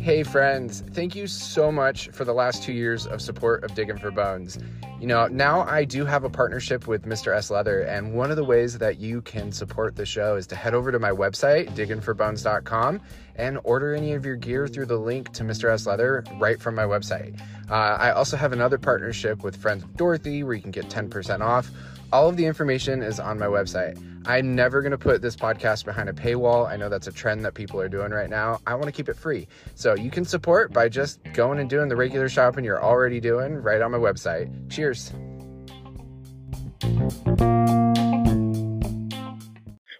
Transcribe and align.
Hey, 0.00 0.22
friends, 0.22 0.82
thank 0.92 1.14
you 1.14 1.26
so 1.26 1.70
much 1.70 2.08
for 2.10 2.24
the 2.24 2.32
last 2.32 2.62
two 2.62 2.72
years 2.72 3.06
of 3.06 3.20
support 3.20 3.64
of 3.64 3.74
Digging 3.74 3.98
for 3.98 4.10
Bones. 4.10 4.58
You 5.00 5.06
know, 5.06 5.26
now 5.26 5.62
I 5.62 5.84
do 5.84 6.04
have 6.04 6.24
a 6.24 6.30
partnership 6.30 6.86
with 6.86 7.04
Mr. 7.06 7.36
S 7.36 7.50
Leather, 7.50 7.80
and 7.80 8.14
one 8.14 8.30
of 8.30 8.36
the 8.36 8.44
ways 8.44 8.78
that 8.78 8.98
you 8.98 9.20
can 9.22 9.50
support 9.50 9.96
the 9.96 10.06
show 10.06 10.36
is 10.36 10.46
to 10.48 10.56
head 10.56 10.74
over 10.74 10.92
to 10.92 10.98
my 10.98 11.10
website, 11.10 11.74
diggingforbones.com, 11.74 13.00
and 13.36 13.58
order 13.64 13.94
any 13.94 14.12
of 14.12 14.24
your 14.24 14.36
gear 14.36 14.68
through 14.68 14.86
the 14.86 14.98
link 14.98 15.32
to 15.32 15.42
Mr. 15.42 15.72
S 15.72 15.86
Leather 15.86 16.24
right 16.38 16.60
from 16.60 16.74
my 16.74 16.84
website. 16.84 17.40
Uh, 17.70 17.74
I 17.74 18.12
also 18.12 18.36
have 18.36 18.52
another 18.52 18.78
partnership 18.78 19.42
with 19.42 19.56
Friends 19.56 19.84
with 19.84 19.96
Dorothy 19.96 20.44
where 20.44 20.54
you 20.54 20.62
can 20.62 20.70
get 20.70 20.88
10% 20.88 21.40
off. 21.40 21.70
All 22.12 22.28
of 22.28 22.36
the 22.36 22.46
information 22.46 23.02
is 23.02 23.20
on 23.20 23.38
my 23.38 23.46
website. 23.46 24.09
I'm 24.26 24.54
never 24.54 24.82
going 24.82 24.90
to 24.90 24.98
put 24.98 25.22
this 25.22 25.34
podcast 25.34 25.86
behind 25.86 26.10
a 26.10 26.12
paywall. 26.12 26.68
I 26.68 26.76
know 26.76 26.90
that's 26.90 27.06
a 27.06 27.12
trend 27.12 27.42
that 27.46 27.54
people 27.54 27.80
are 27.80 27.88
doing 27.88 28.10
right 28.10 28.28
now. 28.28 28.60
I 28.66 28.74
want 28.74 28.84
to 28.84 28.92
keep 28.92 29.08
it 29.08 29.16
free. 29.16 29.48
So 29.74 29.94
you 29.94 30.10
can 30.10 30.26
support 30.26 30.74
by 30.74 30.90
just 30.90 31.20
going 31.32 31.58
and 31.58 31.70
doing 31.70 31.88
the 31.88 31.96
regular 31.96 32.28
shopping 32.28 32.62
you're 32.62 32.82
already 32.82 33.18
doing 33.18 33.54
right 33.54 33.80
on 33.80 33.90
my 33.90 33.98
website. 33.98 34.50
Cheers. 34.70 35.14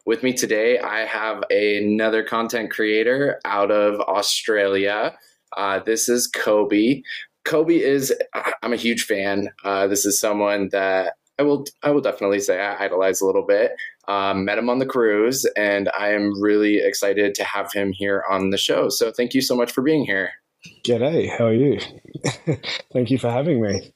With 0.05 0.23
me 0.23 0.35
today, 0.35 0.81
I 0.81 1.07
have 1.07 1.43
another 1.51 2.23
content 2.23 2.71
creator 2.71 3.41
out 3.47 3.71
of 3.71 4.01
Australia. 4.01 5.17
Uh, 5.57 5.81
this 5.81 6.11
is 6.11 6.31
Koby. 6.31 7.03
Koby 7.47 7.81
is, 7.81 8.15
I'm 8.63 8.75
a 8.75 8.77
huge 8.77 9.05
fan. 9.05 9.49
Uh, 9.65 9.87
this 9.87 10.05
is 10.05 10.21
someone 10.21 10.69
that 10.73 11.15
I 11.41 11.43
will 11.43 11.65
I 11.83 11.91
will 11.91 12.03
definitely 12.03 12.41
say 12.41 12.61
I 12.61 12.85
idolize 12.85 13.23
a 13.23 13.27
little 13.27 13.47
bit. 13.47 13.73
Um, 14.11 14.45
met 14.45 14.59
him 14.59 14.69
on 14.69 14.81
the 14.81 14.87
cruise, 14.87 15.45
and 15.57 15.89
I 15.97 16.09
am 16.09 16.43
really 16.43 16.79
excited 16.79 17.33
to 17.37 17.45
have 17.45 17.73
him 17.73 17.93
here 17.93 18.25
on 18.29 18.51
the 18.51 18.59
show. 18.59 18.89
So 18.89 19.13
thank 19.13 19.35
you 19.35 19.41
so 19.41 19.55
much 19.55 19.71
for 19.71 19.83
being 19.83 20.05
here. 20.05 20.33
G'day, 20.85 21.31
how 21.31 21.47
are 21.47 21.55
you? 21.55 21.79
thank 22.93 23.13
you 23.13 23.19
for 23.19 23.31
having 23.31 23.63
me. 23.63 23.93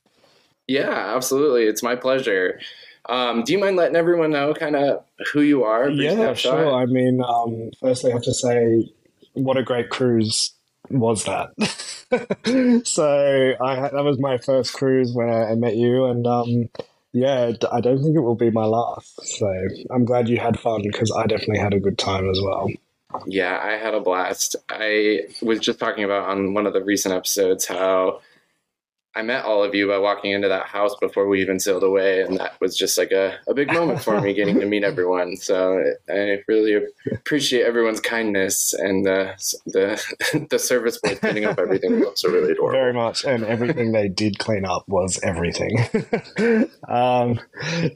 Yeah, 0.69 1.17
absolutely. 1.17 1.65
It's 1.65 1.83
my 1.83 1.97
pleasure. 1.97 2.61
Um, 3.09 3.43
do 3.43 3.53
you 3.53 3.59
mind 3.59 3.75
letting 3.75 3.97
everyone 3.97 4.31
know 4.31 4.55
kind 4.55 4.77
of 4.77 5.05
who 5.33 5.41
you 5.41 5.65
are? 5.65 5.91
Yeah, 5.91 6.33
sure. 6.34 6.73
I 6.73 6.87
mean, 6.87 7.21
um, 7.21 7.73
firstly, 7.81 8.12
I 8.12 8.15
have 8.15 8.23
to 8.23 8.34
say, 8.34 8.89
what 9.33 9.56
a 9.56 9.65
great 9.65 9.91
cruise 9.91 10.55
was 10.91 11.25
that. 11.25 11.51
so 12.87 13.55
I 13.61 13.89
that 13.89 14.05
was 14.05 14.21
my 14.21 14.39
first 14.39 14.75
cruise 14.75 15.12
when 15.12 15.28
I, 15.28 15.51
I 15.51 15.55
met 15.56 15.77
you, 15.77 16.05
and 16.05 16.25
um, 16.25 16.69
yeah, 17.15 17.53
I 17.70 17.81
don't 17.81 18.03
think 18.03 18.17
it 18.17 18.20
will 18.20 18.34
be 18.34 18.51
my 18.51 18.65
last. 18.65 19.25
So 19.39 19.47
I'm 19.91 20.05
glad 20.05 20.29
you 20.29 20.37
had 20.37 20.59
fun 20.59 20.83
because 20.83 21.12
I 21.17 21.27
definitely 21.27 21.61
had 21.61 21.73
a 21.73 21.79
good 21.79 21.97
time 21.97 22.29
as 22.29 22.41
well. 22.43 22.69
Yeah, 23.27 23.61
I 23.62 23.73
had 23.73 23.95
a 23.95 24.01
blast. 24.01 24.56
I 24.69 25.21
was 25.41 25.61
just 25.61 25.79
talking 25.79 26.03
about 26.03 26.29
on 26.29 26.55
one 26.55 26.67
of 26.67 26.73
the 26.73 26.83
recent 26.83 27.15
episodes 27.15 27.67
how 27.67 28.21
I 29.17 29.23
met 29.23 29.45
all 29.45 29.62
of 29.62 29.75
you 29.75 29.87
by 29.87 29.98
walking 29.98 30.33
into 30.33 30.48
that 30.48 30.67
house 30.67 30.95
before 31.01 31.29
we 31.29 31.41
even 31.41 31.61
sailed 31.61 31.84
away, 31.84 32.23
and 32.23 32.37
that 32.39 32.61
was 32.61 32.77
just 32.77 32.98
like 32.98 33.12
a, 33.12 33.39
a 33.47 33.55
big 33.55 33.73
moment 33.73 34.03
for 34.03 34.21
me 34.21 34.34
getting 34.34 34.59
to 34.59 34.67
meet 34.67 34.83
everyone. 34.84 35.37
So 35.37 35.83
I 36.09 36.43
really 36.48 36.84
appreciate 37.12 37.65
everyone's 37.65 38.01
kindness 38.01 38.75
and 38.75 39.06
the 39.06 39.34
the, 39.67 40.47
the 40.51 40.59
service 40.59 40.98
boys 40.98 41.19
cleaning 41.21 41.45
up 41.45 41.59
everything 41.59 42.01
was 42.01 42.09
also 42.09 42.29
really 42.29 42.53
adorable. 42.53 42.79
Very 42.79 42.93
much, 42.93 43.25
and 43.25 43.45
everything 43.45 43.93
they 43.93 44.09
did 44.09 44.39
clean 44.39 44.65
up 44.65 44.84
was 44.89 45.21
everything. 45.23 45.78
um, 46.89 47.39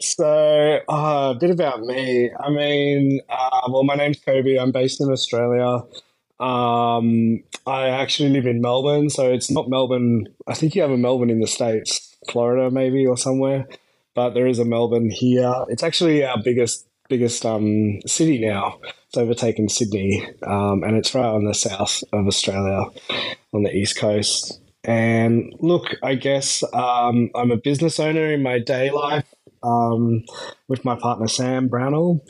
so 0.00 0.80
uh, 0.88 1.32
a 1.34 1.38
bit 1.38 1.50
about 1.50 1.80
me. 1.80 2.30
I 2.38 2.50
mean, 2.50 3.20
uh, 3.28 3.68
well, 3.70 3.82
my 3.82 3.96
name's 3.96 4.20
Koby. 4.20 4.60
I'm 4.60 4.70
based 4.70 5.00
in 5.00 5.10
Australia. 5.10 5.82
Um, 6.40 7.42
I 7.66 7.88
actually 7.88 8.30
live 8.30 8.46
in 8.46 8.60
Melbourne, 8.60 9.10
so 9.10 9.30
it's 9.30 9.50
not 9.50 9.68
Melbourne. 9.68 10.28
I 10.46 10.54
think 10.54 10.74
you 10.74 10.82
have 10.82 10.90
a 10.90 10.96
Melbourne 10.96 11.30
in 11.30 11.40
the 11.40 11.46
States, 11.46 12.16
Florida 12.30 12.70
maybe 12.70 13.06
or 13.06 13.16
somewhere, 13.16 13.66
but 14.14 14.30
there 14.30 14.46
is 14.46 14.58
a 14.58 14.64
Melbourne 14.64 15.10
here. 15.10 15.52
It's 15.68 15.82
actually 15.82 16.24
our 16.24 16.40
biggest 16.42 16.86
biggest 17.08 17.44
um, 17.44 18.00
city 18.06 18.38
now. 18.38 18.78
It's 19.08 19.16
overtaken 19.16 19.68
Sydney, 19.68 20.26
um, 20.46 20.82
and 20.84 20.96
it's 20.96 21.14
right 21.14 21.24
on 21.24 21.44
the 21.44 21.54
south 21.54 22.04
of 22.12 22.26
Australia, 22.26 22.84
on 23.52 23.62
the 23.62 23.74
east 23.74 23.98
coast. 23.98 24.60
And 24.84 25.52
look, 25.60 25.86
I 26.02 26.14
guess 26.14 26.62
um, 26.72 27.30
I'm 27.34 27.50
a 27.50 27.56
business 27.56 27.98
owner 27.98 28.32
in 28.32 28.42
my 28.42 28.58
day 28.58 28.90
life 28.90 29.34
um, 29.62 30.24
with 30.68 30.84
my 30.84 30.94
partner 30.94 31.26
Sam 31.26 31.68
Brownell. 31.68 32.24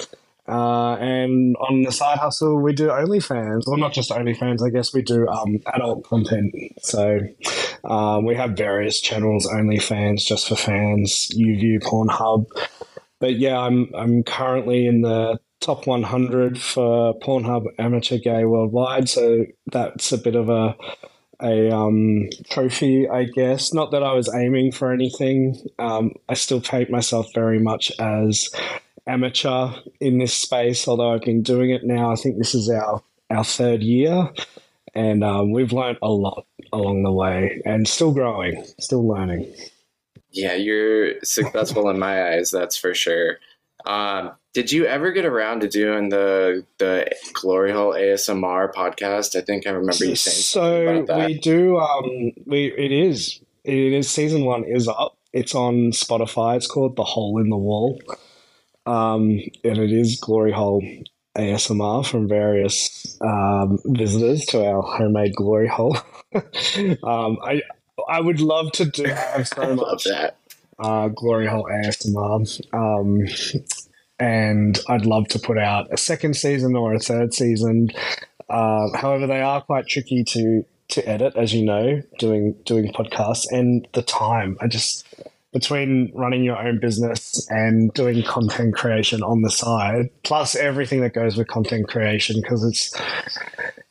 Uh, 0.48 0.94
and 0.94 1.56
on 1.56 1.82
the 1.82 1.92
side 1.92 2.18
hustle, 2.18 2.60
we 2.60 2.72
do 2.72 2.88
OnlyFans. 2.88 3.64
Well, 3.66 3.76
not 3.76 3.92
just 3.92 4.10
OnlyFans, 4.10 4.66
I 4.66 4.70
guess 4.70 4.94
we 4.94 5.02
do 5.02 5.28
um, 5.28 5.60
adult 5.74 6.04
content. 6.04 6.54
So 6.80 7.20
um, 7.84 8.24
we 8.24 8.34
have 8.34 8.52
various 8.52 9.00
channels, 9.00 9.46
OnlyFans, 9.46 10.24
just 10.24 10.48
for 10.48 10.56
fans, 10.56 11.30
YouView, 11.36 11.82
Pornhub. 11.82 12.46
But 13.20 13.36
yeah, 13.36 13.58
I'm 13.58 13.90
I'm 13.94 14.22
currently 14.22 14.86
in 14.86 15.02
the 15.02 15.38
top 15.60 15.86
100 15.86 16.58
for 16.58 17.18
Pornhub 17.20 17.66
Amateur 17.78 18.18
Gay 18.18 18.44
Worldwide. 18.44 19.08
So 19.08 19.44
that's 19.66 20.12
a 20.12 20.18
bit 20.18 20.34
of 20.34 20.48
a 20.48 20.76
a 21.40 21.70
um, 21.70 22.28
trophy, 22.50 23.08
I 23.08 23.24
guess. 23.24 23.72
Not 23.72 23.92
that 23.92 24.02
I 24.02 24.12
was 24.12 24.32
aiming 24.34 24.72
for 24.72 24.92
anything. 24.92 25.56
Um, 25.78 26.12
I 26.28 26.34
still 26.34 26.60
paint 26.60 26.90
myself 26.90 27.28
very 27.34 27.60
much 27.60 27.92
as 28.00 28.48
amateur 29.08 29.70
in 30.00 30.18
this 30.18 30.34
space, 30.34 30.86
although 30.86 31.14
I've 31.14 31.22
been 31.22 31.42
doing 31.42 31.70
it 31.70 31.84
now. 31.84 32.12
I 32.12 32.16
think 32.16 32.38
this 32.38 32.54
is 32.54 32.68
our, 32.70 33.02
our 33.30 33.44
third 33.44 33.82
year, 33.82 34.30
and 34.94 35.24
um, 35.24 35.50
we've 35.50 35.72
learned 35.72 35.98
a 36.02 36.08
lot 36.08 36.46
along 36.72 37.02
the 37.02 37.12
way 37.12 37.62
and 37.64 37.88
still 37.88 38.12
growing, 38.12 38.64
still 38.78 39.06
learning. 39.06 39.52
Yeah, 40.30 40.54
you're 40.54 41.14
successful 41.24 41.88
in 41.88 41.98
my 41.98 42.34
eyes, 42.34 42.50
that's 42.50 42.76
for 42.76 42.94
sure. 42.94 43.38
Um, 43.86 44.32
did 44.52 44.72
you 44.72 44.86
ever 44.86 45.12
get 45.12 45.24
around 45.24 45.60
to 45.60 45.68
doing 45.68 46.08
the 46.08 46.64
the 46.78 47.10
Glory 47.32 47.72
Hole 47.72 47.92
ASMR 47.92 48.72
podcast? 48.72 49.36
I 49.36 49.40
think 49.40 49.66
I 49.66 49.70
remember 49.70 50.04
you 50.04 50.16
saying 50.16 51.04
so. 51.06 51.26
We 51.26 51.38
do. 51.38 51.78
Um, 51.78 52.32
we 52.44 52.72
it 52.76 52.92
is 52.92 53.40
it 53.64 53.74
is 53.74 54.10
season 54.10 54.44
one 54.44 54.64
is 54.64 54.88
up. 54.88 55.16
It's 55.32 55.54
on 55.54 55.92
Spotify. 55.92 56.56
It's 56.56 56.66
called 56.66 56.96
The 56.96 57.04
Hole 57.04 57.38
in 57.40 57.50
the 57.50 57.56
Wall. 57.56 58.00
Um, 58.88 59.40
and 59.64 59.78
it 59.78 59.92
is 59.92 60.18
Glory 60.18 60.52
Hole 60.52 60.82
ASMR 61.36 62.06
from 62.06 62.26
various 62.26 63.18
um, 63.20 63.78
visitors 63.84 64.46
to 64.46 64.64
our 64.64 64.80
homemade 64.80 65.34
Glory 65.34 65.68
Hole. 65.68 65.96
um, 66.34 67.38
I 67.44 67.62
I 68.08 68.20
would 68.20 68.40
love 68.40 68.72
to 68.72 68.86
do 68.86 69.04
have 69.04 69.46
so 69.46 69.74
much 69.74 70.04
that. 70.04 70.36
Uh, 70.78 71.08
Glory 71.08 71.46
Hole 71.46 71.68
ASMR. 71.70 72.60
Um, 72.72 73.26
and 74.18 74.78
I'd 74.88 75.04
love 75.04 75.28
to 75.28 75.38
put 75.38 75.58
out 75.58 75.92
a 75.92 75.98
second 75.98 76.34
season 76.34 76.74
or 76.74 76.94
a 76.94 76.98
third 76.98 77.34
season. 77.34 77.90
Uh, 78.48 78.88
however, 78.96 79.26
they 79.26 79.42
are 79.42 79.60
quite 79.60 79.86
tricky 79.86 80.24
to 80.24 80.64
to 80.88 81.06
edit, 81.06 81.34
as 81.36 81.52
you 81.52 81.62
know, 81.62 82.00
doing 82.18 82.54
doing 82.64 82.90
podcasts 82.94 83.44
and 83.50 83.86
the 83.92 84.02
time. 84.02 84.56
I 84.62 84.66
just 84.66 85.06
between 85.52 86.12
running 86.14 86.44
your 86.44 86.58
own 86.58 86.78
business 86.78 87.46
and 87.50 87.92
doing 87.94 88.22
content 88.22 88.74
creation 88.74 89.22
on 89.22 89.42
the 89.42 89.50
side, 89.50 90.10
plus 90.22 90.54
everything 90.54 91.00
that 91.00 91.14
goes 91.14 91.36
with 91.36 91.48
content 91.48 91.88
creation, 91.88 92.40
because 92.40 92.64
it's 92.64 92.94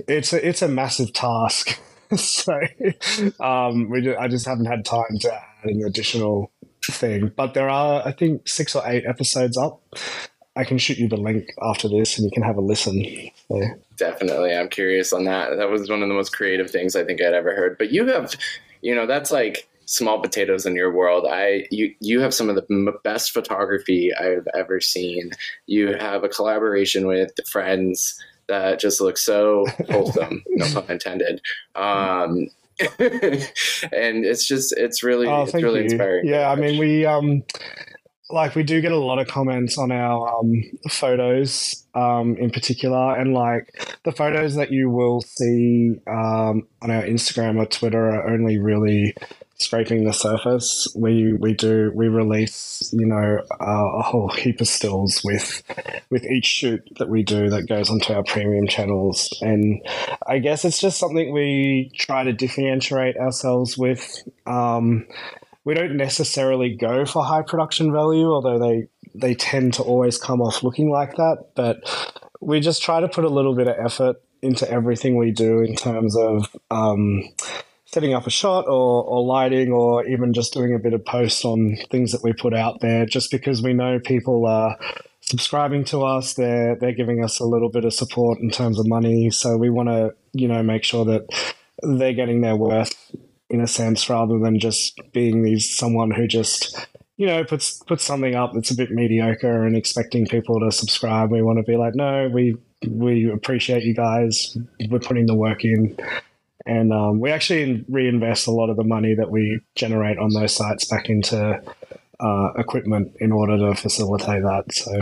it's 0.07 0.33
a, 0.33 0.47
it's 0.47 0.61
a 0.61 0.67
massive 0.67 1.13
task. 1.13 1.79
so 2.15 2.59
um, 3.39 3.89
we 3.89 4.01
do, 4.01 4.15
I 4.15 4.27
just 4.27 4.45
haven't 4.45 4.65
had 4.65 4.85
time 4.85 5.17
to 5.21 5.33
add 5.33 5.65
an 5.65 5.83
additional 5.85 6.51
thing. 6.85 7.31
But 7.35 7.53
there 7.53 7.69
are, 7.69 8.01
I 8.05 8.11
think, 8.11 8.47
six 8.47 8.75
or 8.75 8.83
eight 8.85 9.05
episodes 9.05 9.57
up. 9.57 9.81
I 10.55 10.63
can 10.63 10.77
shoot 10.77 10.97
you 10.97 11.07
the 11.07 11.17
link 11.17 11.49
after 11.61 11.87
this, 11.87 12.17
and 12.17 12.25
you 12.25 12.31
can 12.31 12.43
have 12.43 12.57
a 12.57 12.61
listen. 12.61 13.05
Definitely, 13.95 14.55
I'm 14.55 14.69
curious 14.69 15.13
on 15.13 15.25
that. 15.25 15.55
That 15.57 15.69
was 15.69 15.89
one 15.89 16.01
of 16.01 16.07
the 16.07 16.15
most 16.15 16.35
creative 16.35 16.71
things 16.71 16.95
I 16.95 17.03
think 17.03 17.21
I'd 17.21 17.33
ever 17.33 17.55
heard. 17.55 17.77
But 17.77 17.91
you 17.91 18.05
have, 18.07 18.33
you 18.81 18.95
know, 18.95 19.05
that's 19.05 19.31
like 19.31 19.67
small 19.87 20.21
potatoes 20.21 20.65
in 20.65 20.75
your 20.75 20.93
world. 20.93 21.25
I 21.27 21.65
you 21.71 21.93
you 21.99 22.19
have 22.19 22.33
some 22.33 22.49
of 22.49 22.55
the 22.55 22.65
m- 22.69 22.95
best 23.03 23.31
photography 23.31 24.11
I've 24.13 24.47
ever 24.55 24.79
seen. 24.79 25.31
You 25.65 25.95
have 25.97 26.23
a 26.23 26.29
collaboration 26.29 27.07
with 27.07 27.31
friends 27.49 28.21
that 28.47 28.79
just 28.79 29.01
looks 29.01 29.25
so 29.25 29.65
wholesome, 29.89 30.43
no 30.49 30.65
pun 30.73 30.85
intended. 30.89 31.41
Um, 31.75 32.47
and 32.99 34.23
it's 34.23 34.47
just 34.47 34.77
it's 34.77 35.01
really 35.01 35.27
oh, 35.27 35.43
it's 35.43 35.53
really 35.55 35.79
you. 35.79 35.85
inspiring. 35.85 36.27
Yeah, 36.27 36.51
I 36.51 36.55
mean 36.55 36.77
we 36.77 37.05
um 37.05 37.43
like 38.29 38.55
we 38.55 38.63
do 38.63 38.81
get 38.81 38.91
a 38.91 38.97
lot 38.97 39.19
of 39.19 39.27
comments 39.27 39.77
on 39.77 39.89
our 39.89 40.39
um, 40.39 40.61
photos 40.89 41.85
um, 41.95 42.35
in 42.35 42.49
particular 42.51 43.15
and 43.15 43.33
like 43.33 43.97
the 44.03 44.11
photos 44.11 44.55
that 44.55 44.69
you 44.69 44.89
will 44.89 45.21
see 45.21 45.95
um, 46.07 46.67
on 46.81 46.91
our 46.91 47.03
instagram 47.03 47.57
or 47.57 47.65
twitter 47.65 48.09
are 48.09 48.29
only 48.29 48.57
really 48.57 49.15
scraping 49.59 50.03
the 50.03 50.13
surface. 50.13 50.87
We 50.95 51.33
we 51.33 51.53
do 51.53 51.91
we 51.95 52.07
release 52.07 52.89
you 52.93 53.05
know 53.05 53.39
uh, 53.59 53.97
a 53.97 54.01
whole 54.01 54.29
heap 54.29 54.61
of 54.61 54.67
stills 54.67 55.21
with 55.23 55.63
with 56.09 56.23
each 56.25 56.45
shoot 56.45 56.87
that 56.97 57.09
we 57.09 57.23
do 57.23 57.49
that 57.49 57.67
goes 57.67 57.89
onto 57.89 58.13
our 58.13 58.23
premium 58.23 58.67
channels, 58.67 59.29
and 59.41 59.81
I 60.27 60.39
guess 60.39 60.65
it's 60.65 60.79
just 60.79 60.99
something 60.99 61.33
we 61.33 61.91
try 61.95 62.23
to 62.23 62.33
differentiate 62.33 63.17
ourselves 63.17 63.77
with. 63.77 64.23
Um, 64.45 65.07
we 65.63 65.73
don't 65.73 65.97
necessarily 65.97 66.75
go 66.75 67.05
for 67.05 67.23
high 67.23 67.41
production 67.41 67.91
value, 67.91 68.31
although 68.31 68.59
they 68.59 68.87
they 69.15 69.33
tend 69.33 69.73
to 69.75 69.83
always 69.83 70.17
come 70.17 70.41
off 70.41 70.63
looking 70.63 70.89
like 70.89 71.15
that. 71.15 71.49
But 71.55 71.77
we 72.39 72.59
just 72.59 72.83
try 72.83 72.99
to 72.99 73.07
put 73.07 73.25
a 73.25 73.29
little 73.29 73.55
bit 73.55 73.67
of 73.67 73.75
effort 73.83 74.17
into 74.41 74.69
everything 74.69 75.17
we 75.17 75.31
do 75.31 75.59
in 75.59 75.75
terms 75.75 76.15
of 76.15 76.55
um, 76.69 77.23
setting 77.87 78.13
up 78.13 78.27
a 78.27 78.29
shot 78.29 78.65
or, 78.67 79.03
or 79.03 79.25
lighting 79.25 79.71
or 79.71 80.05
even 80.05 80.33
just 80.33 80.53
doing 80.53 80.75
a 80.75 80.79
bit 80.79 80.93
of 80.93 81.03
post 81.05 81.45
on 81.45 81.77
things 81.89 82.11
that 82.11 82.21
we 82.21 82.33
put 82.33 82.53
out 82.53 82.81
there 82.81 83.05
just 83.05 83.31
because 83.31 83.61
we 83.61 83.73
know 83.73 83.99
people 83.99 84.45
are 84.45 84.77
subscribing 85.21 85.85
to 85.85 86.03
us. 86.03 86.33
They're 86.33 86.75
they're 86.75 86.93
giving 86.93 87.23
us 87.23 87.39
a 87.39 87.45
little 87.45 87.69
bit 87.69 87.85
of 87.85 87.93
support 87.93 88.39
in 88.39 88.49
terms 88.49 88.79
of 88.79 88.87
money. 88.87 89.29
So 89.31 89.57
we 89.57 89.69
want 89.69 89.89
to 89.89 90.13
you 90.33 90.47
know 90.47 90.61
make 90.63 90.83
sure 90.83 91.05
that 91.05 91.27
they're 91.81 92.13
getting 92.13 92.41
their 92.41 92.55
worth 92.55 92.93
in 93.49 93.61
a 93.61 93.67
sense 93.67 94.09
rather 94.09 94.37
than 94.37 94.59
just 94.59 94.99
being 95.13 95.43
these 95.43 95.73
someone 95.73 96.11
who 96.11 96.27
just 96.27 96.87
you 97.15 97.25
know 97.25 97.45
puts 97.45 97.81
puts 97.83 98.03
something 98.03 98.35
up 98.35 98.51
that's 98.53 98.71
a 98.71 98.75
bit 98.75 98.91
mediocre 98.91 99.65
and 99.65 99.77
expecting 99.77 100.27
people 100.27 100.59
to 100.59 100.71
subscribe. 100.73 101.31
We 101.31 101.41
want 101.41 101.59
to 101.59 101.63
be 101.63 101.77
like 101.77 101.95
no 101.95 102.29
we 102.33 102.57
we 102.89 103.31
appreciate 103.31 103.83
you 103.83 103.95
guys. 103.95 104.57
We're 104.89 104.99
putting 104.99 105.25
the 105.25 105.35
work 105.35 105.63
in 105.63 105.97
and 106.67 106.91
um, 106.91 107.19
we 107.19 107.31
actually 107.31 107.85
reinvest 107.87 108.45
a 108.45 108.51
lot 108.51 108.69
of 108.69 108.75
the 108.75 108.83
money 108.83 109.15
that 109.15 109.31
we 109.31 109.61
generate 109.75 110.17
on 110.17 110.33
those 110.33 110.53
sites 110.53 110.85
back 110.85 111.09
into 111.09 111.61
uh, 112.19 112.49
equipment 112.57 113.15
in 113.19 113.31
order 113.31 113.57
to 113.57 113.73
facilitate 113.73 114.43
that. 114.43 114.65
So, 114.73 114.99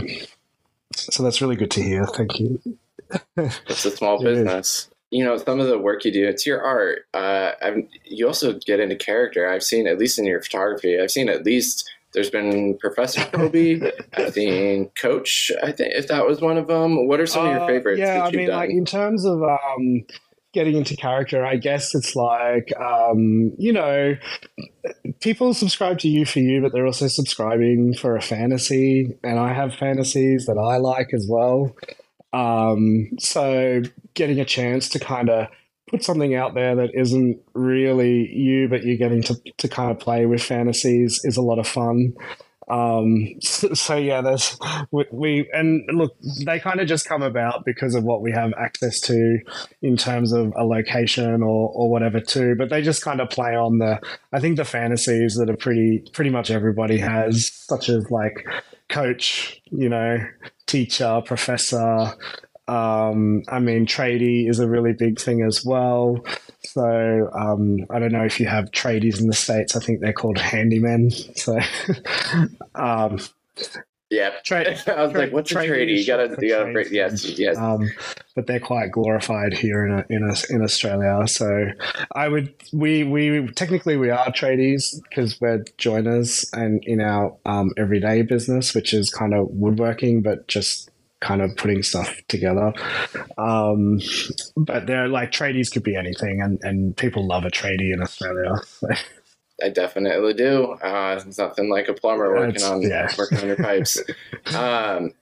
so 0.94 1.22
that's 1.24 1.42
really 1.42 1.56
good 1.56 1.72
to 1.72 1.82
hear. 1.82 2.06
Thank 2.06 2.38
you. 2.38 2.60
it's 3.36 3.84
a 3.84 3.90
small 3.90 4.22
business. 4.22 4.88
You 5.10 5.24
know, 5.24 5.36
some 5.36 5.58
of 5.58 5.66
the 5.66 5.78
work 5.78 6.04
you 6.04 6.12
do, 6.12 6.26
it's 6.26 6.46
your 6.46 6.62
art. 6.62 7.06
Uh, 7.12 7.52
you 8.04 8.28
also 8.28 8.52
get 8.64 8.78
into 8.78 8.96
character. 8.96 9.48
I've 9.48 9.62
seen, 9.62 9.88
at 9.88 9.98
least 9.98 10.18
in 10.20 10.24
your 10.24 10.42
photography, 10.42 11.00
I've 11.00 11.10
seen 11.10 11.28
at 11.28 11.44
least 11.44 11.90
there's 12.12 12.30
been 12.30 12.78
Professor 12.78 13.20
Koby. 13.22 13.92
I've 14.14 14.34
seen 14.34 14.90
Coach. 15.00 15.50
I 15.62 15.72
think 15.72 15.94
if 15.94 16.08
that 16.08 16.26
was 16.26 16.40
one 16.40 16.58
of 16.58 16.66
them. 16.68 17.08
What 17.08 17.20
are 17.20 17.26
some 17.26 17.46
uh, 17.46 17.50
of 17.50 17.54
your 17.54 17.62
uh, 17.62 17.66
favorites? 17.66 18.00
Yeah, 18.00 18.24
I 18.24 18.30
mean, 18.30 18.48
done? 18.48 18.56
like 18.56 18.70
in 18.70 18.84
terms 18.84 19.24
of 19.24 19.42
um, 19.42 20.04
getting 20.56 20.76
into 20.76 20.96
character, 20.96 21.44
I 21.44 21.56
guess 21.56 21.94
it's 21.94 22.16
like, 22.16 22.72
um, 22.80 23.52
you 23.58 23.74
know, 23.74 24.16
people 25.20 25.52
subscribe 25.52 25.98
to 25.98 26.08
you 26.08 26.24
for 26.24 26.38
you, 26.38 26.62
but 26.62 26.72
they're 26.72 26.86
also 26.86 27.08
subscribing 27.08 27.92
for 27.92 28.16
a 28.16 28.22
fantasy, 28.22 29.14
and 29.22 29.38
I 29.38 29.52
have 29.52 29.74
fantasies 29.74 30.46
that 30.46 30.56
I 30.56 30.78
like 30.78 31.12
as 31.12 31.26
well. 31.28 31.76
Um, 32.32 33.10
so 33.18 33.82
getting 34.14 34.40
a 34.40 34.46
chance 34.46 34.88
to 34.88 34.98
kind 34.98 35.28
of 35.28 35.48
put 35.90 36.02
something 36.02 36.34
out 36.34 36.54
there 36.54 36.74
that 36.74 36.90
isn't 36.94 37.38
really 37.52 38.34
you, 38.34 38.66
but 38.66 38.82
you're 38.82 38.96
getting 38.96 39.22
to, 39.24 39.34
to 39.58 39.68
kind 39.68 39.90
of 39.90 39.98
play 39.98 40.24
with 40.24 40.42
fantasies 40.42 41.20
is 41.22 41.36
a 41.36 41.42
lot 41.42 41.58
of 41.58 41.68
fun. 41.68 42.14
Um, 42.68 43.28
so, 43.40 43.74
so, 43.74 43.96
yeah, 43.96 44.20
there's 44.20 44.58
we, 44.90 45.04
we 45.12 45.50
and 45.52 45.82
look, 45.92 46.16
they 46.44 46.58
kind 46.58 46.80
of 46.80 46.88
just 46.88 47.06
come 47.08 47.22
about 47.22 47.64
because 47.64 47.94
of 47.94 48.04
what 48.04 48.22
we 48.22 48.32
have 48.32 48.52
access 48.58 49.00
to 49.02 49.38
in 49.82 49.96
terms 49.96 50.32
of 50.32 50.52
a 50.56 50.64
location 50.64 51.42
or 51.42 51.70
or 51.70 51.90
whatever 51.90 52.20
too. 52.20 52.54
But 52.56 52.70
they 52.70 52.82
just 52.82 53.02
kind 53.02 53.20
of 53.20 53.30
play 53.30 53.54
on 53.54 53.78
the 53.78 54.00
I 54.32 54.40
think 54.40 54.56
the 54.56 54.64
fantasies 54.64 55.36
that 55.36 55.48
are 55.48 55.56
pretty 55.56 56.04
pretty 56.12 56.30
much 56.30 56.50
everybody 56.50 56.98
has, 56.98 57.52
such 57.52 57.88
as 57.88 58.10
like 58.10 58.44
coach, 58.88 59.60
you 59.66 59.88
know, 59.88 60.18
teacher, 60.66 61.22
professor. 61.24 62.14
Um, 62.68 63.42
I 63.48 63.60
mean, 63.60 63.86
tradie 63.86 64.48
is 64.48 64.58
a 64.58 64.68
really 64.68 64.92
big 64.92 65.20
thing 65.20 65.42
as 65.42 65.64
well. 65.64 66.24
So 66.64 67.30
um, 67.32 67.86
I 67.90 67.98
don't 67.98 68.12
know 68.12 68.24
if 68.24 68.40
you 68.40 68.46
have 68.46 68.70
tradies 68.72 69.20
in 69.20 69.28
the 69.28 69.34
states. 69.34 69.76
I 69.76 69.80
think 69.80 70.00
they're 70.00 70.12
called 70.12 70.36
handymen. 70.36 71.12
So 71.38 71.58
um, 72.74 73.18
yeah, 74.10 74.30
tra- 74.44 74.66
I 74.86 75.02
was 75.02 75.12
tra- 75.12 75.20
like, 75.20 75.32
"What's 75.32 75.50
a 75.50 75.56
tradie?" 75.56 75.98
You 75.98 76.06
gotta, 76.06 76.36
you 76.40 76.50
gotta, 76.50 76.72
break, 76.72 76.90
yes, 76.90 77.24
yes. 77.38 77.56
Um, 77.56 77.90
but 78.34 78.46
they're 78.46 78.60
quite 78.60 78.92
glorified 78.92 79.52
here 79.52 79.84
in 79.84 79.92
a, 79.92 80.04
in 80.08 80.22
a, 80.22 80.54
in 80.54 80.62
Australia. 80.62 81.26
So 81.26 81.66
I 82.12 82.28
would, 82.28 82.54
we 82.72 83.02
we 83.02 83.48
technically 83.48 83.96
we 83.96 84.10
are 84.10 84.26
tradies 84.26 85.02
because 85.02 85.40
we're 85.40 85.64
joiners 85.76 86.48
and 86.52 86.84
in 86.84 87.00
our 87.00 87.36
um, 87.46 87.72
everyday 87.76 88.22
business, 88.22 88.74
which 88.74 88.94
is 88.94 89.10
kind 89.10 89.34
of 89.34 89.48
woodworking, 89.50 90.22
but 90.22 90.46
just 90.46 90.90
kind 91.20 91.42
of 91.42 91.56
putting 91.56 91.82
stuff 91.82 92.14
together. 92.28 92.72
Um, 93.38 94.00
but 94.56 94.86
they're 94.86 95.08
like 95.08 95.30
tradies 95.30 95.72
could 95.72 95.82
be 95.82 95.96
anything, 95.96 96.40
and, 96.42 96.58
and 96.62 96.96
people 96.96 97.26
love 97.26 97.44
a 97.44 97.50
tradie 97.50 97.92
in 97.92 98.02
Australia. 98.02 98.54
So. 98.64 98.88
I 99.62 99.70
definitely 99.70 100.34
do. 100.34 100.72
Uh, 100.72 101.20
it's 101.26 101.38
nothing 101.38 101.70
like 101.70 101.88
a 101.88 101.94
plumber 101.94 102.34
working 102.34 102.62
on 102.62 102.82
yeah. 102.82 103.10
working 103.16 103.38
on 103.38 103.46
your 103.46 103.56
pipes. 103.56 103.98
um, 104.54 105.12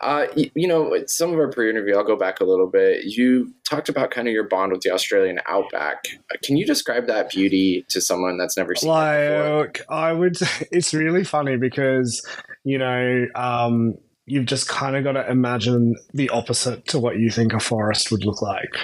uh, 0.00 0.26
you, 0.34 0.50
you, 0.54 0.68
know, 0.68 0.94
some 1.06 1.32
of 1.32 1.38
our 1.38 1.50
pre-interview, 1.50 1.96
I'll 1.96 2.04
go 2.04 2.16
back 2.16 2.40
a 2.40 2.44
little 2.44 2.66
bit. 2.66 3.04
You 3.04 3.54
talked 3.64 3.88
about 3.88 4.10
kind 4.10 4.28
of 4.28 4.34
your 4.34 4.44
bond 4.44 4.72
with 4.72 4.82
the 4.82 4.90
Australian 4.90 5.40
outback. 5.46 6.04
Can 6.42 6.56
you 6.56 6.66
describe 6.66 7.06
that 7.06 7.30
beauty 7.30 7.84
to 7.88 8.00
someone 8.00 8.36
that's 8.36 8.56
never 8.56 8.74
seen 8.74 8.90
like, 8.90 9.18
it 9.18 9.72
before? 9.72 9.94
I 9.94 10.12
would. 10.12 10.36
It's 10.70 10.92
really 10.92 11.24
funny 11.24 11.56
because 11.56 12.26
you 12.64 12.78
know, 12.78 13.26
um, 13.34 13.94
you've 14.26 14.46
just 14.46 14.68
kind 14.68 14.96
of 14.96 15.04
got 15.04 15.12
to 15.12 15.30
imagine 15.30 15.94
the 16.12 16.28
opposite 16.30 16.84
to 16.88 16.98
what 16.98 17.16
you 17.16 17.30
think 17.30 17.52
a 17.52 17.60
forest 17.60 18.10
would 18.10 18.24
look 18.24 18.42
like. 18.42 18.76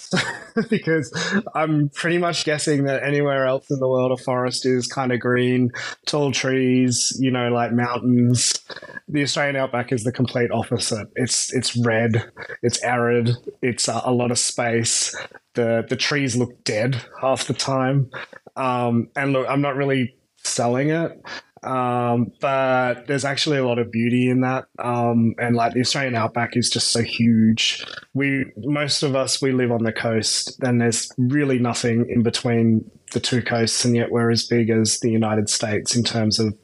because 0.70 1.10
I'm 1.54 1.88
pretty 1.88 2.18
much 2.18 2.44
guessing 2.44 2.84
that 2.84 3.02
anywhere 3.02 3.46
else 3.46 3.70
in 3.70 3.78
the 3.78 3.88
world, 3.88 4.12
a 4.12 4.22
forest 4.22 4.66
is 4.66 4.86
kind 4.86 5.12
of 5.12 5.20
green, 5.20 5.70
tall 6.04 6.30
trees, 6.30 7.16
you 7.18 7.30
know, 7.30 7.48
like 7.48 7.72
mountains. 7.72 8.60
The 9.08 9.22
Australian 9.22 9.56
outback 9.56 9.92
is 9.92 10.04
the 10.04 10.12
complete 10.12 10.50
opposite. 10.50 11.08
It's 11.16 11.52
it's 11.54 11.74
red, 11.76 12.30
it's 12.62 12.82
arid, 12.82 13.30
it's 13.62 13.88
a, 13.88 14.02
a 14.04 14.12
lot 14.12 14.30
of 14.30 14.38
space. 14.38 15.16
The 15.54 15.86
the 15.88 15.96
trees 15.96 16.36
look 16.36 16.64
dead 16.64 17.02
half 17.22 17.46
the 17.46 17.54
time. 17.54 18.10
Um, 18.56 19.08
and 19.16 19.32
look, 19.32 19.46
I'm 19.48 19.62
not 19.62 19.76
really 19.76 20.16
selling 20.36 20.90
it. 20.90 21.18
Um, 21.62 22.32
but 22.40 23.06
there's 23.06 23.24
actually 23.24 23.58
a 23.58 23.66
lot 23.66 23.78
of 23.78 23.90
beauty 23.90 24.28
in 24.28 24.42
that. 24.42 24.66
Um, 24.78 25.34
and 25.38 25.56
like 25.56 25.72
the 25.72 25.80
Australian 25.80 26.14
outback 26.14 26.56
is 26.56 26.70
just 26.70 26.88
so 26.88 27.02
huge. 27.02 27.84
We, 28.14 28.46
most 28.58 29.02
of 29.02 29.16
us, 29.16 29.40
we 29.40 29.52
live 29.52 29.72
on 29.72 29.82
the 29.82 29.92
coast 29.92 30.62
and 30.62 30.80
there's 30.80 31.10
really 31.18 31.58
nothing 31.58 32.06
in 32.08 32.22
between 32.22 32.90
the 33.12 33.20
two 33.20 33.42
coasts. 33.42 33.84
And 33.84 33.96
yet 33.96 34.10
we're 34.10 34.30
as 34.30 34.44
big 34.44 34.70
as 34.70 35.00
the 35.00 35.10
United 35.10 35.48
States 35.48 35.96
in 35.96 36.04
terms 36.04 36.38
of 36.38 36.56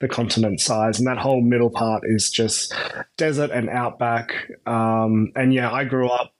the 0.00 0.08
continent 0.08 0.60
size. 0.60 0.98
And 0.98 1.06
that 1.06 1.18
whole 1.18 1.42
middle 1.42 1.70
part 1.70 2.02
is 2.06 2.30
just 2.30 2.74
desert 3.16 3.50
and 3.50 3.68
outback. 3.68 4.32
Um, 4.66 5.32
and 5.36 5.52
yeah, 5.52 5.70
I 5.70 5.84
grew 5.84 6.08
up 6.08 6.32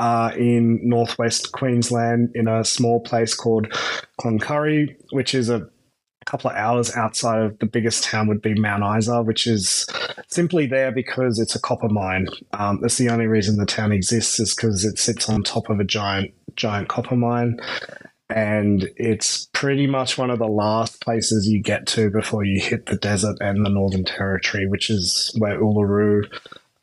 uh, 0.00 0.32
in 0.34 0.80
northwest 0.82 1.52
Queensland 1.52 2.30
in 2.34 2.48
a 2.48 2.64
small 2.64 3.00
place 3.00 3.34
called 3.34 3.70
Cloncurry, 4.18 4.96
which 5.10 5.34
is 5.34 5.50
a 5.50 5.68
couple 6.30 6.50
of 6.50 6.56
hours 6.56 6.94
outside 6.94 7.42
of 7.42 7.58
the 7.58 7.66
biggest 7.66 8.04
town 8.04 8.28
would 8.28 8.40
be 8.40 8.54
Mount 8.54 8.84
Isa, 8.98 9.22
which 9.22 9.48
is 9.48 9.86
simply 10.28 10.66
there 10.66 10.92
because 10.92 11.40
it's 11.40 11.56
a 11.56 11.60
copper 11.60 11.88
mine. 11.88 12.28
Um, 12.52 12.78
that's 12.80 12.98
the 12.98 13.08
only 13.08 13.26
reason 13.26 13.56
the 13.56 13.66
town 13.66 13.90
exists 13.90 14.38
is 14.38 14.54
because 14.54 14.84
it 14.84 14.98
sits 14.98 15.28
on 15.28 15.42
top 15.42 15.68
of 15.68 15.80
a 15.80 15.84
giant, 15.84 16.32
giant 16.54 16.88
copper 16.88 17.16
mine. 17.16 17.58
And 18.28 18.88
it's 18.94 19.46
pretty 19.46 19.88
much 19.88 20.16
one 20.16 20.30
of 20.30 20.38
the 20.38 20.46
last 20.46 21.00
places 21.00 21.48
you 21.48 21.60
get 21.60 21.88
to 21.88 22.10
before 22.10 22.44
you 22.44 22.60
hit 22.60 22.86
the 22.86 22.94
desert 22.94 23.38
and 23.40 23.66
the 23.66 23.70
Northern 23.70 24.04
Territory, 24.04 24.68
which 24.68 24.88
is 24.88 25.34
where 25.38 25.60
Uluru 25.60 26.30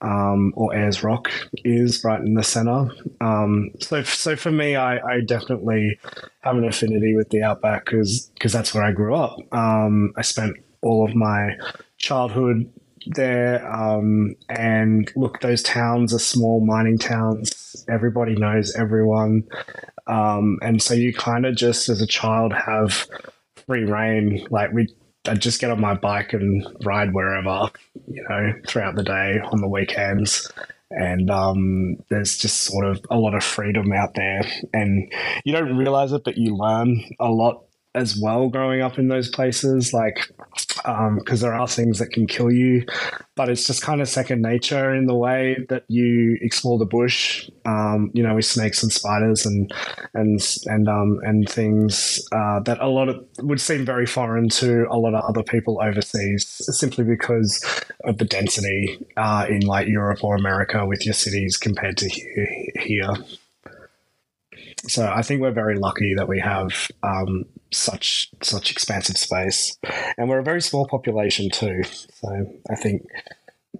um, 0.02 0.54
or 0.56 0.76
Ayers 0.76 1.04
Rock 1.04 1.32
is 1.64 2.04
right 2.04 2.22
in 2.22 2.36
the 2.36 2.44
center. 2.44 2.90
Um, 3.20 3.72
so, 3.80 4.04
so 4.04 4.36
for 4.36 4.52
me, 4.52 4.76
I, 4.76 4.98
I, 4.98 5.22
definitely 5.22 6.00
have 6.42 6.56
an 6.56 6.66
affinity 6.66 7.16
with 7.16 7.30
the 7.30 7.42
outback 7.42 7.86
because 7.86 8.30
because 8.36 8.54
that's 8.54 8.74
where 8.74 8.84
I 8.84 8.92
grew 8.92 9.16
up. 9.16 9.40
Um, 9.52 10.14
I 10.16 10.22
spent 10.22 10.58
all 10.82 11.08
of 11.08 11.16
my 11.16 11.56
childhood 11.98 12.72
there, 13.08 13.68
um, 13.74 14.36
and 14.50 15.12
look, 15.16 15.40
those 15.42 15.64
towns 15.64 16.14
are 16.14 16.20
small 16.20 16.64
mining 16.64 17.00
towns. 17.00 17.84
Everybody 17.90 18.36
knows 18.36 18.76
everyone, 18.76 19.46
um, 20.06 20.60
and 20.62 20.82
so 20.82 20.94
you 20.94 21.12
kind 21.12 21.46
of 21.48 21.56
just 21.56 21.90
as 21.90 22.02
a 22.02 22.08
child 22.08 22.54
have 22.54 23.08
free 23.66 23.84
rein. 23.84 24.46
Like 24.52 24.72
we 24.74 24.90
I'd 25.28 25.42
just 25.42 25.60
get 25.60 25.72
on 25.72 25.82
my 25.82 25.94
bike 25.94 26.34
and 26.34 26.66
ride 26.84 27.14
wherever, 27.14 27.70
you 28.08 28.26
know, 28.30 28.54
throughout 28.68 28.96
the 28.96 29.04
day 29.04 29.40
on 29.40 29.62
the 29.62 29.68
weekends. 29.68 30.52
And 30.90 31.30
um, 31.30 31.98
there's 32.10 32.38
just 32.38 32.62
sort 32.62 32.86
of 32.86 33.06
a 33.12 33.18
lot 33.18 33.36
of 33.36 33.44
freedom 33.44 33.92
out 33.92 34.16
there. 34.16 34.42
And 34.74 35.12
you 35.44 35.54
don't 35.54 35.76
realize 35.76 36.14
it, 36.14 36.24
but 36.24 36.38
you 36.38 36.56
learn 36.56 37.04
a 37.20 37.30
lot 37.30 37.67
as 37.96 38.20
well 38.20 38.50
growing 38.50 38.82
up 38.82 39.00
in 39.00 39.08
those 39.08 39.30
places, 39.30 39.94
like 39.94 40.32
because 40.76 41.44
um, 41.44 41.50
there 41.50 41.54
are 41.54 41.68
things 41.68 42.00
that 42.00 42.12
can 42.12 42.28
kill 42.28 42.52
you, 42.52 42.86
but 43.36 43.50
it's 43.50 43.66
just 43.66 43.82
kind 43.82 44.02
of 44.02 44.08
second 44.08 44.42
nature 44.42 44.94
in 44.94 45.06
the 45.06 45.16
way 45.16 45.58
that 45.70 45.84
you 45.88 46.38
explore 46.42 46.78
the 46.78 46.86
bush. 46.86 47.50
Um, 47.66 48.12
you 48.14 48.24
know, 48.24 48.36
with 48.36 48.46
snakes 48.46 48.84
and 48.84 48.92
spiders 48.92 49.46
and 49.46 49.74
and 50.14 50.40
and 50.66 50.88
um, 50.88 51.20
and 51.24 51.50
things 51.50 52.26
uh, 52.32 52.60
that 52.62 52.80
a 52.80 52.88
lot 52.88 53.10
of 53.10 53.26
would 53.40 53.60
seem 53.60 53.86
very 53.86 54.06
foreign 54.06 54.50
to 54.50 54.86
a 54.90 54.98
lot 54.98 55.14
of 55.14 55.24
other 55.24 55.44
people 55.44 55.82
overseas, 55.82 56.48
simply 56.78 57.04
because 57.04 57.84
of 58.04 58.18
the 58.18 58.26
density 58.26 59.06
uh, 59.18 59.46
in 59.50 59.62
like 59.62 59.88
Europe 59.88 60.24
or 60.24 60.36
America 60.36 60.86
with 60.86 61.06
your 61.06 61.14
cities 61.14 61.58
compared 61.58 61.98
to 61.98 62.10
here. 62.10 63.14
So 64.88 65.08
I 65.08 65.22
think 65.22 65.42
we're 65.42 65.52
very 65.52 65.78
lucky 65.78 66.14
that 66.16 66.28
we 66.28 66.40
have 66.40 66.90
um, 67.04 67.46
such 67.72 68.30
such 68.42 68.72
expansive 68.72 69.18
space, 69.18 69.78
and 70.18 70.30
we're 70.30 70.40
a 70.40 70.44
very 70.44 70.62
small 70.62 70.88
population 70.88 71.50
too. 71.50 71.84
So 71.84 72.62
I 72.70 72.76
think 72.76 73.04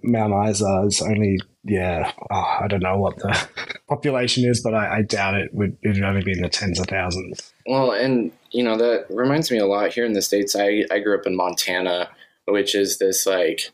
Mount 0.02 0.48
Isa 0.48 0.84
is 0.86 1.02
only 1.02 1.38
yeah 1.64 2.12
oh, 2.30 2.58
I 2.60 2.66
don't 2.68 2.82
know 2.82 2.98
what 2.98 3.16
the 3.16 3.48
population 3.88 4.44
is, 4.44 4.60
but 4.62 4.74
I, 4.74 4.98
I 4.98 5.02
doubt 5.02 5.34
it 5.34 5.52
would 5.54 5.76
it 5.82 5.94
would 5.94 6.02
only 6.02 6.22
be 6.22 6.32
in 6.32 6.42
the 6.42 6.48
tens 6.48 6.78
of 6.78 6.86
thousands. 6.86 7.52
Well, 7.66 7.92
and 7.92 8.32
you 8.50 8.62
know 8.62 8.76
that 8.76 9.06
reminds 9.10 9.50
me 9.50 9.58
a 9.58 9.66
lot 9.66 9.92
here 9.92 10.04
in 10.04 10.12
the 10.12 10.22
states. 10.22 10.56
I 10.56 10.84
I 10.90 11.00
grew 11.00 11.18
up 11.18 11.26
in 11.26 11.36
Montana, 11.36 12.08
which 12.46 12.74
is 12.74 12.98
this 12.98 13.26
like 13.26 13.70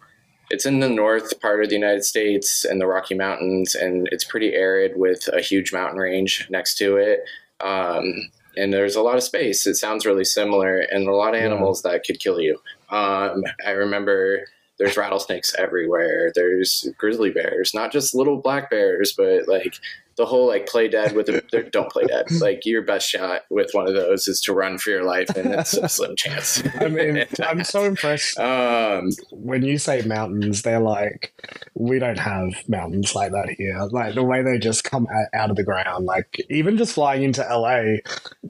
it's 0.50 0.66
in 0.66 0.80
the 0.80 0.88
north 0.88 1.40
part 1.40 1.62
of 1.62 1.70
the 1.70 1.74
United 1.74 2.04
States 2.04 2.64
and 2.64 2.80
the 2.80 2.86
Rocky 2.86 3.14
Mountains, 3.14 3.74
and 3.74 4.08
it's 4.12 4.24
pretty 4.24 4.54
arid 4.54 4.92
with 4.96 5.28
a 5.32 5.40
huge 5.40 5.72
mountain 5.72 5.98
range 5.98 6.46
next 6.50 6.76
to 6.78 6.96
it. 6.96 7.20
Um, 7.60 8.30
and 8.56 8.72
there's 8.72 8.96
a 8.96 9.02
lot 9.02 9.16
of 9.16 9.22
space. 9.22 9.66
It 9.66 9.74
sounds 9.74 10.06
really 10.06 10.24
similar, 10.24 10.78
and 10.78 11.08
a 11.08 11.14
lot 11.14 11.34
of 11.34 11.40
animals 11.40 11.82
yeah. 11.84 11.92
that 11.92 12.04
could 12.04 12.20
kill 12.20 12.40
you. 12.40 12.58
Um, 12.90 13.42
I 13.66 13.70
remember 13.70 14.46
there's 14.78 14.96
rattlesnakes 14.96 15.54
everywhere. 15.56 16.32
There's 16.34 16.88
grizzly 16.98 17.30
bears, 17.30 17.74
not 17.74 17.92
just 17.92 18.14
little 18.14 18.38
black 18.38 18.70
bears, 18.70 19.12
but 19.16 19.46
like 19.48 19.74
the 20.16 20.26
whole 20.26 20.46
like 20.46 20.66
play 20.66 20.88
dead 20.88 21.14
with 21.14 21.28
a 21.28 21.68
don't 21.72 21.90
play 21.90 22.04
dead. 22.04 22.30
Like 22.40 22.64
your 22.64 22.82
best 22.82 23.08
shot 23.08 23.42
with 23.50 23.70
one 23.72 23.88
of 23.88 23.94
those 23.94 24.28
is 24.28 24.40
to 24.42 24.52
run 24.52 24.78
for 24.78 24.90
your 24.90 25.04
life, 25.04 25.28
and 25.30 25.54
it's 25.54 25.74
a 25.74 25.88
slim 25.88 26.16
chance. 26.16 26.62
I 26.80 26.88
mean, 26.88 27.24
I'm 27.42 27.64
so 27.64 27.84
impressed. 27.84 28.38
Um, 28.38 29.10
when 29.30 29.62
you 29.62 29.78
say 29.78 30.02
mountains, 30.02 30.62
they're 30.62 30.80
like 30.80 31.32
we 31.74 31.98
don't 31.98 32.18
have 32.18 32.52
mountains 32.68 33.14
like 33.14 33.32
that 33.32 33.50
here. 33.56 33.78
Like 33.90 34.14
the 34.14 34.24
way 34.24 34.42
they 34.42 34.58
just 34.58 34.84
come 34.84 35.06
out 35.34 35.50
of 35.50 35.56
the 35.56 35.64
ground. 35.64 36.06
Like 36.06 36.40
even 36.50 36.76
just 36.76 36.94
flying 36.94 37.22
into 37.22 37.42
LA, 37.42 37.98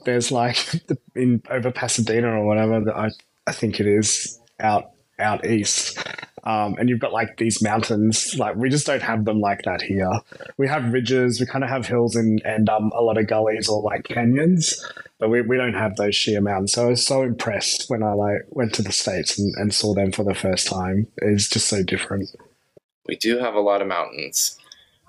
there's 0.04 0.30
like 0.30 0.59
in 1.14 1.42
over 1.50 1.71
Pasadena 1.71 2.40
or 2.40 2.47
whatever. 2.47 2.92
I 2.94 3.11
I 3.47 3.52
think 3.52 3.80
it 3.80 3.87
is 3.87 4.40
out 4.61 4.90
out 5.18 5.47
east. 5.47 5.99
Um, 6.44 6.76
and 6.78 6.88
you've 6.88 7.00
got 7.00 7.12
like 7.12 7.38
these 7.38 7.62
mountains. 7.62 8.36
Like 8.38 8.56
we 8.56 8.68
just 8.68 8.86
don't 8.86 9.02
have 9.02 9.24
them 9.24 9.40
like 9.40 9.62
that 9.62 9.80
here. 9.80 10.10
We 10.58 10.68
have 10.68 10.92
ridges. 10.92 11.40
We 11.40 11.46
kind 11.46 11.64
of 11.64 11.70
have 11.70 11.86
hills 11.86 12.14
and 12.16 12.42
and 12.44 12.68
um, 12.68 12.92
a 12.94 13.02
lot 13.02 13.18
of 13.18 13.26
gullies 13.26 13.68
or 13.68 13.82
like 13.82 14.04
canyons, 14.04 14.84
but 15.18 15.30
we, 15.30 15.40
we 15.40 15.56
don't 15.56 15.74
have 15.74 15.96
those 15.96 16.14
sheer 16.14 16.40
mountains. 16.40 16.72
So 16.72 16.86
I 16.86 16.90
was 16.90 17.06
so 17.06 17.22
impressed 17.22 17.88
when 17.88 18.02
I 18.02 18.12
like 18.12 18.42
went 18.50 18.74
to 18.74 18.82
the 18.82 18.92
states 18.92 19.38
and, 19.38 19.54
and 19.56 19.74
saw 19.74 19.94
them 19.94 20.12
for 20.12 20.24
the 20.24 20.34
first 20.34 20.66
time. 20.66 21.06
It's 21.18 21.48
just 21.48 21.68
so 21.68 21.82
different. 21.82 22.28
We 23.08 23.16
do 23.16 23.38
have 23.38 23.54
a 23.54 23.60
lot 23.60 23.80
of 23.80 23.88
mountains. 23.88 24.58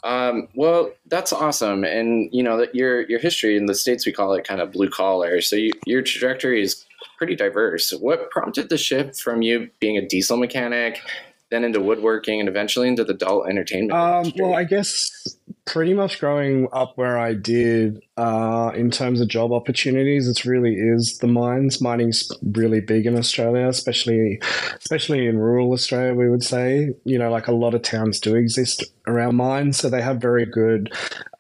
Um, 0.05 0.49
well, 0.53 0.91
that's 1.07 1.33
awesome, 1.33 1.83
and 1.83 2.29
you 2.31 2.43
know 2.43 2.57
that 2.57 2.75
your 2.75 3.01
your 3.09 3.19
history 3.19 3.57
in 3.57 3.65
the 3.65 3.73
states 3.75 4.05
we 4.05 4.11
call 4.11 4.33
it 4.33 4.47
kind 4.47 4.61
of 4.61 4.71
blue 4.71 4.89
collar. 4.89 5.41
So 5.41 5.55
you, 5.55 5.71
your 5.85 6.01
trajectory 6.03 6.61
is 6.61 6.84
pretty 7.17 7.35
diverse. 7.35 7.91
What 7.91 8.29
prompted 8.31 8.69
the 8.69 8.77
shift 8.77 9.19
from 9.19 9.41
you 9.41 9.69
being 9.79 9.97
a 9.97 10.05
diesel 10.05 10.37
mechanic, 10.37 10.99
then 11.51 11.63
into 11.63 11.79
woodworking, 11.79 12.39
and 12.39 12.49
eventually 12.49 12.87
into 12.87 13.03
the 13.03 13.13
adult 13.13 13.47
entertainment? 13.47 13.93
Um, 13.93 14.33
well, 14.37 14.55
I 14.55 14.63
guess 14.63 15.37
pretty 15.65 15.93
much 15.93 16.19
growing 16.19 16.67
up 16.71 16.93
where 16.95 17.17
I 17.17 17.33
did, 17.33 18.01
uh, 18.17 18.71
in 18.75 18.91
terms 18.91 19.19
of 19.19 19.27
job 19.27 19.51
opportunities, 19.51 20.27
it 20.27 20.45
really 20.45 20.75
is 20.75 21.17
the 21.17 21.27
mines. 21.27 21.81
Mining's 21.81 22.31
really 22.43 22.81
big 22.81 23.05
in 23.05 23.17
Australia, 23.17 23.67
especially 23.67 24.39
especially 24.77 25.27
in 25.27 25.37
rural 25.37 25.71
Australia. 25.73 26.13
We 26.13 26.29
would 26.29 26.43
say, 26.43 26.93
you 27.03 27.17
know, 27.17 27.31
like 27.31 27.47
a 27.47 27.51
lot 27.51 27.73
of 27.73 27.81
towns 27.81 28.19
do 28.19 28.35
exist 28.35 28.83
around 29.07 29.35
mines, 29.35 29.77
so 29.77 29.89
they 29.89 30.01
have 30.01 30.17
very 30.17 30.45
good 30.45 30.93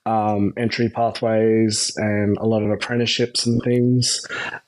um, 0.05 0.53
entry 0.55 0.89
pathways 0.89 1.91
and 1.97 2.37
a 2.37 2.45
lot 2.45 2.63
of 2.63 2.69
apprenticeships 2.69 3.45
and 3.45 3.61
things. 3.63 4.25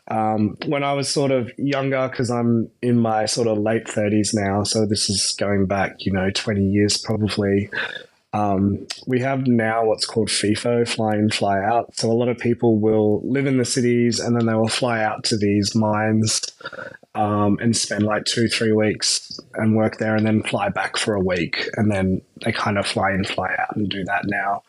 Um, 0.08 0.58
when 0.66 0.84
I 0.84 0.94
was 0.94 1.10
sort 1.10 1.32
of 1.32 1.52
younger, 1.58 2.08
because 2.10 2.32
I'm 2.32 2.70
in 2.82 2.98
my 2.98 3.26
sort 3.26 3.48
of 3.48 3.58
late 3.58 3.86
30s 3.86 4.34
now, 4.34 4.64
so 4.64 4.86
this 4.86 5.10
is 5.10 5.36
going 5.38 5.66
back, 5.68 6.06
you 6.06 6.12
know, 6.12 6.30
20 6.30 6.64
years 6.64 6.98
probably. 6.98 7.70
Um, 8.34 8.86
we 9.08 9.20
have 9.22 9.48
now 9.48 9.86
what's 9.86 10.06
called 10.06 10.28
FIFO, 10.28 10.88
fly 10.88 11.16
in, 11.16 11.30
fly 11.30 11.64
out. 11.64 11.96
So 11.96 12.12
a 12.12 12.14
lot 12.14 12.28
of 12.28 12.38
people 12.38 12.78
will 12.78 13.22
live 13.24 13.48
in 13.48 13.58
the 13.58 13.66
cities 13.66 14.20
and 14.20 14.36
then 14.36 14.46
they 14.46 14.54
will 14.54 14.68
fly 14.68 15.02
out 15.02 15.24
to 15.26 15.38
these 15.38 15.74
mines 15.74 16.42
um, 17.16 17.58
and 17.60 17.76
spend 17.76 18.04
like 18.04 18.26
two, 18.26 18.48
three 18.48 18.74
weeks 18.74 19.40
and 19.56 19.76
work 19.76 19.98
there 19.98 20.16
and 20.16 20.26
then 20.26 20.44
fly 20.44 20.70
back 20.70 20.98
for 20.98 21.16
a 21.16 21.22
week. 21.22 21.68
And 21.78 21.90
then 21.90 22.22
they 22.44 22.52
kind 22.52 22.78
of 22.78 22.86
fly 22.86 23.12
in, 23.12 23.24
fly 23.24 23.56
out 23.58 23.76
and 23.76 23.90
do 23.90 24.04
that 24.04 24.26
now. 24.26 24.62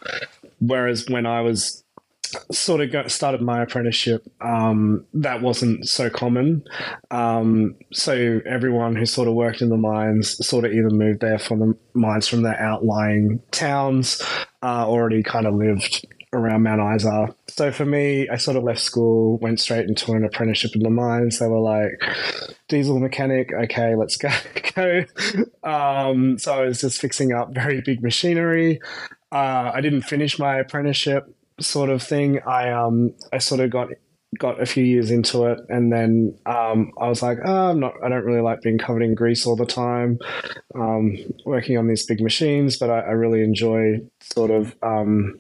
Whereas 0.61 1.09
when 1.09 1.27
I 1.27 1.41
was 1.41 1.85
sort 2.51 2.81
of 2.81 2.93
got, 2.93 3.11
started 3.11 3.41
my 3.41 3.63
apprenticeship, 3.63 4.27
um, 4.41 5.05
that 5.15 5.43
wasn't 5.43 5.87
so 5.89 6.11
common. 6.11 6.65
Um, 7.11 7.77
so 7.93 8.41
everyone 8.47 8.97
who 8.97 9.07
sort 9.07 9.29
of 9.29 9.35
worked 9.35 9.63
in 9.63 9.69
the 9.69 9.77
mines 9.77 10.45
sort 10.47 10.65
of 10.65 10.73
either 10.73 10.91
moved 10.91 11.21
there 11.21 11.39
from 11.39 11.59
the 11.61 11.77
mines 11.95 12.29
from 12.29 12.43
their 12.43 12.61
outlying 12.61 13.41
towns, 13.51 14.23
uh, 14.63 14.87
already 14.87 15.23
kind 15.23 15.47
of 15.47 15.55
lived 15.55 16.07
around 16.33 16.63
Mount 16.63 16.97
Isa. 16.97 17.35
So 17.49 17.73
for 17.73 17.87
me, 17.87 18.29
I 18.29 18.37
sort 18.37 18.57
of 18.57 18.65
left 18.65 18.81
school, 18.81 19.39
went 19.39 19.61
straight 19.61 19.89
into 19.89 20.13
an 20.13 20.25
apprenticeship 20.25 20.73
in 20.75 20.83
the 20.83 20.91
mines. 20.91 21.39
They 21.39 21.49
were 21.49 21.61
like, 21.61 22.03
diesel 22.69 22.99
mechanic, 22.99 23.51
okay, 23.65 23.95
let's 23.95 24.17
go. 24.17 24.31
Um, 25.65 26.39
so 26.39 26.55
I 26.55 26.67
was 26.67 26.81
just 26.81 27.01
fixing 27.01 27.33
up 27.33 27.53
very 27.53 27.81
big 27.81 28.01
machinery. 28.01 28.81
Uh, 29.31 29.71
I 29.75 29.81
didn't 29.81 30.03
finish 30.03 30.39
my 30.39 30.59
apprenticeship 30.59 31.35
sort 31.61 31.91
of 31.91 32.03
thing. 32.03 32.41
I 32.47 32.71
um 32.71 33.15
I 33.33 33.39
sort 33.39 33.61
of 33.61 33.71
got 33.71 33.89
got 34.37 34.61
a 34.61 34.67
few 34.67 34.85
years 34.85 35.11
into 35.11 35.47
it 35.47 35.59
and 35.69 35.93
then 35.93 36.39
um, 36.45 36.93
I 37.01 37.09
was 37.09 37.23
like, 37.23 37.39
oh, 37.45 37.71
I'm 37.71 37.81
not, 37.81 37.95
I 38.05 38.09
don't 38.09 38.25
really 38.25 38.43
like 38.43 38.61
being 38.61 38.77
covered 38.79 39.03
in 39.03 39.15
grease 39.15 39.47
all 39.47 39.57
the 39.57 39.65
time, 39.65 40.19
um, 40.75 41.17
working 41.47 41.79
on 41.79 41.87
these 41.87 42.05
big 42.05 42.21
machines, 42.21 42.77
but 42.77 42.91
I, 42.91 43.01
I 43.01 43.11
really 43.13 43.43
enjoy 43.43 44.03
sort 44.21 44.51
of, 44.51 44.77
um, 44.83 45.39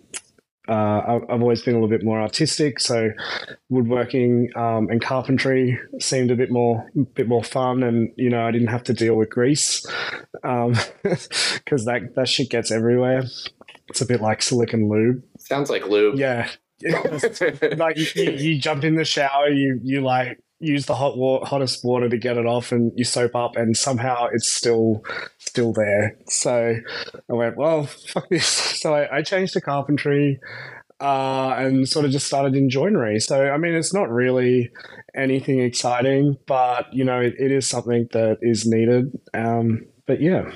uh, 0.68 1.21
I've 1.28 1.40
always 1.42 1.62
been 1.62 1.75
a 1.75 1.78
little 1.78 1.88
bit 1.88 2.04
more 2.04 2.21
artistic, 2.21 2.78
so 2.78 3.11
woodworking 3.71 4.50
um, 4.54 4.88
and 4.90 5.00
carpentry 5.00 5.78
seemed 5.99 6.30
a 6.30 6.37
bit 6.37 6.50
more, 6.50 6.90
bit 7.14 7.26
more 7.26 7.42
fun, 7.42 7.83
and 7.83 8.12
you 8.16 8.28
know 8.28 8.45
I 8.45 8.50
didn't 8.50 8.68
have 8.68 8.85
to 8.85 8.92
deal 8.92 9.14
with 9.14 9.30
grease 9.30 9.80
because 10.35 10.45
um, 10.45 10.75
that 11.04 12.12
that 12.16 12.28
shit 12.28 12.50
gets 12.50 12.71
everywhere. 12.71 13.25
It's 13.88 14.00
a 14.00 14.07
bit 14.07 14.21
like 14.21 14.42
silicone 14.42 14.88
lube. 14.88 15.23
Sounds 15.38 15.71
like 15.71 15.87
lube. 15.87 16.18
Yeah. 16.18 16.49
like 17.76 17.97
you, 17.97 18.07
you, 18.14 18.59
jump 18.61 18.85
in 18.85 18.95
the 18.95 19.04
shower, 19.04 19.49
you 19.49 19.80
you 19.83 20.00
like 20.00 20.38
use 20.61 20.87
the 20.87 20.95
hot 20.95 21.16
water, 21.16 21.45
hottest 21.45 21.85
water 21.85 22.09
to 22.09 22.16
get 22.16 22.37
it 22.37 22.47
off, 22.47 22.71
and 22.71 22.92
you 22.95 23.04
soap 23.04 23.35
up, 23.35 23.57
and 23.57 23.76
somehow 23.76 24.28
it's 24.33 24.52
still 24.52 25.02
still 25.38 25.73
there. 25.73 26.16
So 26.28 26.76
I 27.28 27.33
went, 27.33 27.57
well, 27.57 27.85
fuck 27.85 28.28
this. 28.28 28.47
So 28.78 28.95
I, 28.95 29.18
I 29.18 29.23
changed 29.23 29.54
to 29.54 29.61
carpentry. 29.61 30.38
Uh, 31.00 31.54
and 31.57 31.88
sort 31.88 32.04
of 32.04 32.11
just 32.11 32.26
started 32.26 32.57
in 32.57 32.68
joinery. 32.68 33.21
So, 33.21 33.49
I 33.49 33.57
mean, 33.57 33.73
it's 33.73 33.95
not 33.95 34.11
really 34.11 34.71
anything 35.14 35.61
exciting, 35.61 36.37
but, 36.45 36.92
you 36.92 37.04
know, 37.04 37.21
it, 37.21 37.35
it 37.38 37.52
is 37.52 37.68
something 37.68 38.09
that 38.11 38.38
is 38.42 38.66
needed. 38.66 39.16
Um, 39.33 39.87
but 40.07 40.21
yeah. 40.21 40.50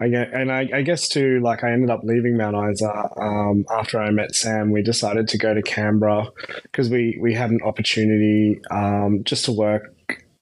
I 0.00 0.08
get, 0.08 0.32
and 0.32 0.50
I, 0.50 0.68
I, 0.74 0.82
guess 0.82 1.08
too, 1.08 1.40
like 1.40 1.62
I 1.62 1.72
ended 1.72 1.90
up 1.90 2.00
leaving 2.02 2.36
Mount 2.36 2.56
Isa 2.72 3.10
um, 3.16 3.64
after 3.70 4.00
I 4.00 4.10
met 4.10 4.34
Sam. 4.34 4.70
We 4.70 4.82
decided 4.82 5.28
to 5.28 5.38
go 5.38 5.54
to 5.54 5.62
Canberra 5.62 6.26
because 6.62 6.90
we 6.90 7.18
we 7.20 7.34
had 7.34 7.50
an 7.50 7.60
opportunity 7.62 8.60
um, 8.70 9.22
just 9.24 9.44
to 9.44 9.52
work 9.52 9.94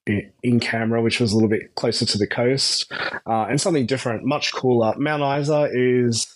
in 0.06 0.60
Canberra, 0.60 1.02
which 1.02 1.20
was 1.20 1.32
a 1.32 1.36
little 1.36 1.48
bit 1.48 1.74
closer 1.74 2.04
to 2.04 2.18
the 2.18 2.26
coast 2.26 2.90
uh, 3.26 3.46
and 3.48 3.60
something 3.60 3.86
different, 3.86 4.24
much 4.24 4.52
cooler. 4.52 4.94
Mount 4.96 5.22
Isa 5.40 5.68
is 5.72 6.34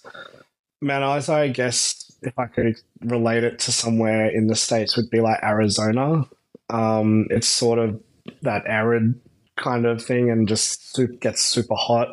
Mount 0.81 1.19
Isa. 1.19 1.35
I 1.35 1.49
guess 1.49 2.13
if 2.23 2.39
I 2.39 2.47
could 2.47 2.77
relate 3.01 3.45
it 3.45 3.59
to 3.61 3.73
somewhere 3.73 4.29
in 4.29 4.47
the 4.47 4.57
states, 4.57 4.97
would 4.97 5.11
be 5.11 5.21
like 5.21 5.43
Arizona. 5.43 6.27
Um, 6.71 7.27
it's 7.31 7.49
sort 7.49 7.79
of 7.79 8.01
that 8.43 8.65
arid 8.67 9.21
kind 9.57 9.87
of 9.87 10.03
thing 10.03 10.31
and 10.31 10.49
just 10.49 10.99
gets 11.21 11.43
super 11.43 11.75
hot. 11.75 12.09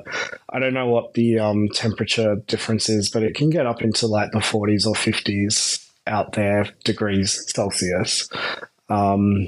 I 0.50 0.60
don't 0.60 0.74
know 0.74 0.88
what 0.88 1.14
the 1.14 1.40
um, 1.40 1.68
temperature 1.70 2.38
difference 2.48 2.90
is, 2.90 3.10
but 3.10 3.24
it 3.24 3.36
can 3.36 3.50
get 3.50 3.66
up 3.66 3.82
into 3.82 4.08
like 4.08 4.32
the 4.32 4.40
40s 4.40 4.86
or 4.88 4.94
50s 4.94 5.86
out 6.08 6.34
there 6.34 6.68
degrees 6.84 7.46
Celsius, 7.54 8.30
um, 8.90 9.48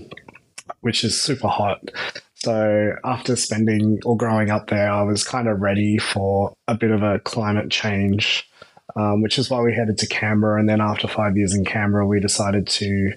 which 0.81 1.03
is 1.03 1.21
super 1.21 1.47
hot. 1.47 1.89
So 2.35 2.91
after 3.03 3.35
spending 3.35 3.99
or 4.05 4.15
growing 4.15 4.51
up 4.51 4.67
there, 4.67 4.91
I 4.91 5.01
was 5.01 5.23
kind 5.23 5.47
of 5.47 5.61
ready 5.61 5.97
for 5.97 6.53
a 6.67 6.75
bit 6.75 6.91
of 6.91 7.01
a 7.01 7.19
climate 7.19 7.71
change, 7.71 8.47
um, 8.95 9.21
which 9.21 9.39
is 9.39 9.49
why 9.49 9.61
we 9.61 9.73
headed 9.73 9.97
to 9.99 10.07
Canberra. 10.07 10.59
And 10.59 10.69
then 10.69 10.81
after 10.81 11.07
five 11.07 11.37
years 11.37 11.55
in 11.55 11.65
Canberra, 11.65 12.05
we 12.05 12.19
decided 12.19 12.67
to 12.67 13.13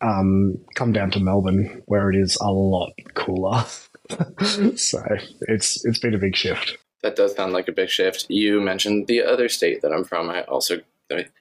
um, 0.00 0.56
come 0.74 0.92
down 0.92 1.10
to 1.12 1.20
Melbourne, 1.20 1.82
where 1.86 2.10
it 2.10 2.16
is 2.16 2.36
a 2.40 2.50
lot 2.50 2.92
cooler. 3.14 3.64
so 4.76 5.02
it's 5.42 5.84
it's 5.84 5.98
been 5.98 6.14
a 6.14 6.18
big 6.18 6.36
shift. 6.36 6.76
That 7.02 7.16
does 7.16 7.34
sound 7.34 7.52
like 7.52 7.68
a 7.68 7.72
big 7.72 7.88
shift. 7.88 8.26
You 8.28 8.60
mentioned 8.60 9.06
the 9.06 9.22
other 9.22 9.48
state 9.48 9.82
that 9.82 9.92
I'm 9.92 10.04
from. 10.04 10.28
I 10.28 10.42
also 10.42 10.80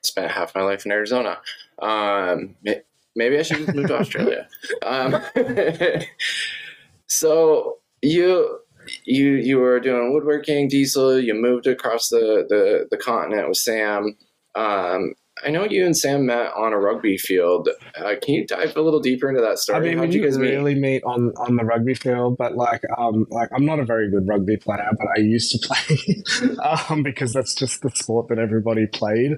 spent 0.01 0.31
half 0.31 0.55
my 0.55 0.61
life 0.61 0.85
in 0.85 0.91
Arizona. 0.91 1.37
Um, 1.81 2.55
maybe 3.15 3.37
I 3.37 3.41
should 3.43 3.57
just 3.57 3.75
move 3.75 3.87
to 3.87 3.97
Australia. 3.99 4.47
Um, 4.83 5.21
so 7.07 7.77
you 8.01 8.59
you 9.03 9.33
you 9.33 9.57
were 9.59 9.79
doing 9.79 10.13
woodworking, 10.13 10.67
diesel. 10.67 11.19
You 11.19 11.33
moved 11.33 11.67
across 11.67 12.09
the 12.09 12.45
the, 12.47 12.87
the 12.89 12.97
continent 12.97 13.47
with 13.47 13.57
Sam. 13.57 14.17
Um, 14.55 15.13
I 15.43 15.49
know 15.49 15.63
you 15.63 15.85
and 15.85 15.95
Sam 15.95 16.25
met 16.25 16.51
on 16.53 16.73
a 16.73 16.77
rugby 16.77 17.17
field. 17.17 17.69
Uh, 17.95 18.15
can 18.21 18.35
you 18.35 18.47
dive 18.47 18.75
a 18.75 18.81
little 18.81 18.99
deeper 18.99 19.29
into 19.29 19.41
that 19.41 19.59
story? 19.59 19.77
I 19.77 19.81
mean, 19.81 19.97
How'd 19.97 20.13
you 20.13 20.23
guys 20.23 20.37
really 20.37 20.75
meet? 20.75 20.81
meet 20.81 21.03
on, 21.03 21.33
on 21.37 21.55
the 21.55 21.63
rugby 21.63 21.93
field, 21.93 22.37
but 22.37 22.55
like, 22.55 22.81
um, 22.97 23.25
like 23.29 23.49
I'm 23.53 23.65
not 23.65 23.79
a 23.79 23.85
very 23.85 24.09
good 24.09 24.27
rugby 24.27 24.57
player, 24.57 24.89
but 24.97 25.07
I 25.15 25.21
used 25.21 25.51
to 25.51 25.67
play 25.67 26.23
um, 26.89 27.03
because 27.03 27.33
that's 27.33 27.55
just 27.55 27.81
the 27.81 27.89
sport 27.91 28.27
that 28.29 28.39
everybody 28.39 28.87
played, 28.87 29.37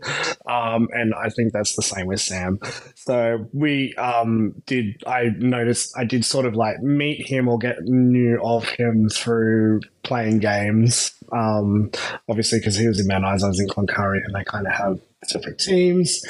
um, 0.49 0.87
and 0.91 1.13
I 1.13 1.29
think 1.29 1.53
that's 1.53 1.75
the 1.75 1.83
same 1.83 2.07
with 2.07 2.21
Sam. 2.21 2.59
So 2.95 3.47
we 3.53 3.93
um, 3.95 4.53
did. 4.65 5.03
I 5.05 5.29
noticed 5.37 5.93
I 5.97 6.03
did 6.03 6.25
sort 6.25 6.45
of 6.45 6.55
like 6.55 6.79
meet 6.81 7.27
him 7.27 7.47
or 7.47 7.57
get 7.57 7.81
new 7.83 8.39
of 8.43 8.67
him 8.67 9.09
through 9.09 9.81
playing 10.03 10.39
games. 10.39 11.13
Um, 11.31 11.91
obviously, 12.29 12.59
because 12.59 12.77
he 12.77 12.87
was 12.87 12.99
in 12.99 13.07
Mount 13.07 13.23
Isa, 13.35 13.45
I 13.45 13.49
was 13.49 13.59
in 13.59 13.67
Cloncurry, 13.67 14.19
and 14.25 14.35
they 14.35 14.43
kind 14.43 14.67
of 14.67 14.73
have 14.73 14.99
different 15.27 15.59
teams. 15.59 16.21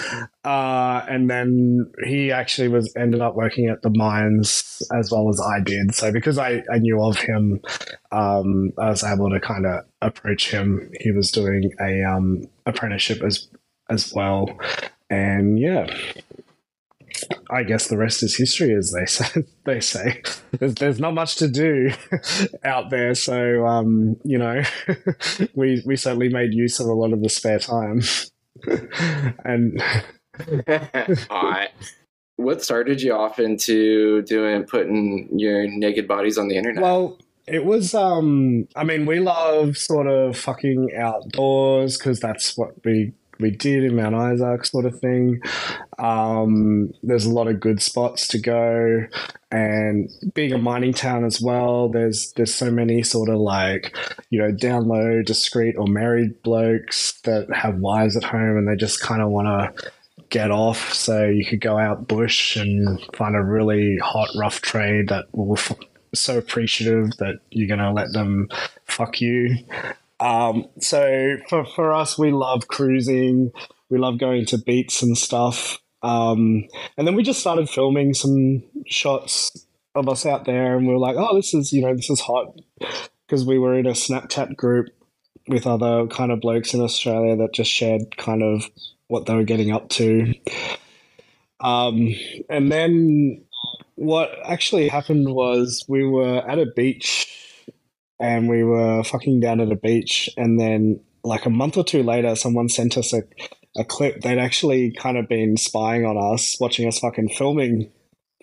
Uh, 0.44 1.06
and 1.10 1.30
then 1.30 1.92
he 2.06 2.32
actually 2.32 2.68
was 2.68 2.94
ended 2.98 3.22
up 3.22 3.36
working 3.36 3.70
at 3.70 3.82
the 3.82 3.90
mines 3.90 4.82
as 4.94 5.12
well 5.12 5.30
as 5.30 5.40
I 5.40 5.60
did. 5.62 5.96
So 5.96 6.12
because 6.12 6.38
I, 6.38 6.64
I 6.72 6.80
knew 6.80 7.02
of 7.04 7.18
him, 7.18 7.62
um, 8.12 8.74
I 8.78 8.90
was 8.90 9.04
able 9.04 9.30
to 9.30 9.40
kind 9.40 9.66
of 9.66 9.86
approach 10.02 10.52
him. 10.52 10.92
He 11.00 11.12
was 11.12 11.32
doing 11.32 11.72
a 11.80 12.04
um, 12.04 12.48
apprenticeship 12.66 13.24
as 13.24 13.48
as 13.90 14.14
well, 14.14 14.50
and 15.10 15.60
yeah. 15.60 15.88
I 17.50 17.64
guess 17.64 17.88
the 17.88 17.98
rest 17.98 18.24
is 18.24 18.36
history, 18.36 18.74
as 18.74 18.92
they 18.92 19.06
say. 19.08 19.44
They 19.66 19.80
say 19.80 20.22
there's, 20.60 20.76
there's 20.76 21.00
not 21.00 21.14
much 21.14 21.36
to 21.38 21.48
do 21.48 21.92
out 22.64 22.90
there, 22.90 23.14
so 23.16 23.66
um, 23.66 24.18
you 24.24 24.38
know, 24.38 24.62
we 25.56 25.82
we 25.86 25.96
certainly 25.96 26.30
made 26.30 26.54
use 26.54 26.80
of 26.80 26.88
a 26.88 26.94
lot 26.94 27.14
of 27.14 27.22
the 27.22 27.30
spare 27.30 27.60
time. 27.60 28.02
and 29.46 29.82
what 32.36 32.64
started 32.64 33.02
you 33.02 33.14
off 33.14 33.40
into 33.40 34.22
doing 34.24 34.64
putting 34.64 35.30
your 35.38 35.68
naked 35.68 36.08
bodies 36.08 36.38
on 36.38 36.48
the 36.48 36.58
internet? 36.58 36.82
Well, 36.82 37.18
it 37.48 37.66
was 37.66 37.94
um 37.94 38.68
I 38.76 38.84
mean, 38.84 39.06
we 39.06 39.20
love 39.20 39.78
sort 39.78 40.08
of 40.08 40.38
fucking 40.38 40.90
outdoors 40.98 41.98
because 41.98 42.20
that's 42.20 42.58
what 42.58 42.84
we 42.84 43.14
we 43.42 43.52
did 43.52 43.84
in 43.84 43.96
Mount 43.96 44.16
Isa 44.34 44.60
sort 44.64 44.86
of 44.86 45.00
thing. 45.00 45.42
Um, 46.00 46.94
there's 47.04 47.26
a 47.26 47.32
lot 47.32 47.48
of 47.48 47.60
good 47.60 47.82
spots 47.82 48.28
to 48.30 48.40
go, 48.40 49.06
and 49.52 50.10
being 50.34 50.54
a 50.54 50.58
mining 50.58 50.94
town 50.94 51.26
as 51.26 51.42
well, 51.42 51.90
there's 51.90 52.32
there's 52.34 52.54
so 52.54 52.72
many 52.72 53.04
sort 53.04 53.30
of 53.30 53.40
like 53.40 53.96
you 54.30 54.40
know 54.40 54.52
down 54.52 54.88
low, 54.88 55.22
discreet 55.22 55.76
or 55.78 55.88
married 55.88 56.42
blokes 56.44 57.20
that 57.22 57.54
have 57.54 57.78
wives 57.78 58.16
at 58.16 58.24
home 58.24 58.58
and 58.58 58.68
they 58.68 58.76
just 58.76 59.02
kind 59.02 59.22
of 59.22 59.30
want 59.30 59.48
to 59.48 59.92
get 60.30 60.50
off. 60.50 60.94
So 60.94 61.26
you 61.26 61.46
could 61.46 61.62
go 61.62 61.78
out 61.78 62.08
bush 62.08 62.56
and 62.56 63.00
find 63.14 63.36
a 63.36 63.44
really 63.44 63.98
hot 63.98 64.30
rough 64.36 64.62
trade 64.62 65.10
that 65.10 65.26
will 65.34 65.58
f- 65.58 65.78
so 66.14 66.38
appreciative 66.38 67.18
that 67.18 67.40
you're 67.52 67.68
gonna 67.68 67.94
let 67.94 68.14
them 68.14 68.50
fuck 68.86 69.22
you. 69.22 69.58
Um, 70.22 70.68
so 70.80 71.38
for, 71.50 71.66
for 71.66 71.94
us, 71.94 72.18
we 72.18 72.32
love 72.32 72.68
cruising. 72.68 73.52
We 73.90 73.98
love 73.98 74.20
going 74.20 74.46
to 74.48 74.58
beats 74.60 75.02
and 75.02 75.18
stuff. 75.18 75.80
Um, 76.04 76.68
and 76.98 77.08
then 77.08 77.16
we 77.16 77.24
just 77.24 77.40
started 77.40 77.70
filming 77.70 78.14
some 78.14 78.64
shots 78.88 79.66
of 79.96 80.08
us 80.08 80.26
out 80.26 80.46
there, 80.46 80.78
and 80.78 80.88
we 80.88 80.94
were 80.94 81.00
like, 81.00 81.16
"Oh, 81.18 81.36
this 81.36 81.54
is 81.54 81.72
you 81.74 81.82
know 81.82 81.96
this 81.96 82.10
is 82.10 82.22
hot," 82.22 82.56
because 83.28 83.46
we 83.46 83.60
were 83.60 83.78
in 83.78 83.86
a 83.86 83.92
Snapchat 83.92 84.56
group 84.56 84.88
with 85.48 85.68
other 85.68 86.08
kind 86.08 86.32
of 86.32 86.40
blokes 86.40 86.74
in 86.74 86.82
Australia 86.82 87.36
that 87.36 87.54
just 87.54 87.72
shared 87.72 88.18
kind 88.18 88.42
of 88.42 88.70
what 89.08 89.26
they 89.26 89.36
were 89.36 89.44
getting 89.44 89.72
up 89.72 89.90
to. 89.90 90.34
Um, 91.60 92.16
and 92.50 92.72
then 92.72 93.44
what 93.96 94.32
actually 94.46 94.88
happened 94.88 95.34
was 95.34 95.86
we 95.88 96.06
were 96.06 96.38
at 96.38 96.58
a 96.58 96.66
beach 96.66 97.41
and 98.22 98.48
we 98.48 98.64
were 98.64 99.04
fucking 99.04 99.40
down 99.40 99.60
at 99.60 99.72
a 99.72 99.76
beach. 99.76 100.30
And 100.38 100.60
then, 100.60 101.02
like 101.24 101.46
a 101.46 101.50
month 101.50 101.76
or 101.76 101.84
two 101.84 102.04
later, 102.04 102.36
someone 102.36 102.70
sent 102.70 102.98
us 102.98 103.14
a, 103.14 103.24
a 103.76 103.84
clip. 103.84 104.22
They'd 104.22 104.38
actually 104.38 104.92
kind 104.92 105.18
of 105.18 105.28
been 105.28 105.58
spying 105.58 106.06
on 106.06 106.18
us, 106.18 106.58
watching 106.60 106.88
us 106.88 107.00
fucking 107.00 107.30
filming, 107.30 107.92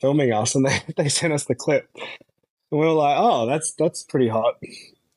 filming 0.00 0.32
us, 0.32 0.54
and 0.54 0.66
they, 0.68 0.80
they 0.96 1.08
sent 1.08 1.32
us 1.32 1.44
the 1.44 1.54
clip. 1.54 1.88
And 1.94 2.80
we 2.80 2.86
were 2.86 2.92
like, 2.92 3.16
oh, 3.18 3.46
that's 3.46 3.72
that's 3.72 4.02
pretty 4.02 4.28
hot. 4.28 4.54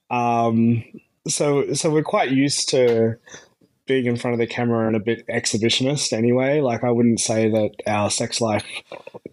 Um, 0.09 0.83
so 1.27 1.73
so 1.73 1.89
we're 1.89 2.03
quite 2.03 2.31
used 2.31 2.69
to 2.69 3.17
being 3.87 4.05
in 4.05 4.15
front 4.15 4.33
of 4.33 4.39
the 4.39 4.47
camera 4.47 4.87
and 4.87 4.95
a 4.95 4.99
bit 4.99 5.25
exhibitionist 5.27 6.13
anyway. 6.13 6.61
Like 6.61 6.83
I 6.83 6.91
wouldn't 6.91 7.19
say 7.19 7.49
that 7.49 7.71
our 7.87 8.09
sex 8.09 8.39
life 8.39 8.65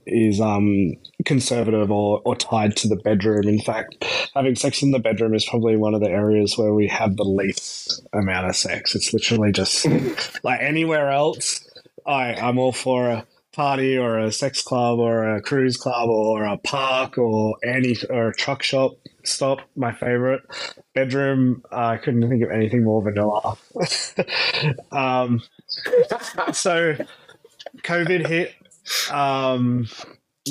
is 0.06 0.40
um, 0.40 0.94
conservative 1.24 1.90
or, 1.90 2.20
or 2.24 2.34
tied 2.34 2.76
to 2.76 2.88
the 2.88 2.96
bedroom. 2.96 3.46
In 3.46 3.60
fact, 3.60 4.04
having 4.34 4.56
sex 4.56 4.82
in 4.82 4.90
the 4.90 4.98
bedroom 4.98 5.34
is 5.34 5.44
probably 5.44 5.76
one 5.76 5.94
of 5.94 6.00
the 6.00 6.10
areas 6.10 6.56
where 6.56 6.74
we 6.74 6.88
have 6.88 7.16
the 7.16 7.24
least 7.24 8.02
amount 8.12 8.48
of 8.48 8.56
sex. 8.56 8.94
It's 8.94 9.12
literally 9.12 9.52
just 9.52 9.86
like 10.44 10.60
anywhere 10.60 11.10
else. 11.10 11.64
I 12.06 12.34
I'm 12.34 12.58
all 12.58 12.72
for 12.72 13.10
a 13.10 13.26
party 13.52 13.96
or 13.96 14.18
a 14.18 14.30
sex 14.32 14.62
club 14.62 14.98
or 14.98 15.36
a 15.36 15.42
cruise 15.42 15.76
club 15.76 16.08
or 16.08 16.44
a 16.44 16.58
park 16.58 17.18
or 17.18 17.56
any 17.64 17.96
or 18.10 18.28
a 18.28 18.34
truck 18.34 18.62
shop 18.62 18.92
stop, 19.28 19.60
my 19.76 19.92
favorite. 19.92 20.42
Bedroom, 20.94 21.62
uh, 21.70 21.76
I 21.76 21.96
couldn't 21.98 22.28
think 22.28 22.42
of 22.42 22.50
anything 22.50 22.84
more 22.84 23.02
vanilla. 23.02 23.56
um, 24.92 25.40
so, 26.52 26.96
COVID 27.82 28.26
hit. 28.26 28.54
Um, 29.10 29.86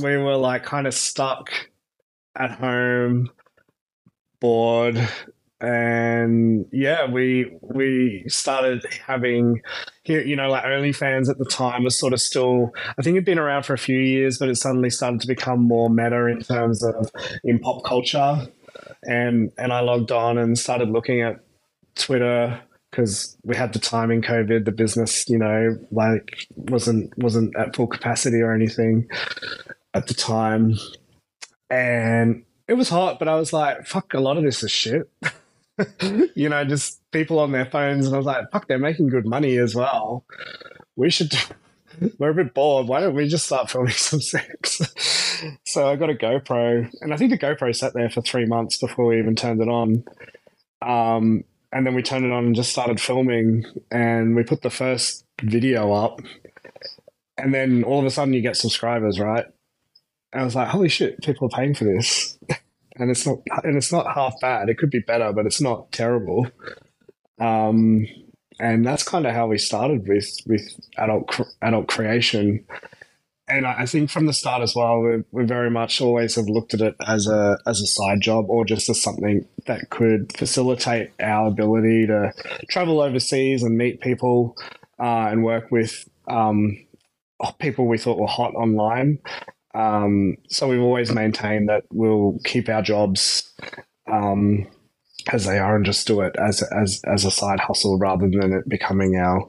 we 0.01 0.17
were 0.17 0.37
like 0.37 0.63
kind 0.63 0.87
of 0.87 0.93
stuck 0.93 1.49
at 2.35 2.51
home, 2.51 3.29
bored, 4.39 5.09
and 5.59 6.65
yeah, 6.71 7.09
we 7.09 7.57
we 7.61 8.23
started 8.27 8.85
having 9.05 9.61
you 10.05 10.37
know, 10.37 10.49
like 10.49 10.63
OnlyFans 10.63 11.29
at 11.29 11.37
the 11.37 11.45
time 11.45 11.83
was 11.83 11.99
sort 11.99 12.13
of 12.13 12.21
still. 12.21 12.71
I 12.97 13.01
think 13.01 13.15
it'd 13.15 13.25
been 13.25 13.39
around 13.39 13.63
for 13.63 13.73
a 13.73 13.77
few 13.77 13.99
years, 13.99 14.37
but 14.37 14.47
it 14.47 14.55
suddenly 14.55 14.89
started 14.89 15.19
to 15.21 15.27
become 15.27 15.61
more 15.61 15.89
meta 15.89 16.27
in 16.27 16.41
terms 16.41 16.83
of 16.83 17.11
in 17.43 17.59
pop 17.59 17.83
culture 17.83 18.47
and 19.03 19.51
and 19.57 19.71
I 19.73 19.81
logged 19.81 20.11
on 20.11 20.37
and 20.37 20.57
started 20.57 20.89
looking 20.89 21.21
at 21.21 21.39
Twitter 21.95 22.61
because 22.89 23.37
we 23.43 23.55
had 23.55 23.73
the 23.73 23.79
time 23.79 24.11
in 24.11 24.21
COVID. 24.21 24.65
The 24.65 24.71
business, 24.71 25.27
you 25.29 25.37
know, 25.37 25.77
like 25.91 26.47
wasn't 26.55 27.17
wasn't 27.17 27.55
at 27.55 27.75
full 27.75 27.87
capacity 27.87 28.41
or 28.41 28.53
anything 28.53 29.07
at 29.93 30.07
the 30.07 30.13
time, 30.13 30.75
and 31.69 32.43
it 32.67 32.73
was 32.73 32.89
hot. 32.89 33.19
But 33.19 33.27
I 33.27 33.35
was 33.35 33.53
like, 33.53 33.85
"Fuck, 33.85 34.13
a 34.13 34.19
lot 34.19 34.37
of 34.37 34.43
this 34.43 34.63
is 34.63 34.71
shit." 34.71 35.09
you 36.35 36.49
know, 36.49 36.63
just 36.65 36.99
people 37.11 37.39
on 37.39 37.51
their 37.51 37.65
phones, 37.65 38.05
and 38.05 38.15
I 38.15 38.17
was 38.17 38.25
like, 38.25 38.51
"Fuck, 38.51 38.67
they're 38.67 38.79
making 38.79 39.09
good 39.09 39.25
money 39.25 39.57
as 39.57 39.75
well. 39.75 40.25
We 40.95 41.09
should." 41.09 41.33
we're 42.17 42.29
a 42.29 42.33
bit 42.33 42.53
bored. 42.53 42.87
Why 42.87 43.01
don't 43.01 43.15
we 43.15 43.27
just 43.27 43.45
start 43.45 43.69
filming 43.69 43.91
some 43.93 44.21
sex? 44.21 44.81
so 45.65 45.87
I 45.87 45.95
got 45.95 46.09
a 46.09 46.13
GoPro, 46.13 46.91
and 47.01 47.13
I 47.13 47.17
think 47.17 47.31
the 47.31 47.37
GoPro 47.37 47.75
sat 47.75 47.93
there 47.93 48.09
for 48.09 48.21
three 48.21 48.45
months 48.45 48.77
before 48.77 49.05
we 49.05 49.19
even 49.19 49.35
turned 49.35 49.61
it 49.61 49.69
on. 49.69 50.03
Um, 50.81 51.43
and 51.71 51.85
then 51.85 51.95
we 51.95 52.01
turned 52.01 52.25
it 52.25 52.31
on 52.31 52.45
and 52.45 52.55
just 52.55 52.71
started 52.71 52.99
filming, 53.01 53.65
and 53.91 54.35
we 54.35 54.43
put 54.43 54.61
the 54.61 54.69
first 54.69 55.25
video 55.41 55.91
up, 55.93 56.21
and 57.37 57.53
then 57.53 57.83
all 57.83 57.99
of 57.99 58.05
a 58.05 58.11
sudden 58.11 58.33
you 58.33 58.41
get 58.41 58.55
subscribers, 58.55 59.19
right? 59.19 59.45
And 60.33 60.41
I 60.41 60.45
was 60.45 60.55
like, 60.55 60.67
holy 60.67 60.89
shit, 60.89 61.21
people 61.21 61.47
are 61.47 61.57
paying 61.57 61.73
for 61.73 61.85
this. 61.85 62.37
And 62.99 63.11
it's 63.11 63.25
not 63.25 63.39
and 63.63 63.77
it's 63.77 63.91
not 63.91 64.13
half 64.13 64.33
bad. 64.41 64.69
It 64.69 64.77
could 64.77 64.89
be 64.89 64.99
better, 64.99 65.31
but 65.33 65.45
it's 65.45 65.61
not 65.61 65.91
terrible. 65.91 66.47
Um, 67.39 68.05
and 68.59 68.85
that's 68.85 69.03
kind 69.03 69.27
of 69.27 69.33
how 69.33 69.47
we 69.47 69.57
started 69.57 70.07
with 70.07 70.29
with 70.45 70.63
adult 70.97 71.39
adult 71.61 71.87
creation. 71.87 72.65
And 73.49 73.65
I, 73.65 73.81
I 73.81 73.85
think 73.85 74.09
from 74.09 74.25
the 74.25 74.33
start 74.33 74.61
as 74.61 74.75
well, 74.75 74.99
we, 74.99 75.23
we 75.31 75.45
very 75.45 75.69
much 75.69 76.01
always 76.01 76.35
have 76.35 76.49
looked 76.49 76.73
at 76.73 76.81
it 76.81 76.95
as 77.07 77.27
a 77.27 77.57
as 77.65 77.79
a 77.79 77.87
side 77.87 78.21
job 78.21 78.45
or 78.49 78.65
just 78.65 78.89
as 78.89 79.01
something 79.01 79.47
that 79.67 79.89
could 79.89 80.35
facilitate 80.37 81.11
our 81.21 81.47
ability 81.47 82.07
to 82.07 82.33
travel 82.69 83.01
overseas 83.01 83.63
and 83.63 83.77
meet 83.77 84.01
people 84.01 84.55
uh, 84.99 85.27
and 85.31 85.43
work 85.43 85.71
with 85.71 86.09
um, 86.27 86.77
people 87.59 87.87
we 87.87 87.97
thought 87.97 88.19
were 88.19 88.27
hot 88.27 88.55
online. 88.55 89.19
Um, 89.77 90.37
so 90.49 90.67
we've 90.67 90.81
always 90.81 91.11
maintained 91.11 91.69
that 91.69 91.83
we'll 91.91 92.39
keep 92.43 92.67
our 92.67 92.81
jobs 92.81 93.53
um, 94.11 94.65
as 95.31 95.45
they 95.45 95.59
are 95.59 95.75
and 95.75 95.85
just 95.85 96.07
do 96.07 96.21
it 96.21 96.35
as 96.39 96.63
as 96.63 96.99
as 97.05 97.25
a 97.25 97.31
side 97.31 97.59
hustle 97.59 97.99
rather 97.99 98.27
than 98.27 98.53
it 98.53 98.67
becoming 98.67 99.17
our 99.17 99.47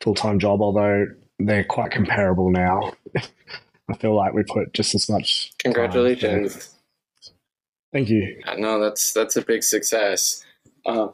full 0.00 0.14
time 0.14 0.38
job. 0.38 0.62
Although 0.62 1.06
they're 1.38 1.64
quite 1.64 1.90
comparable 1.90 2.50
now. 2.50 2.94
I 3.88 3.94
feel 3.98 4.16
like 4.16 4.32
we 4.32 4.42
put 4.42 4.72
just 4.72 4.94
as 4.94 5.08
much. 5.08 5.52
Congratulations! 5.58 6.74
Thank 7.92 8.08
you. 8.08 8.42
No, 8.56 8.80
that's 8.80 9.12
that's 9.12 9.36
a 9.36 9.42
big 9.42 9.62
success. 9.62 10.42
Uh, 10.86 11.08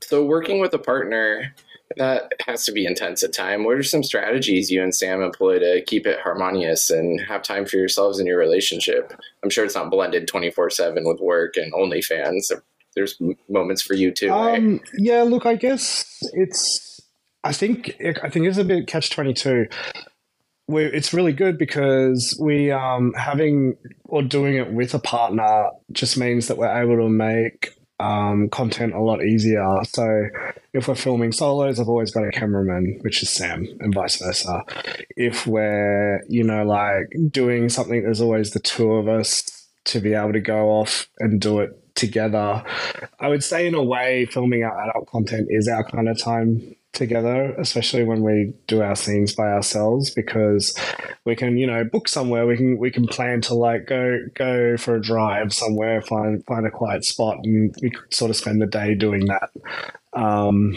so 0.00 0.24
working 0.24 0.60
with 0.60 0.72
a 0.72 0.78
partner 0.78 1.54
that 1.96 2.32
has 2.46 2.64
to 2.64 2.72
be 2.72 2.86
intense 2.86 3.22
at 3.22 3.32
time. 3.32 3.64
What 3.64 3.76
are 3.76 3.82
some 3.82 4.02
strategies 4.02 4.70
you 4.70 4.82
and 4.82 4.94
Sam 4.94 5.22
employ 5.22 5.58
to 5.58 5.82
keep 5.86 6.06
it 6.06 6.20
harmonious 6.20 6.90
and 6.90 7.20
have 7.20 7.42
time 7.42 7.66
for 7.66 7.76
yourselves 7.76 8.18
and 8.18 8.26
your 8.26 8.38
relationship? 8.38 9.12
I'm 9.42 9.50
sure 9.50 9.64
it's 9.64 9.74
not 9.74 9.90
blended 9.90 10.28
24 10.28 10.70
7 10.70 11.04
with 11.06 11.20
work 11.20 11.56
and 11.56 11.72
OnlyFans. 11.72 12.52
There's 12.94 13.18
moments 13.48 13.82
for 13.82 13.94
you 13.94 14.10
too. 14.10 14.30
Um? 14.30 14.80
Yeah, 14.96 15.22
look, 15.22 15.46
I 15.46 15.56
guess 15.56 16.18
it's, 16.32 17.00
I 17.44 17.52
think, 17.52 17.96
I 18.22 18.28
think 18.28 18.46
it's 18.46 18.58
a 18.58 18.64
bit 18.64 18.86
catch 18.86 19.10
22. 19.10 19.66
We, 20.68 20.84
it's 20.84 21.12
really 21.12 21.32
good 21.32 21.58
because 21.58 22.38
we 22.40 22.70
um, 22.70 23.12
having 23.14 23.76
or 24.04 24.22
doing 24.22 24.56
it 24.56 24.72
with 24.72 24.94
a 24.94 24.98
partner 24.98 25.70
just 25.90 26.16
means 26.16 26.48
that 26.48 26.56
we're 26.56 26.82
able 26.82 26.96
to 26.96 27.08
make 27.08 27.74
um, 28.00 28.48
content 28.48 28.94
a 28.94 29.00
lot 29.00 29.24
easier. 29.24 29.64
So 29.84 30.28
if 30.72 30.88
we're 30.88 30.94
filming 30.94 31.32
solos, 31.32 31.78
I've 31.78 31.88
always 31.88 32.10
got 32.10 32.26
a 32.26 32.30
cameraman, 32.30 32.98
which 33.02 33.22
is 33.22 33.30
Sam, 33.30 33.66
and 33.80 33.94
vice 33.94 34.16
versa. 34.16 34.64
If 35.16 35.46
we're, 35.46 36.22
you 36.28 36.44
know, 36.44 36.64
like 36.64 37.06
doing 37.30 37.68
something, 37.68 38.02
there's 38.02 38.20
always 38.20 38.50
the 38.50 38.60
two 38.60 38.92
of 38.92 39.08
us 39.08 39.68
to 39.84 40.00
be 40.00 40.14
able 40.14 40.32
to 40.32 40.40
go 40.40 40.70
off 40.70 41.08
and 41.18 41.40
do 41.40 41.60
it 41.60 41.94
together. 41.94 42.62
I 43.20 43.28
would 43.28 43.44
say, 43.44 43.66
in 43.66 43.74
a 43.74 43.82
way, 43.82 44.26
filming 44.26 44.64
our 44.64 44.88
adult 44.88 45.08
content 45.08 45.48
is 45.50 45.68
our 45.68 45.84
kind 45.84 46.08
of 46.08 46.18
time 46.18 46.74
together, 46.92 47.54
especially 47.58 48.04
when 48.04 48.22
we 48.22 48.52
do 48.66 48.82
our 48.82 48.94
scenes 48.94 49.34
by 49.34 49.50
ourselves, 49.50 50.10
because 50.10 50.76
we 51.24 51.34
can, 51.34 51.56
you 51.56 51.66
know, 51.66 51.84
book 51.84 52.08
somewhere. 52.08 52.46
We 52.46 52.56
can 52.56 52.78
we 52.78 52.90
can 52.90 53.06
plan 53.06 53.40
to 53.42 53.54
like 53.54 53.86
go 53.86 54.18
go 54.34 54.76
for 54.76 54.96
a 54.96 55.00
drive 55.00 55.52
somewhere, 55.52 56.02
find 56.02 56.44
find 56.46 56.66
a 56.66 56.70
quiet 56.70 57.04
spot, 57.04 57.38
and 57.44 57.74
we 57.82 57.90
could 57.90 58.14
sort 58.14 58.30
of 58.30 58.36
spend 58.36 58.60
the 58.60 58.66
day 58.66 58.94
doing 58.94 59.26
that. 59.26 59.50
Um, 60.12 60.76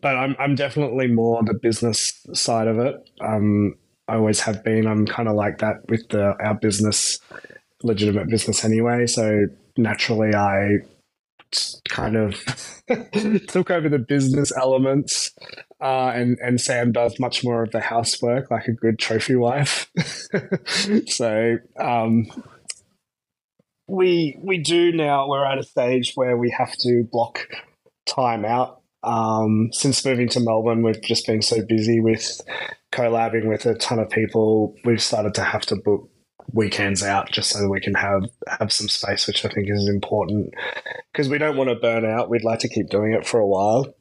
but 0.00 0.16
I'm 0.16 0.36
I'm 0.38 0.54
definitely 0.54 1.06
more 1.06 1.42
the 1.42 1.54
business 1.54 2.12
side 2.32 2.68
of 2.68 2.78
it. 2.78 2.96
Um, 3.20 3.74
I 4.08 4.16
always 4.16 4.40
have 4.40 4.64
been. 4.64 4.86
I'm 4.86 5.06
kind 5.06 5.28
of 5.28 5.36
like 5.36 5.58
that 5.58 5.88
with 5.88 6.08
the 6.08 6.34
our 6.42 6.54
business, 6.54 7.18
legitimate 7.82 8.28
business 8.28 8.64
anyway. 8.64 9.06
So 9.06 9.46
naturally, 9.76 10.34
I 10.34 10.78
kind 11.88 12.16
of 12.16 12.34
took 13.48 13.70
over 13.70 13.88
the 13.88 13.98
business 13.98 14.52
elements, 14.56 15.32
uh, 15.80 16.12
and 16.14 16.38
and 16.40 16.60
Sam 16.60 16.92
does 16.92 17.18
much 17.18 17.44
more 17.44 17.62
of 17.62 17.70
the 17.70 17.80
housework, 17.80 18.50
like 18.50 18.66
a 18.66 18.72
good 18.72 18.98
trophy 18.98 19.36
wife. 19.36 19.90
so 21.06 21.56
um, 21.78 22.26
we 23.86 24.38
we 24.42 24.58
do 24.58 24.92
now. 24.92 25.28
We're 25.28 25.44
at 25.44 25.58
a 25.58 25.64
stage 25.64 26.12
where 26.14 26.36
we 26.36 26.54
have 26.56 26.72
to 26.78 27.04
block 27.10 27.46
time 28.06 28.44
out. 28.44 28.80
Um, 29.02 29.70
since 29.72 30.04
moving 30.04 30.28
to 30.30 30.40
Melbourne, 30.40 30.82
we've 30.82 31.00
just 31.00 31.26
been 31.26 31.40
so 31.40 31.64
busy 31.66 32.00
with 32.00 32.40
collabing 32.92 33.48
with 33.48 33.64
a 33.66 33.74
ton 33.74 33.98
of 33.98 34.10
people. 34.10 34.74
We've 34.84 35.02
started 35.02 35.34
to 35.34 35.44
have 35.44 35.62
to 35.62 35.76
book 35.76 36.09
weekends 36.52 37.02
out 37.02 37.30
just 37.30 37.50
so 37.50 37.68
we 37.68 37.80
can 37.80 37.94
have 37.94 38.24
have 38.46 38.72
some 38.72 38.88
space, 38.88 39.26
which 39.26 39.44
I 39.44 39.48
think 39.48 39.68
is 39.68 39.88
important 39.88 40.54
because 41.12 41.28
we 41.28 41.38
don't 41.38 41.56
want 41.56 41.70
to 41.70 41.76
burn 41.76 42.04
out. 42.04 42.30
We'd 42.30 42.44
like 42.44 42.60
to 42.60 42.68
keep 42.68 42.88
doing 42.88 43.12
it 43.12 43.26
for 43.26 43.40
a 43.40 43.46
while, 43.46 43.94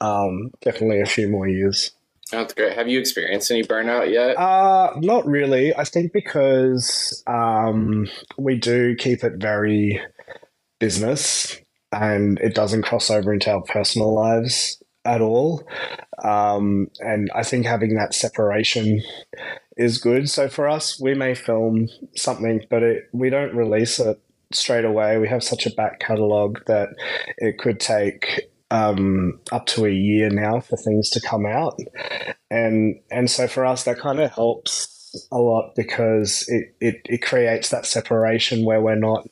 um, 0.00 0.50
definitely 0.62 1.00
a 1.00 1.06
few 1.06 1.28
more 1.28 1.48
years. 1.48 1.92
That's 2.32 2.54
great. 2.54 2.72
Have 2.72 2.88
you 2.88 2.98
experienced 2.98 3.50
any 3.50 3.62
burnout 3.62 4.12
yet? 4.12 4.36
Uh, 4.36 4.94
not 4.96 5.26
really. 5.26 5.74
I 5.76 5.84
think 5.84 6.12
because 6.12 7.22
um, 7.26 8.08
we 8.36 8.56
do 8.56 8.96
keep 8.96 9.22
it 9.22 9.34
very 9.36 10.00
business 10.80 11.56
and 11.92 12.38
it 12.40 12.54
doesn't 12.54 12.82
cross 12.82 13.10
over 13.10 13.32
into 13.32 13.52
our 13.52 13.62
personal 13.62 14.12
lives 14.12 14.82
at 15.06 15.20
all. 15.20 15.66
Um, 16.22 16.88
and 17.00 17.30
I 17.34 17.42
think 17.42 17.66
having 17.66 17.94
that 17.94 18.14
separation 18.14 19.02
is 19.76 19.98
good. 19.98 20.28
So 20.28 20.48
for 20.48 20.68
us, 20.68 21.00
we 21.00 21.14
may 21.14 21.34
film 21.34 21.88
something, 22.16 22.62
but 22.70 22.82
it, 22.82 23.08
we 23.12 23.30
don't 23.30 23.54
release 23.54 23.98
it 23.98 24.20
straight 24.52 24.84
away. 24.84 25.18
We 25.18 25.28
have 25.28 25.42
such 25.42 25.66
a 25.66 25.74
back 25.74 26.00
catalogue 26.00 26.60
that 26.66 26.88
it 27.38 27.58
could 27.58 27.80
take 27.80 28.50
um, 28.70 29.40
up 29.52 29.66
to 29.66 29.86
a 29.86 29.90
year 29.90 30.30
now 30.30 30.60
for 30.60 30.76
things 30.76 31.10
to 31.10 31.20
come 31.20 31.46
out, 31.46 31.78
and 32.50 32.98
and 33.10 33.30
so 33.30 33.46
for 33.46 33.64
us 33.64 33.84
that 33.84 33.98
kind 33.98 34.18
of 34.18 34.32
helps 34.32 34.96
a 35.30 35.38
lot 35.38 35.74
because 35.76 36.44
it, 36.48 36.74
it, 36.80 37.00
it 37.04 37.22
creates 37.22 37.70
that 37.70 37.86
separation 37.86 38.64
where 38.64 38.80
we're 38.80 38.96
not 38.96 39.26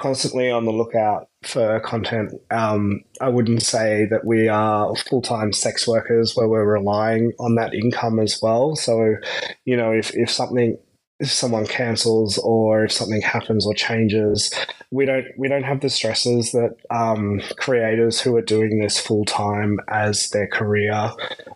constantly 0.00 0.50
on 0.50 0.64
the 0.64 0.72
lookout 0.72 1.28
for 1.42 1.78
content. 1.80 2.32
Um, 2.50 3.02
I 3.20 3.28
wouldn't 3.28 3.62
say 3.62 4.06
that 4.10 4.24
we 4.24 4.48
are 4.48 4.94
full 4.96 5.22
time 5.22 5.52
sex 5.52 5.86
workers 5.86 6.34
where 6.34 6.48
we're 6.48 6.72
relying 6.72 7.32
on 7.38 7.56
that 7.56 7.74
income 7.74 8.18
as 8.18 8.40
well. 8.42 8.76
So, 8.76 9.16
you 9.64 9.76
know, 9.76 9.92
if, 9.92 10.10
if 10.14 10.30
something 10.30 10.78
if 11.20 11.30
someone 11.30 11.66
cancels 11.66 12.38
or 12.38 12.84
if 12.84 12.92
something 12.92 13.20
happens 13.20 13.66
or 13.66 13.74
changes, 13.74 14.52
we 14.90 15.04
don't 15.04 15.26
we 15.36 15.48
don't 15.48 15.64
have 15.64 15.80
the 15.80 15.90
stresses 15.90 16.52
that 16.52 16.74
um, 16.90 17.40
creators 17.56 18.20
who 18.20 18.34
are 18.36 18.42
doing 18.42 18.80
this 18.80 18.98
full 18.98 19.24
time 19.26 19.78
as 19.88 20.30
their 20.30 20.48
career 20.48 21.12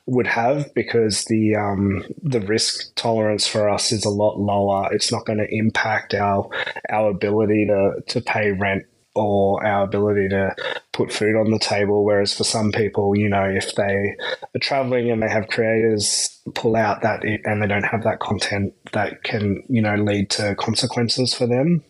would 0.07 0.27
have 0.27 0.73
because 0.75 1.25
the 1.25 1.57
um, 1.57 2.05
the 2.23 2.41
risk 2.41 2.95
tolerance 2.95 3.47
for 3.47 3.69
us 3.69 3.91
is 3.91 4.05
a 4.05 4.11
lot 4.11 4.39
lower. 4.39 4.93
It's 4.93 5.11
not 5.11 5.25
going 5.25 5.39
to 5.39 5.49
impact 5.49 6.15
our 6.15 6.49
our 6.91 7.11
ability 7.11 7.67
to 7.67 8.03
to 8.07 8.21
pay 8.21 8.53
rent 8.53 8.85
or 9.15 9.65
our 9.65 9.85
ability 9.85 10.29
to 10.29 10.55
put 10.93 11.13
food 11.13 11.37
on 11.37 11.51
the 11.51 11.59
table. 11.59 12.05
Whereas 12.05 12.35
for 12.35 12.45
some 12.45 12.73
people, 12.73 13.17
you 13.17 13.29
know, 13.29 13.45
if 13.45 13.75
they 13.75 14.17
are 14.55 14.61
traveling 14.61 15.11
and 15.11 15.23
they 15.23 15.29
have 15.29 15.49
creators 15.49 16.41
pull 16.55 16.77
out 16.77 17.03
that 17.03 17.25
and 17.25 17.63
they 17.63 17.67
don't 17.67 17.85
have 17.85 18.05
that 18.05 18.21
content, 18.21 18.75
that 18.93 19.23
can, 19.23 19.63
you 19.69 19.81
know, 19.81 19.95
lead 19.95 20.31
to 20.31 20.55
consequences 20.57 21.33
for 21.35 21.47
them. 21.47 21.83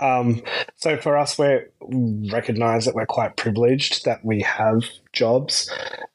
Um, 0.00 0.42
so 0.76 0.96
for 0.96 1.16
us, 1.16 1.38
we 1.38 1.58
recognize 2.30 2.84
that 2.84 2.94
we're 2.94 3.06
quite 3.06 3.36
privileged 3.36 4.04
that 4.04 4.24
we 4.24 4.40
have 4.42 4.82
jobs. 5.12 5.70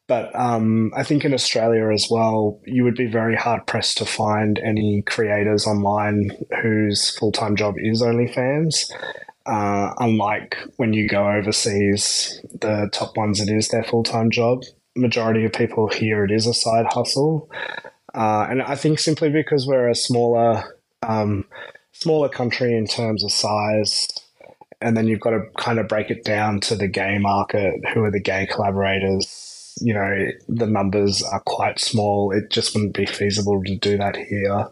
But 0.08 0.36
um, 0.36 0.92
I 0.96 1.04
think 1.04 1.24
in 1.24 1.36
Australia 1.36 1.92
as 1.92 2.08
well, 2.10 2.60
you 2.66 2.84
would 2.84 2.96
be 2.96 3.06
very 3.06 3.36
hard 3.36 3.68
pressed 3.68 4.00
to 4.00 4.06
find 4.06 4.58
any 4.60 5.04
creators 5.04 5.68
online 5.68 6.32
whose 6.64 7.16
full 7.16 7.32
time 7.32 7.56
job 7.56 7.76
is 7.78 8.02
OnlyFans. 8.02 8.92
Uh, 9.50 9.96
unlike 9.98 10.58
when 10.78 10.94
you 10.94 11.08
go 11.08 11.28
overseas, 11.28 12.40
the 12.62 12.88
top 12.94 13.18
ones 13.18 13.40
it 13.40 13.50
is 13.50 13.70
their 13.70 13.84
full 13.84 14.04
time 14.04 14.30
job. 14.30 14.62
Majority 14.96 15.44
of 15.44 15.54
people 15.54 15.88
here 15.88 16.24
it 16.24 16.30
is 16.30 16.46
a 16.46 16.54
side 16.54 16.86
hustle, 16.88 17.50
uh, 18.14 18.46
and 18.48 18.62
I 18.62 18.76
think 18.76 19.00
simply 19.00 19.30
because 19.32 19.66
we're 19.66 19.90
a 19.90 19.96
smaller 19.96 20.64
um, 21.02 21.46
smaller 21.94 22.30
country 22.30 22.78
in 22.78 22.86
terms 22.86 23.24
of 23.24 23.32
size, 23.32 24.08
and 24.82 24.96
then 24.96 25.08
you've 25.08 25.20
got 25.20 25.32
to 25.32 25.42
kind 25.58 25.80
of 25.80 25.88
break 25.88 26.12
it 26.12 26.24
down 26.24 26.60
to 26.62 26.76
the 26.76 26.88
gay 26.88 27.18
market. 27.18 27.74
Who 27.96 28.04
are 28.04 28.12
the 28.12 28.22
gay 28.22 28.46
collaborators? 28.46 29.76
You 29.82 29.96
know, 29.96 30.28
the 30.48 30.68
numbers 30.68 31.24
are 31.24 31.42
quite 31.42 31.80
small. 31.80 32.32
It 32.32 32.52
just 32.52 32.76
wouldn't 32.76 32.94
be 32.94 33.08
feasible 33.08 33.64
to 33.64 33.76
do 33.78 33.98
that 33.98 34.16
here. 34.16 34.68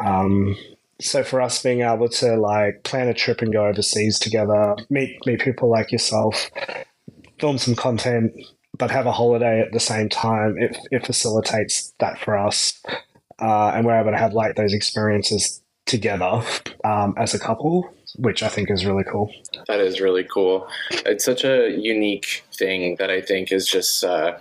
Um, 0.00 0.56
so 1.00 1.22
for 1.24 1.40
us 1.40 1.62
being 1.62 1.82
able 1.82 2.08
to 2.08 2.36
like 2.36 2.82
plan 2.84 3.08
a 3.08 3.14
trip 3.14 3.42
and 3.42 3.52
go 3.52 3.66
overseas 3.66 4.18
together, 4.18 4.76
meet 4.90 5.18
meet 5.26 5.40
people 5.40 5.68
like 5.70 5.92
yourself, 5.92 6.50
film 7.40 7.58
some 7.58 7.74
content, 7.74 8.32
but 8.78 8.90
have 8.90 9.06
a 9.06 9.12
holiday 9.12 9.60
at 9.60 9.72
the 9.72 9.80
same 9.80 10.08
time, 10.08 10.56
it, 10.58 10.76
it 10.90 11.06
facilitates 11.06 11.92
that 11.98 12.18
for 12.18 12.38
us. 12.38 12.80
Uh, 13.40 13.72
and 13.74 13.84
we're 13.84 13.98
able 14.00 14.12
to 14.12 14.16
have 14.18 14.32
like 14.32 14.54
those 14.56 14.72
experiences 14.72 15.60
together 15.86 16.42
um, 16.84 17.14
as 17.18 17.34
a 17.34 17.38
couple. 17.38 17.92
which 18.16 18.42
I 18.42 18.48
think 18.48 18.70
is 18.70 18.84
really 18.86 19.04
cool. 19.04 19.32
That 19.66 19.80
is 19.80 20.00
really 20.00 20.24
cool. 20.24 20.68
It's 20.90 21.24
such 21.24 21.44
a 21.44 21.70
unique 21.70 22.44
thing 22.54 22.96
that 22.98 23.10
I 23.10 23.20
think 23.20 23.52
is 23.52 23.66
just. 23.66 24.04
Uh, 24.04 24.38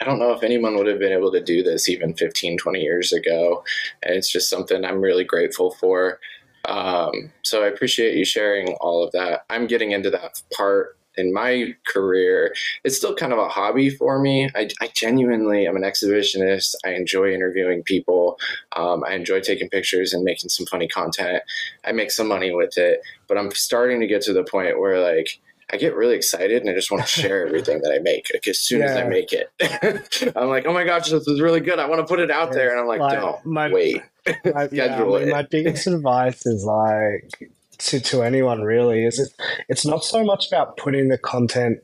I 0.00 0.04
don't 0.04 0.18
know 0.18 0.32
if 0.32 0.42
anyone 0.42 0.76
would 0.76 0.86
have 0.86 0.98
been 0.98 1.12
able 1.12 1.32
to 1.32 1.42
do 1.42 1.62
this 1.62 1.88
even 1.88 2.14
15, 2.14 2.58
20 2.58 2.80
years 2.80 3.12
ago. 3.12 3.64
And 4.02 4.14
it's 4.14 4.30
just 4.30 4.48
something 4.48 4.84
I'm 4.84 5.00
really 5.00 5.24
grateful 5.24 5.72
for. 5.72 6.18
Um, 6.66 7.32
so 7.42 7.64
I 7.64 7.68
appreciate 7.68 8.16
you 8.16 8.24
sharing 8.24 8.74
all 8.80 9.02
of 9.02 9.12
that. 9.12 9.44
I'm 9.50 9.66
getting 9.66 9.92
into 9.92 10.10
that 10.10 10.42
part 10.56 10.96
in 11.16 11.32
my 11.32 11.74
career, 11.86 12.54
it's 12.84 12.96
still 12.96 13.14
kind 13.14 13.32
of 13.32 13.38
a 13.38 13.48
hobby 13.48 13.90
for 13.90 14.18
me. 14.18 14.48
I, 14.54 14.68
I 14.80 14.90
genuinely 14.94 15.66
am 15.66 15.76
an 15.76 15.82
exhibitionist. 15.82 16.74
I 16.84 16.90
enjoy 16.90 17.32
interviewing 17.32 17.82
people. 17.82 18.38
Um, 18.76 19.04
I 19.06 19.14
enjoy 19.14 19.40
taking 19.40 19.68
pictures 19.68 20.12
and 20.12 20.24
making 20.24 20.48
some 20.50 20.66
funny 20.66 20.88
content. 20.88 21.42
I 21.84 21.92
make 21.92 22.10
some 22.10 22.28
money 22.28 22.54
with 22.54 22.78
it, 22.78 23.00
but 23.28 23.38
I'm 23.38 23.50
starting 23.52 24.00
to 24.00 24.06
get 24.06 24.22
to 24.22 24.32
the 24.32 24.44
point 24.44 24.78
where 24.78 25.00
like 25.00 25.40
I 25.72 25.76
get 25.76 25.94
really 25.94 26.16
excited 26.16 26.62
and 26.62 26.70
I 26.70 26.74
just 26.74 26.90
want 26.90 27.04
to 27.04 27.08
share 27.20 27.46
everything 27.46 27.80
that 27.82 27.92
I 27.92 27.98
make 27.98 28.28
like, 28.32 28.46
as 28.48 28.58
soon 28.58 28.80
yeah. 28.80 28.86
as 28.86 28.96
I 28.96 29.04
make 29.04 29.32
it. 29.32 29.50
I'm 30.36 30.48
like, 30.48 30.66
oh 30.66 30.72
my 30.72 30.84
gosh, 30.84 31.10
this 31.10 31.26
is 31.26 31.40
really 31.40 31.60
good. 31.60 31.78
I 31.78 31.86
want 31.86 32.00
to 32.00 32.06
put 32.06 32.20
it 32.20 32.30
out 32.30 32.52
there, 32.52 32.70
and 32.70 32.80
I'm 32.80 32.86
like, 32.86 33.00
like 33.00 33.18
no, 33.18 33.40
my, 33.44 33.70
wait. 33.70 34.02
My, 34.44 34.68
yeah, 34.70 35.02
I 35.02 35.02
mean, 35.02 35.30
my 35.30 35.42
biggest 35.42 35.86
advice 35.86 36.44
is 36.44 36.62
like 36.62 37.50
to, 37.78 38.00
to 38.00 38.22
anyone 38.22 38.60
really 38.60 39.04
is 39.04 39.18
it 39.18 39.32
it's 39.68 39.86
not 39.86 40.04
so 40.04 40.22
much 40.22 40.46
about 40.48 40.76
putting 40.76 41.08
the 41.08 41.16
content 41.16 41.78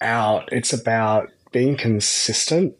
out 0.00 0.48
it's 0.50 0.72
about 0.72 1.30
being 1.52 1.76
consistent. 1.76 2.74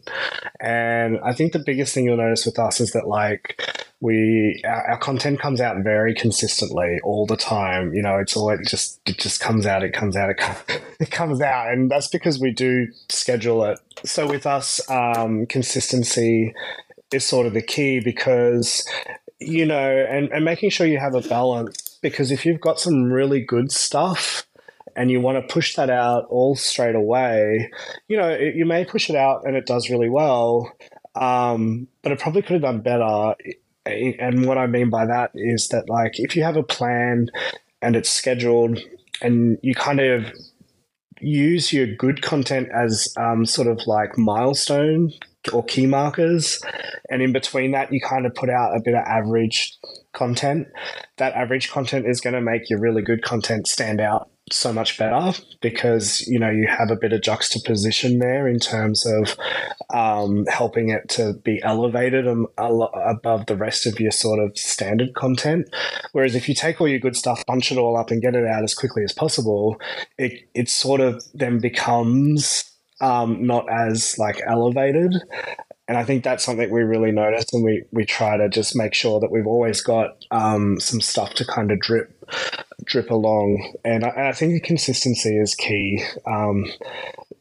And 0.61 1.19
i 1.25 1.33
think 1.33 1.53
the 1.53 1.63
biggest 1.65 1.95
thing 1.95 2.05
you'll 2.05 2.17
notice 2.17 2.47
with 2.47 2.59
us 2.59 2.81
is 2.81 2.93
that 2.93 3.07
like 3.07 3.61
we 4.01 4.61
our, 4.65 4.93
our, 4.93 4.99
content 4.99 5.41
comes 5.41 5.61
out 5.61 5.77
very 5.83 6.15
consistently 6.15 6.99
all 7.05 7.25
the 7.27 7.37
time. 7.37 7.95
You 7.95 8.03
know 8.03 8.19
it's 8.19 8.37
all 8.37 8.51
it 8.51 8.67
just 8.67 9.01
it 9.07 9.19
just 9.19 9.41
comes 9.41 9.67
out 9.67 9.85
it 9.85 9.93
comes 9.93 10.17
out 10.17 10.31
it 10.31 10.39
comes, 10.39 10.59
it 11.01 11.11
comes 11.11 11.41
out. 11.41 11.73
And 11.73 11.91
that's 11.91 12.09
because 12.09 12.41
we 12.41 12.53
do 12.53 12.89
schedule 13.09 13.65
it. 13.65 13.79
So 14.05 14.27
with 14.27 14.47
us 14.47 14.81
um, 14.91 15.47
consistency 15.47 16.55
is 17.13 17.25
sort 17.25 17.47
of 17.47 17.55
the 17.55 17.63
key 17.63 18.01
because 18.01 18.87
you 19.39 19.67
know 19.67 20.07
and, 20.09 20.31
and 20.33 20.45
making 20.45 20.71
sure 20.71 20.87
you 20.87 20.99
have 20.99 21.15
a 21.15 21.21
balance 21.21 21.99
because 22.03 22.31
if 22.31 22.45
you've 22.45 22.61
got 22.61 22.81
some 22.81 23.13
really 23.13 23.41
good 23.41 23.71
stuff 23.71 24.47
and 24.97 25.11
you 25.11 25.21
want 25.21 25.37
to 25.37 25.53
push 25.53 25.75
that 25.77 25.91
out 25.91 26.27
all 26.29 26.57
straight 26.57 26.95
away, 26.95 27.71
you 28.09 28.17
know, 28.17 28.29
it, 28.29 28.55
you 28.55 28.65
may 28.65 28.85
push 28.85 29.11
it 29.11 29.17
out 29.17 29.47
and 29.47 29.57
it 29.57 29.67
does 29.67 29.91
really 29.91 30.09
well, 30.09 30.71
um, 31.15 31.89
but 32.03 32.13
it 32.13 32.19
probably 32.19 32.43
could 32.43 32.55
have 32.55 32.63
done 32.63 32.81
better. 32.81 33.35
And 33.85 34.47
what 34.47 34.59
I 34.59 34.67
mean 34.67 34.91
by 34.91 35.07
that 35.07 35.33
is 35.35 35.69
that, 35.69 35.89
like, 35.89 36.21
if 36.21 36.37
you 36.37 36.45
have 36.45 36.57
a 36.57 36.63
plan 36.63 37.29
and 37.81 37.97
it's 37.97 38.11
scheduled 38.11 38.79
and 39.21 39.59
you 39.63 39.75
kind 39.75 40.01
of 40.01 40.33
use 41.21 41.73
your 41.73 41.87
good 41.87 42.23
content 42.23 42.69
as 42.75 43.13
um, 43.17 43.47
sort 43.47 43.69
of 43.69 43.81
like 43.87 44.19
milestone 44.19 45.13
or 45.53 45.65
key 45.65 45.87
markers. 45.87 46.61
And 47.09 47.23
in 47.23 47.33
between 47.33 47.73
that, 47.73 47.93
you 47.93 48.01
kind 48.01 48.27
of 48.27 48.35
put 48.35 48.51
out 48.51 48.77
a 48.77 48.81
bit 48.81 48.95
of 48.95 49.05
average 49.07 49.77
content. 50.13 50.69
That 51.19 51.33
average 51.35 51.71
content 51.71 52.07
is 52.07 52.21
going 52.21 52.35
to 52.35 52.41
make 52.41 52.69
your 52.69 52.81
really 52.81 53.03
good 53.03 53.23
content 53.23 53.67
stand 53.67 54.01
out 54.01 54.31
so 54.53 54.73
much 54.73 54.99
better 54.99 55.33
because 55.61 56.27
you 56.27 56.39
know 56.39 56.51
you 56.51 56.67
have 56.67 56.91
a 56.91 56.97
bit 56.97 57.13
of 57.13 57.23
juxtaposition 57.23 58.19
there 58.19 58.47
in 58.47 58.59
terms 58.59 59.07
of 59.07 59.37
um, 59.93 60.47
helping 60.47 60.91
it 60.91 61.09
to 61.11 61.35
be 61.45 61.61
elevated 61.63 62.27
above 62.59 63.47
the 63.47 63.57
rest 63.57 63.87
of 63.87 63.99
your 64.01 64.11
sort 64.11 64.39
of 64.39 64.57
standard 64.57 65.15
content. 65.15 65.69
Whereas 66.13 66.35
if 66.35 66.49
you 66.49 66.55
take 66.55 66.81
all 66.81 66.89
your 66.89 66.99
good 66.99 67.17
stuff, 67.17 67.45
bunch 67.47 67.73
it 67.73 67.79
all 67.79 67.97
up, 67.97 68.11
and 68.11 68.23
get 68.23 68.35
it 68.35 68.47
out 68.47 68.63
as 68.63 68.75
quickly 68.75 69.03
as 69.05 69.13
possible, 69.13 69.81
it 70.19 70.49
it 70.55 70.69
sort 70.69 71.01
of 71.01 71.25
then 71.35 71.59
becomes 71.59 72.65
um, 73.01 73.47
not 73.47 73.71
as 73.71 74.19
like 74.19 74.41
elevated. 74.47 75.15
And 75.89 75.99
I 75.99 76.05
think 76.05 76.23
that's 76.23 76.45
something 76.45 76.71
we 76.71 76.83
really 76.83 77.11
notice, 77.11 77.53
and 77.53 77.65
we, 77.65 77.85
we 77.91 78.05
try 78.05 78.37
to 78.37 78.49
just 78.49 78.77
make 78.77 78.95
sure 78.95 79.19
that 79.21 79.33
we've 79.33 79.47
always 79.47 79.81
got 79.81 80.25
um, 80.31 80.79
some 80.79 81.01
stuff 81.01 81.35
to 81.35 81.45
kind 81.45 81.71
of 81.71 81.81
drip 81.81 82.11
drip 82.85 83.11
along. 83.11 83.75
And 83.85 84.05
I, 84.05 84.29
I 84.29 84.33
think 84.33 84.63
consistency 84.63 85.37
is 85.37 85.55
key. 85.55 86.03
Um, 86.27 86.67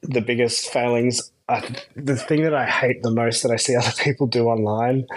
the 0.01 0.21
biggest 0.21 0.71
failings, 0.71 1.31
the 1.95 2.15
thing 2.15 2.43
that 2.43 2.53
I 2.53 2.65
hate 2.65 3.03
the 3.03 3.11
most 3.11 3.43
that 3.43 3.51
I 3.51 3.57
see 3.57 3.75
other 3.77 3.93
people 3.99 4.27
do 4.27 4.47
online 4.47 5.07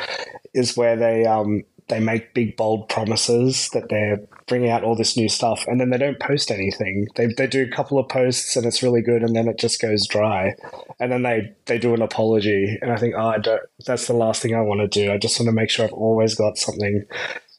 is 0.52 0.76
where 0.76 0.96
they 0.96 1.24
um, 1.24 1.64
they 1.88 2.00
make 2.00 2.34
big 2.34 2.56
bold 2.56 2.88
promises 2.88 3.68
that 3.72 3.88
they're 3.88 4.20
bringing 4.46 4.70
out 4.70 4.84
all 4.84 4.94
this 4.94 5.16
new 5.16 5.28
stuff 5.28 5.64
and 5.66 5.80
then 5.80 5.90
they 5.90 5.98
don't 5.98 6.20
post 6.20 6.50
anything. 6.50 7.06
They, 7.16 7.26
they 7.26 7.46
do 7.46 7.64
a 7.64 7.74
couple 7.74 7.98
of 7.98 8.08
posts 8.08 8.56
and 8.56 8.66
it's 8.66 8.82
really 8.82 9.02
good 9.02 9.22
and 9.22 9.34
then 9.34 9.48
it 9.48 9.58
just 9.58 9.80
goes 9.80 10.06
dry. 10.06 10.54
And 11.00 11.10
then 11.10 11.22
they 11.22 11.54
they 11.66 11.78
do 11.78 11.94
an 11.94 12.02
apology 12.02 12.78
and 12.82 12.92
i 12.92 12.96
think 12.96 13.14
oh 13.16 13.26
i 13.26 13.38
don't 13.38 13.62
that's 13.86 14.06
the 14.06 14.12
last 14.12 14.42
thing 14.42 14.54
i 14.54 14.60
want 14.60 14.80
to 14.80 14.88
do. 14.88 15.12
I 15.12 15.18
just 15.18 15.38
want 15.38 15.48
to 15.48 15.52
make 15.52 15.70
sure 15.70 15.84
i've 15.84 15.92
always 15.92 16.34
got 16.34 16.58
something 16.58 17.04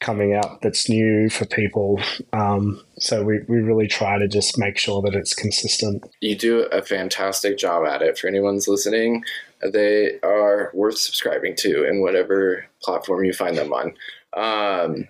coming 0.00 0.34
out 0.34 0.60
that's 0.60 0.90
new 0.90 1.30
for 1.30 1.46
people. 1.46 1.98
Um, 2.34 2.82
so 2.98 3.24
we, 3.24 3.40
we 3.48 3.56
really 3.56 3.86
try 3.86 4.18
to 4.18 4.28
just 4.28 4.58
make 4.58 4.76
sure 4.76 5.00
that 5.00 5.14
it's 5.14 5.32
consistent. 5.32 6.04
You 6.20 6.36
do 6.36 6.64
a 6.64 6.82
fantastic 6.82 7.56
job 7.56 7.86
at 7.86 8.02
it. 8.02 8.18
For 8.18 8.28
anyone's 8.28 8.68
listening 8.68 9.24
they 9.60 10.18
are 10.22 10.70
worth 10.74 10.98
subscribing 10.98 11.54
to 11.56 11.84
in 11.88 12.00
whatever 12.00 12.66
platform 12.82 13.24
you 13.24 13.32
find 13.32 13.56
them 13.56 13.72
on. 13.72 13.94
Um, 14.34 15.08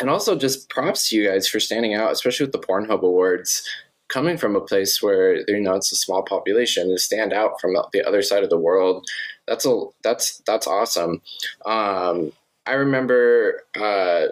and 0.00 0.08
also 0.08 0.36
just 0.36 0.68
props 0.68 1.08
to 1.08 1.16
you 1.16 1.28
guys 1.28 1.48
for 1.48 1.60
standing 1.60 1.94
out, 1.94 2.12
especially 2.12 2.46
with 2.46 2.52
the 2.52 2.58
Pornhub 2.58 3.02
Awards. 3.02 3.68
Coming 4.08 4.38
from 4.38 4.56
a 4.56 4.60
place 4.62 5.02
where 5.02 5.44
you 5.50 5.60
know 5.60 5.74
it's 5.74 5.92
a 5.92 5.96
small 5.96 6.22
population, 6.22 6.88
to 6.88 6.98
stand 6.98 7.34
out 7.34 7.60
from 7.60 7.74
the 7.92 8.06
other 8.06 8.22
side 8.22 8.42
of 8.42 8.48
the 8.48 8.58
world, 8.58 9.06
that's 9.46 9.66
a 9.66 9.84
that's 10.02 10.40
that's 10.46 10.66
awesome. 10.66 11.20
Um, 11.66 12.32
I 12.66 12.72
remember, 12.72 13.64
uh, 13.78 14.26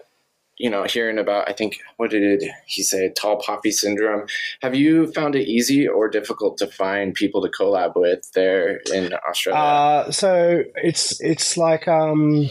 you 0.58 0.70
know, 0.70 0.84
hearing 0.84 1.18
about. 1.18 1.48
I 1.48 1.52
think 1.52 1.78
what 1.96 2.10
did 2.10 2.42
he 2.66 2.82
say? 2.82 3.10
Tall 3.10 3.36
poppy 3.40 3.70
syndrome. 3.70 4.26
Have 4.62 4.74
you 4.74 5.12
found 5.12 5.34
it 5.34 5.48
easy 5.48 5.86
or 5.88 6.08
difficult 6.08 6.56
to 6.58 6.66
find 6.66 7.14
people 7.14 7.42
to 7.42 7.50
collab 7.50 7.96
with 7.96 8.30
there 8.34 8.78
in 8.94 9.12
Australia? 9.28 9.60
Uh, 9.60 10.10
so 10.10 10.62
it's 10.76 11.20
it's 11.20 11.56
like 11.56 11.86
um, 11.88 12.48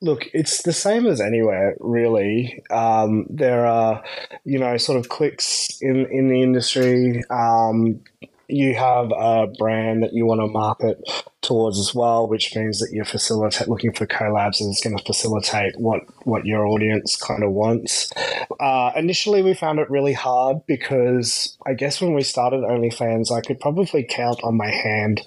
Look, 0.00 0.28
it's 0.32 0.62
the 0.62 0.72
same 0.72 1.06
as 1.06 1.20
anywhere, 1.20 1.76
really. 1.80 2.62
Um, 2.70 3.26
there 3.28 3.66
are, 3.66 4.02
you 4.44 4.58
know, 4.58 4.76
sort 4.76 4.98
of 4.98 5.08
clicks 5.08 5.68
in, 5.80 6.06
in 6.10 6.28
the 6.28 6.42
industry. 6.42 7.22
Um, 7.30 8.00
you 8.48 8.74
have 8.74 9.10
a 9.10 9.46
brand 9.58 10.02
that 10.02 10.12
you 10.12 10.26
want 10.26 10.40
to 10.40 10.46
market 10.46 10.98
towards 11.40 11.78
as 11.78 11.94
well, 11.94 12.28
which 12.28 12.54
means 12.54 12.78
that 12.80 12.90
you're 12.92 13.04
facilitate 13.04 13.68
looking 13.68 13.92
for 13.92 14.06
collabs 14.06 14.60
and 14.60 14.70
it's 14.70 14.82
going 14.82 14.96
to 14.96 15.04
facilitate 15.04 15.78
what 15.78 16.02
what 16.24 16.44
your 16.44 16.66
audience 16.66 17.16
kind 17.16 17.42
of 17.42 17.52
wants. 17.52 18.12
Uh, 18.60 18.92
initially, 18.96 19.42
we 19.42 19.54
found 19.54 19.78
it 19.78 19.90
really 19.90 20.12
hard 20.12 20.58
because 20.66 21.56
I 21.66 21.74
guess 21.74 22.00
when 22.00 22.14
we 22.14 22.22
started 22.22 22.60
OnlyFans, 22.60 23.32
I 23.32 23.40
could 23.40 23.60
probably 23.60 24.04
count 24.04 24.40
on 24.42 24.56
my 24.56 24.70
hand 24.70 25.22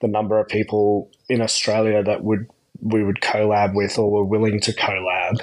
the 0.00 0.08
number 0.08 0.38
of 0.38 0.48
people 0.48 1.10
in 1.28 1.40
Australia 1.40 2.02
that 2.02 2.24
would 2.24 2.48
we 2.82 3.02
would 3.04 3.20
collab 3.20 3.74
with 3.74 3.98
or 3.98 4.10
were 4.10 4.24
willing 4.24 4.60
to 4.60 4.72
collab. 4.72 5.40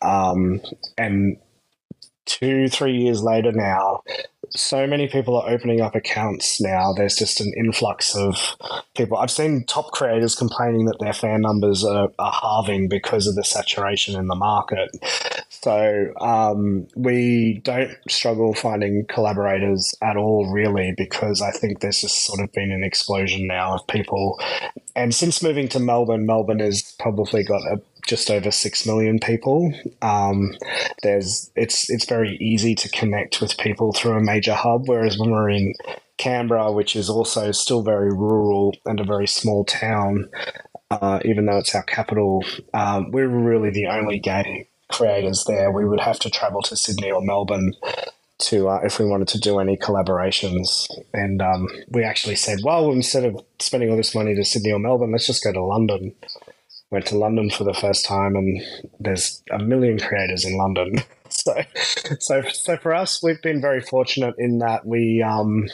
Um, 0.00 0.60
and 0.96 1.36
two, 2.24 2.68
three 2.68 2.96
years 2.96 3.22
later 3.22 3.52
now, 3.52 4.02
so 4.50 4.86
many 4.86 5.08
people 5.08 5.36
are 5.40 5.48
opening 5.48 5.80
up 5.80 5.94
accounts 5.94 6.60
now. 6.60 6.92
There's 6.92 7.16
just 7.16 7.40
an 7.40 7.52
influx 7.56 8.14
of 8.16 8.56
people. 8.96 9.18
I've 9.18 9.30
seen 9.30 9.64
top 9.66 9.90
creators 9.92 10.34
complaining 10.34 10.86
that 10.86 10.98
their 11.00 11.12
fan 11.12 11.40
numbers 11.42 11.84
are, 11.84 12.08
are 12.18 12.32
halving 12.32 12.88
because 12.88 13.26
of 13.26 13.34
the 13.34 13.44
saturation 13.44 14.18
in 14.18 14.26
the 14.26 14.34
market. 14.34 14.90
So 15.50 16.12
um, 16.20 16.86
we 16.96 17.60
don't 17.64 17.96
struggle 18.08 18.54
finding 18.54 19.04
collaborators 19.08 19.94
at 20.02 20.16
all, 20.16 20.50
really, 20.52 20.94
because 20.96 21.42
I 21.42 21.50
think 21.50 21.80
there's 21.80 22.00
just 22.00 22.24
sort 22.24 22.40
of 22.40 22.52
been 22.52 22.70
an 22.70 22.84
explosion 22.84 23.46
now 23.46 23.74
of 23.74 23.86
people. 23.86 24.40
And 24.94 25.14
since 25.14 25.42
moving 25.42 25.68
to 25.68 25.80
Melbourne, 25.80 26.26
Melbourne 26.26 26.60
has 26.60 26.94
probably 26.98 27.44
got 27.44 27.62
a 27.62 27.80
just 28.08 28.30
over 28.30 28.50
six 28.50 28.86
million 28.86 29.20
people. 29.20 29.72
Um, 30.02 30.56
there's 31.02 31.50
it's 31.54 31.88
it's 31.90 32.06
very 32.06 32.36
easy 32.40 32.74
to 32.74 32.88
connect 32.88 33.40
with 33.40 33.58
people 33.58 33.92
through 33.92 34.16
a 34.16 34.20
major 34.20 34.54
hub, 34.54 34.88
whereas 34.88 35.18
when 35.18 35.30
we're 35.30 35.50
in 35.50 35.74
Canberra, 36.16 36.72
which 36.72 36.96
is 36.96 37.08
also 37.08 37.52
still 37.52 37.82
very 37.82 38.10
rural 38.10 38.74
and 38.86 38.98
a 38.98 39.04
very 39.04 39.28
small 39.28 39.64
town, 39.64 40.28
uh, 40.90 41.20
even 41.24 41.46
though 41.46 41.58
it's 41.58 41.74
our 41.74 41.84
capital, 41.84 42.44
um, 42.74 43.10
we're 43.12 43.28
really 43.28 43.70
the 43.70 43.86
only 43.86 44.18
gay 44.18 44.68
creators 44.90 45.44
there. 45.44 45.70
We 45.70 45.84
would 45.84 46.00
have 46.00 46.18
to 46.20 46.30
travel 46.30 46.62
to 46.62 46.76
Sydney 46.76 47.12
or 47.12 47.20
Melbourne 47.20 47.74
to 48.38 48.68
uh, 48.68 48.80
if 48.84 48.98
we 48.98 49.04
wanted 49.04 49.28
to 49.28 49.40
do 49.40 49.58
any 49.58 49.76
collaborations. 49.76 50.88
And 51.12 51.42
um, 51.42 51.68
we 51.90 52.04
actually 52.04 52.36
said, 52.36 52.60
well, 52.64 52.90
instead 52.90 53.24
of 53.24 53.44
spending 53.58 53.90
all 53.90 53.96
this 53.96 54.14
money 54.14 54.34
to 54.34 54.44
Sydney 54.44 54.72
or 54.72 54.78
Melbourne, 54.78 55.12
let's 55.12 55.26
just 55.26 55.44
go 55.44 55.52
to 55.52 55.62
London 55.62 56.14
went 56.90 57.06
to 57.06 57.18
London 57.18 57.50
for 57.50 57.64
the 57.64 57.74
first 57.74 58.04
time, 58.04 58.34
and 58.36 58.62
there's 58.98 59.42
a 59.50 59.58
million 59.58 59.98
creators 59.98 60.44
in 60.44 60.56
London. 60.56 61.02
so, 61.28 61.54
so, 62.18 62.42
so 62.42 62.76
for 62.76 62.94
us, 62.94 63.22
we've 63.22 63.42
been 63.42 63.60
very 63.60 63.80
fortunate 63.80 64.34
in 64.38 64.58
that 64.58 64.86
we 64.86 65.22
um, 65.22 65.66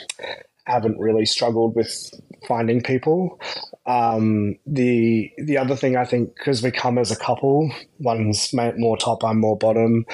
haven't 0.66 0.98
really 0.98 1.27
struggled 1.27 1.77
with 1.77 2.11
finding 2.46 2.83
people. 2.83 3.40
Um, 3.87 4.57
the 4.66 5.31
the 5.38 5.59
other 5.59 5.77
thing 5.77 5.96
I 5.96 6.05
think 6.05 6.35
because 6.37 6.62
we 6.62 6.70
come 6.70 6.98
as 6.98 7.11
a 7.11 7.16
couple, 7.16 7.70
one's 7.98 8.53
more 8.53 8.96
top, 8.96 9.24
I'm 9.24 9.40
more 9.40 9.57
bottom. 9.57 10.07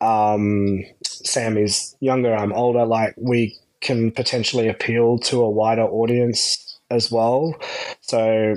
Um, 0.00 0.84
Sam 1.04 1.56
is 1.56 1.96
younger, 2.00 2.34
I'm 2.34 2.52
older. 2.52 2.84
Like 2.86 3.14
we 3.16 3.56
can 3.80 4.10
potentially 4.10 4.68
appeal 4.68 5.18
to 5.18 5.42
a 5.42 5.50
wider 5.50 5.82
audience 5.82 6.78
as 6.90 7.10
well. 7.10 7.54
So 8.00 8.54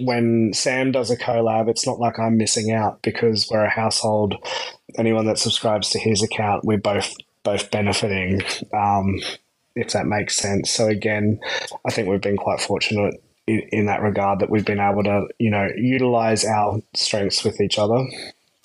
when 0.00 0.52
Sam 0.52 0.92
does 0.92 1.10
a 1.10 1.16
collab, 1.16 1.68
it's 1.68 1.86
not 1.86 1.98
like 1.98 2.18
I'm 2.18 2.36
missing 2.36 2.72
out 2.72 3.02
because 3.02 3.48
we're 3.50 3.64
a 3.64 3.70
household. 3.70 4.34
Anyone 4.96 5.26
that 5.26 5.38
subscribes 5.38 5.90
to 5.90 5.98
his 5.98 6.22
account, 6.22 6.64
we're 6.64 6.78
both 6.78 7.14
both 7.44 7.70
benefiting. 7.70 8.42
Um, 8.72 9.20
if 9.74 9.92
that 9.92 10.06
makes 10.06 10.36
sense. 10.36 10.70
So 10.70 10.86
again, 10.88 11.40
I 11.86 11.90
think 11.90 12.08
we've 12.08 12.20
been 12.20 12.36
quite 12.36 12.60
fortunate 12.60 13.22
in, 13.46 13.60
in 13.72 13.86
that 13.86 14.02
regard 14.02 14.40
that 14.40 14.50
we've 14.50 14.64
been 14.64 14.80
able 14.80 15.02
to, 15.04 15.26
you 15.38 15.50
know, 15.50 15.68
utilize 15.76 16.44
our 16.44 16.80
strengths 16.94 17.44
with 17.44 17.60
each 17.60 17.78
other. 17.78 18.04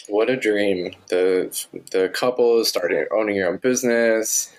What 0.08 0.30
a 0.30 0.38
dream! 0.38 0.94
The 1.10 1.68
the 1.92 2.08
couple 2.10 2.64
starting 2.64 3.06
owning 3.12 3.36
your 3.36 3.50
own 3.50 3.58
business, 3.58 4.56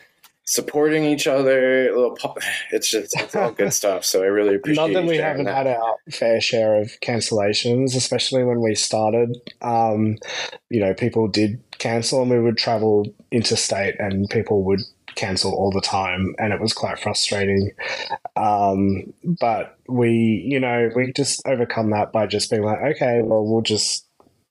supporting 0.49 1.05
each 1.05 1.27
other. 1.27 1.95
Little, 1.95 2.17
it's 2.73 2.91
just 2.91 3.15
it's 3.21 3.37
all 3.37 3.53
good 3.53 3.73
stuff. 3.83 4.05
So 4.05 4.23
I 4.23 4.27
really 4.27 4.57
appreciate. 4.57 4.87
Not 4.87 5.01
that 5.01 5.07
we 5.07 5.19
haven't 5.19 5.45
that. 5.45 5.67
had 5.67 5.67
our 5.67 5.97
fair 6.11 6.41
share 6.41 6.81
of 6.81 6.91
cancellations, 7.01 7.95
especially 7.95 8.43
when 8.43 8.61
we 8.61 8.75
started. 8.75 9.37
Um, 9.63 10.17
you 10.71 10.81
know, 10.81 10.95
people 10.95 11.29
did 11.29 11.63
cancel, 11.79 12.23
and 12.23 12.31
we 12.31 12.41
would 12.41 12.57
travel 12.57 13.07
interstate, 13.31 14.01
and 14.01 14.29
people 14.31 14.65
would 14.65 14.81
cancel 15.15 15.53
all 15.53 15.71
the 15.71 15.81
time, 15.81 16.35
and 16.39 16.53
it 16.53 16.61
was 16.61 16.73
quite 16.73 16.99
frustrating. 16.99 17.73
Um, 18.37 19.13
but 19.23 19.77
we, 19.87 20.45
you 20.47 20.61
know, 20.61 20.91
we 20.97 21.13
just 21.13 21.47
overcome 21.47 21.91
that 21.91 22.13
by 22.13 22.27
just 22.27 22.51
being 22.51 22.63
like, 22.63 22.79
okay, 22.97 23.21
well, 23.23 23.45
we'll 23.45 23.63
just 23.63 24.07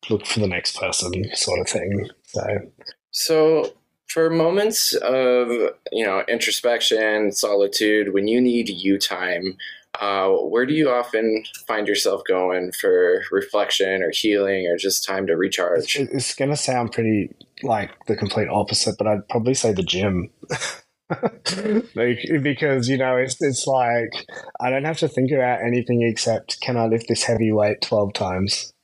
look 0.10 0.26
for 0.26 0.42
the 0.42 0.48
next 0.48 0.78
person, 0.78 1.12
sort 1.34 1.60
of 1.60 1.68
thing. 1.68 2.10
So, 2.24 2.44
so 3.12 3.74
for 4.08 4.30
moments 4.30 4.94
of 4.94 5.50
you 5.92 6.06
know 6.06 6.24
introspection, 6.28 7.32
solitude, 7.32 8.14
when 8.14 8.28
you 8.28 8.42
need 8.42 8.70
you 8.70 8.98
time. 8.98 9.58
Uh, 10.00 10.30
where 10.30 10.66
do 10.66 10.76
you 10.76 10.92
often 10.92 11.44
find 11.68 11.88
yourself 11.88 12.22
going 12.28 12.72
for 12.72 13.24
reflection 13.32 14.04
or 14.04 14.12
healing 14.12 14.68
or 14.68 14.78
just 14.78 15.04
time 15.04 15.26
to 15.26 15.36
recharge? 15.36 15.96
It's, 15.96 16.14
it's 16.14 16.36
going 16.36 16.52
to 16.52 16.58
sound 16.58 16.92
pretty 16.92 17.34
like 17.64 17.90
the 18.06 18.16
complete 18.16 18.48
opposite, 18.48 18.96
but 19.00 19.08
I'd 19.08 19.28
probably 19.28 19.56
say 19.56 19.74
the 19.74 19.82
gym. 19.82 20.30
because 22.44 22.90
you 22.90 22.98
know 22.98 23.16
it's 23.16 23.42
it's 23.42 23.66
like 23.66 24.26
I 24.60 24.70
don't 24.70 24.84
have 24.84 24.98
to 25.00 25.08
think 25.08 25.32
about 25.32 25.62
anything 25.62 26.02
except 26.02 26.60
can 26.62 26.76
I 26.76 26.86
lift 26.88 27.08
this 27.08 27.24
heavy 27.24 27.52
weight 27.52 27.82
twelve 27.82 28.14
times. 28.14 28.74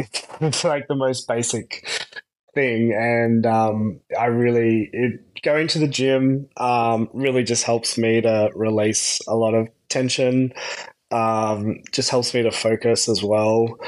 It's, 0.00 0.24
it's 0.40 0.62
like 0.62 0.86
the 0.86 0.94
most 0.94 1.26
basic 1.26 1.84
thing, 2.58 2.92
and 2.92 3.46
um, 3.46 4.00
I 4.18 4.26
really 4.26 4.90
it, 4.92 5.42
going 5.42 5.68
to 5.68 5.78
the 5.78 5.86
gym 5.86 6.48
um, 6.56 7.08
really 7.12 7.44
just 7.44 7.64
helps 7.64 7.96
me 7.96 8.20
to 8.20 8.50
release 8.54 9.20
a 9.28 9.36
lot 9.36 9.54
of 9.54 9.68
tension. 9.88 10.52
Um, 11.10 11.82
just 11.92 12.10
helps 12.10 12.34
me 12.34 12.42
to 12.42 12.50
focus 12.50 13.08
as 13.08 13.22
well. 13.22 13.78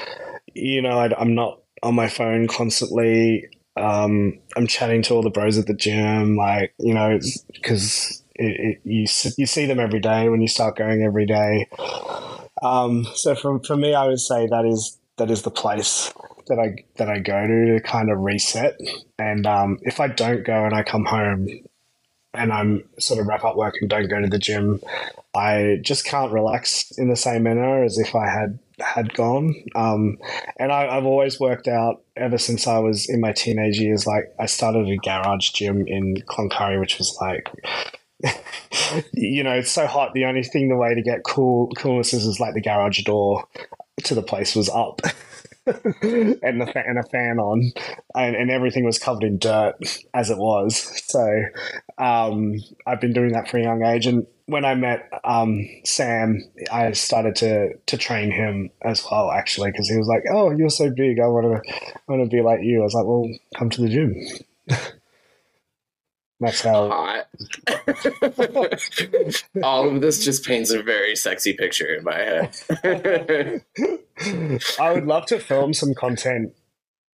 You 0.54 0.82
know, 0.82 0.98
I, 0.98 1.10
I'm 1.18 1.34
not 1.34 1.60
on 1.82 1.94
my 1.94 2.08
phone 2.08 2.46
constantly. 2.46 3.48
Um, 3.76 4.38
I'm 4.56 4.66
chatting 4.66 5.02
to 5.02 5.14
all 5.14 5.22
the 5.22 5.30
bros 5.30 5.58
at 5.58 5.66
the 5.66 5.74
gym, 5.74 6.36
like 6.36 6.72
you 6.78 6.94
know, 6.94 7.18
because 7.52 8.22
you 8.36 8.76
you 8.84 9.46
see 9.46 9.66
them 9.66 9.80
every 9.80 10.00
day 10.00 10.28
when 10.28 10.40
you 10.40 10.48
start 10.48 10.76
going 10.76 11.02
every 11.02 11.26
day. 11.26 11.68
Um, 12.62 13.04
so 13.14 13.34
for 13.34 13.58
for 13.64 13.76
me, 13.76 13.94
I 13.94 14.06
would 14.06 14.20
say 14.20 14.46
that 14.46 14.64
is 14.64 14.98
that 15.18 15.30
is 15.30 15.42
the 15.42 15.50
place 15.50 16.12
that 16.50 16.58
I 16.58 16.84
that 16.96 17.08
I 17.08 17.18
go 17.18 17.46
to 17.46 17.74
to 17.74 17.80
kind 17.80 18.10
of 18.10 18.18
reset. 18.18 18.78
And 19.18 19.46
um, 19.46 19.78
if 19.82 20.00
I 20.00 20.08
don't 20.08 20.44
go 20.44 20.64
and 20.64 20.74
I 20.74 20.82
come 20.82 21.06
home 21.06 21.48
and 22.34 22.52
I'm 22.52 22.84
sort 22.98 23.18
of 23.18 23.26
wrap 23.26 23.44
up 23.44 23.56
work 23.56 23.74
and 23.80 23.88
don't 23.88 24.08
go 24.08 24.20
to 24.20 24.28
the 24.28 24.38
gym, 24.38 24.80
I 25.34 25.78
just 25.82 26.04
can't 26.04 26.32
relax 26.32 26.92
in 26.98 27.08
the 27.08 27.16
same 27.16 27.44
manner 27.44 27.82
as 27.82 27.98
if 27.98 28.14
I 28.14 28.28
had 28.28 28.58
had 28.80 29.14
gone. 29.14 29.54
Um, 29.74 30.18
and 30.58 30.72
I, 30.72 30.92
have 30.94 31.06
always 31.06 31.40
worked 31.40 31.68
out 31.68 32.02
ever 32.16 32.38
since 32.38 32.66
I 32.66 32.78
was 32.78 33.08
in 33.08 33.20
my 33.20 33.32
teenage 33.32 33.78
years. 33.78 34.06
Like 34.06 34.34
I 34.38 34.46
started 34.46 34.88
a 34.88 34.96
garage 34.96 35.50
gym 35.50 35.86
in 35.86 36.16
Cloncurry, 36.28 36.78
which 36.78 36.98
was 36.98 37.16
like. 37.20 37.48
you 39.14 39.42
know, 39.42 39.52
it's 39.52 39.70
so 39.70 39.86
hot. 39.86 40.12
The 40.12 40.26
only 40.26 40.42
thing, 40.42 40.68
the 40.68 40.76
way 40.76 40.94
to 40.94 41.00
get 41.00 41.24
cool 41.24 41.70
coolness 41.70 42.12
is, 42.12 42.26
is 42.26 42.38
like 42.38 42.52
the 42.52 42.60
garage 42.60 43.02
door 43.04 43.48
to 44.04 44.14
the 44.14 44.22
place 44.22 44.54
was 44.54 44.68
up. 44.68 45.00
and 45.66 46.60
the 46.60 46.72
and 46.74 46.98
a 46.98 47.02
fan 47.10 47.38
on, 47.38 47.72
and, 48.14 48.34
and 48.34 48.50
everything 48.50 48.84
was 48.84 48.98
covered 48.98 49.24
in 49.24 49.38
dirt 49.38 49.74
as 50.14 50.30
it 50.30 50.38
was. 50.38 51.02
So 51.06 51.42
um, 51.98 52.54
I've 52.86 53.00
been 53.00 53.12
doing 53.12 53.32
that 53.32 53.48
for 53.48 53.58
a 53.58 53.62
young 53.62 53.84
age, 53.84 54.06
and 54.06 54.26
when 54.46 54.64
I 54.64 54.74
met 54.74 55.08
um, 55.22 55.60
Sam, 55.84 56.42
I 56.72 56.92
started 56.92 57.36
to 57.36 57.74
to 57.86 57.98
train 57.98 58.30
him 58.30 58.70
as 58.82 59.04
well, 59.10 59.30
actually, 59.30 59.70
because 59.70 59.88
he 59.88 59.96
was 59.96 60.08
like, 60.08 60.22
"Oh, 60.32 60.50
you're 60.50 60.70
so 60.70 60.90
big. 60.90 61.20
I 61.20 61.26
want 61.26 61.62
to 61.64 61.72
I 61.72 62.12
want 62.12 62.30
to 62.30 62.34
be 62.34 62.42
like 62.42 62.60
you." 62.62 62.80
I 62.80 62.84
was 62.84 62.94
like, 62.94 63.06
"Well, 63.06 63.28
come 63.56 63.70
to 63.70 63.82
the 63.82 63.88
gym." 63.88 64.14
That's 66.40 66.62
how. 66.62 66.88
Hot. 66.88 67.26
All 69.62 69.94
of 69.94 70.00
this 70.00 70.24
just 70.24 70.46
paints 70.46 70.70
a 70.70 70.82
very 70.82 71.14
sexy 71.14 71.52
picture 71.52 71.94
in 71.94 72.04
my 72.04 72.16
head. 72.16 72.56
I 74.80 74.92
would 74.92 75.06
love 75.06 75.26
to 75.26 75.38
film 75.38 75.74
some 75.74 75.94
content 75.94 76.54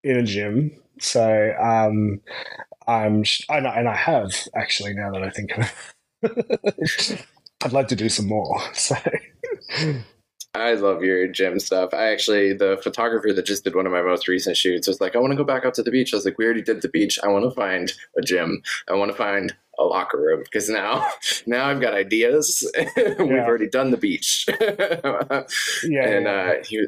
in 0.03 0.17
a 0.17 0.23
gym. 0.23 0.71
So 0.99 1.53
um, 1.61 2.21
I'm, 2.87 3.23
and 3.49 3.67
I 3.89 3.95
have 3.95 4.31
actually. 4.55 4.93
Now 4.93 5.11
that 5.11 5.23
I 5.23 5.29
think 5.29 5.57
of 5.57 5.73
it, 6.23 7.25
I'd 7.63 7.73
like 7.73 7.89
to 7.89 7.95
do 7.95 8.07
some 8.07 8.27
more. 8.27 8.61
So. 8.73 8.95
I 10.57 10.73
love 10.73 11.03
your 11.03 11.27
gym 11.27 11.59
stuff. 11.59 11.93
I 11.93 12.07
actually, 12.11 12.53
the 12.53 12.79
photographer 12.83 13.33
that 13.33 13.45
just 13.45 13.63
did 13.63 13.75
one 13.75 13.85
of 13.85 13.91
my 13.91 14.01
most 14.01 14.27
recent 14.27 14.57
shoots 14.57 14.87
was 14.87 14.99
like, 14.99 15.15
I 15.15 15.19
want 15.19 15.31
to 15.31 15.37
go 15.37 15.43
back 15.43 15.65
out 15.65 15.73
to 15.75 15.83
the 15.83 15.91
beach. 15.91 16.13
I 16.13 16.17
was 16.17 16.25
like, 16.25 16.37
we 16.37 16.45
already 16.45 16.61
did 16.61 16.81
the 16.81 16.89
beach. 16.89 17.19
I 17.23 17.27
want 17.27 17.45
to 17.45 17.51
find 17.51 17.93
a 18.17 18.21
gym. 18.21 18.61
I 18.89 18.93
want 18.93 19.11
to 19.11 19.17
find 19.17 19.55
a 19.79 19.83
locker 19.83 20.19
room 20.19 20.41
because 20.43 20.69
now, 20.69 21.07
now 21.45 21.67
I've 21.67 21.81
got 21.81 21.93
ideas. 21.93 22.69
We've 22.97 23.19
already 23.19 23.69
done 23.69 23.91
the 23.91 23.97
beach. 23.97 24.45
yeah, 24.61 25.45
and 26.07 26.25
yeah. 26.25 26.53
Uh, 26.59 26.63
he 26.63 26.87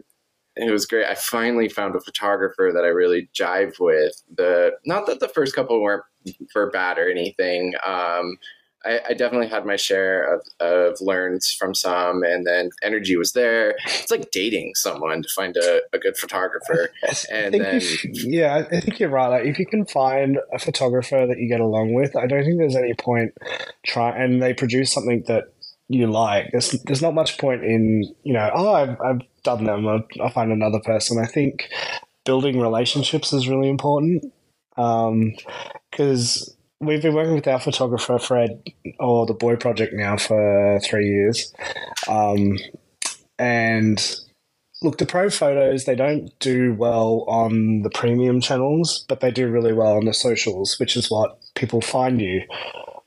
it 0.56 0.72
was 0.72 0.86
great. 0.86 1.06
I 1.06 1.16
finally 1.16 1.70
found 1.70 1.96
a 1.96 2.02
photographer 2.02 2.72
that 2.74 2.84
I 2.84 2.88
really 2.88 3.30
jive 3.34 3.80
with. 3.80 4.22
The 4.36 4.72
not 4.86 5.06
that 5.08 5.22
the 5.22 5.30
first 5.30 5.56
couple 5.56 5.82
weren't 5.82 6.04
for 6.52 6.70
bad 6.70 6.98
or 6.98 7.10
anything. 7.10 7.74
Um, 7.86 8.38
I, 8.86 9.00
I, 9.10 9.14
definitely 9.14 9.48
had 9.48 9.66
my 9.66 9.76
share 9.76 10.36
of, 10.36 10.42
of 10.60 11.02
learns 11.02 11.52
from 11.52 11.76
some, 11.76 12.24
and 12.24 12.48
then 12.48 12.70
energy 12.82 13.18
was 13.18 13.34
there. 13.34 13.76
It's 13.86 14.10
like 14.10 14.32
dating 14.32 14.74
someone 14.76 15.22
to 15.22 15.30
find 15.36 15.58
a, 15.58 15.82
a 15.92 16.00
good 16.00 16.18
photographer. 16.18 16.92
And 17.32 17.54
then, 17.54 17.82
yeah, 18.14 18.66
I 18.72 18.80
think 18.80 19.00
you're 19.00 19.10
right. 19.10 19.28
Like, 19.28 19.46
if 19.46 19.60
you 19.60 19.66
can 19.66 19.86
find 19.86 20.40
a 20.54 20.60
photographer 20.60 21.28
that 21.28 21.38
you 21.38 21.50
get 21.50 21.60
along 21.60 21.94
with, 21.94 22.16
I 22.16 22.28
don't 22.28 22.44
think 22.44 22.58
there's 22.58 22.76
any 22.76 22.94
point 22.94 23.34
try 23.86 24.12
and 24.12 24.42
they 24.42 24.54
produce 24.54 24.92
something 24.94 25.24
that 25.28 25.46
you 25.90 26.08
like. 26.08 26.52
There's 26.52 26.72
there's 26.84 27.02
not 27.02 27.14
much 27.14 27.38
point 27.38 27.64
in 27.64 28.04
you 28.24 28.34
know. 28.34 28.50
Oh, 28.54 28.74
I've, 28.74 29.02
I've 29.02 29.22
done 29.44 29.66
them. 29.66 29.88
I'll, 29.88 30.04
I'll 30.22 30.30
find 30.30 30.52
another 30.52 30.80
person. 30.80 31.20
I 31.20 31.26
think 31.26 31.70
building 32.26 32.60
relationships 32.60 33.34
is 33.34 33.50
really 33.50 33.70
important 33.70 34.24
because 34.76 36.50
um, 36.50 36.56
we've 36.80 37.02
been 37.02 37.14
working 37.14 37.36
with 37.36 37.48
our 37.48 37.60
photographer 37.60 38.18
Fred 38.20 38.62
or 39.00 39.26
the 39.26 39.34
Boy 39.34 39.56
Project 39.56 39.94
now 39.94 40.18
for 40.18 40.80
three 40.84 41.08
years, 41.08 41.54
um, 42.08 42.58
and 43.38 44.20
look, 44.82 44.98
the 44.98 45.06
pro 45.06 45.30
photos 45.30 45.86
they 45.86 45.96
don't 45.96 46.38
do 46.40 46.74
well 46.74 47.26
on 47.28 47.82
the 47.82 47.90
premium 47.90 48.42
channels, 48.42 49.06
but 49.08 49.20
they 49.20 49.32
do 49.32 49.50
really 49.50 49.74
well 49.74 49.98
on 49.98 50.06
the 50.06 50.14
socials, 50.14 50.80
which 50.80 50.96
is 50.96 51.10
what 51.10 51.38
people 51.56 51.82
find 51.82 52.22
you 52.22 52.42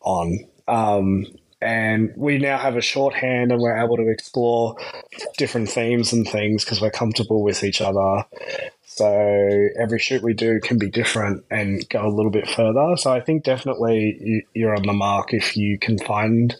on. 0.02 0.38
Um, 0.68 1.26
and 1.60 2.12
we 2.16 2.38
now 2.38 2.58
have 2.58 2.76
a 2.76 2.80
shorthand 2.80 3.52
and 3.52 3.60
we're 3.60 3.76
able 3.76 3.96
to 3.96 4.08
explore 4.08 4.76
different 5.38 5.68
themes 5.68 6.12
and 6.12 6.26
things 6.26 6.64
because 6.64 6.80
we're 6.80 6.90
comfortable 6.90 7.44
with 7.44 7.62
each 7.62 7.80
other 7.80 8.24
so 8.94 9.68
every 9.80 9.98
shoot 9.98 10.22
we 10.22 10.34
do 10.34 10.60
can 10.60 10.78
be 10.78 10.90
different 10.90 11.44
and 11.50 11.88
go 11.88 12.06
a 12.06 12.12
little 12.12 12.30
bit 12.30 12.46
further. 12.46 12.94
So 12.98 13.10
I 13.10 13.20
think 13.20 13.42
definitely 13.42 14.44
you're 14.54 14.76
on 14.76 14.82
the 14.82 14.92
mark 14.92 15.32
if 15.32 15.56
you 15.56 15.78
can 15.78 15.98
find 15.98 16.54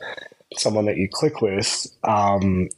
someone 0.57 0.87
that 0.87 0.97
you 0.97 1.09
click 1.13 1.43
with. 1.43 1.87
Um, 2.05 2.71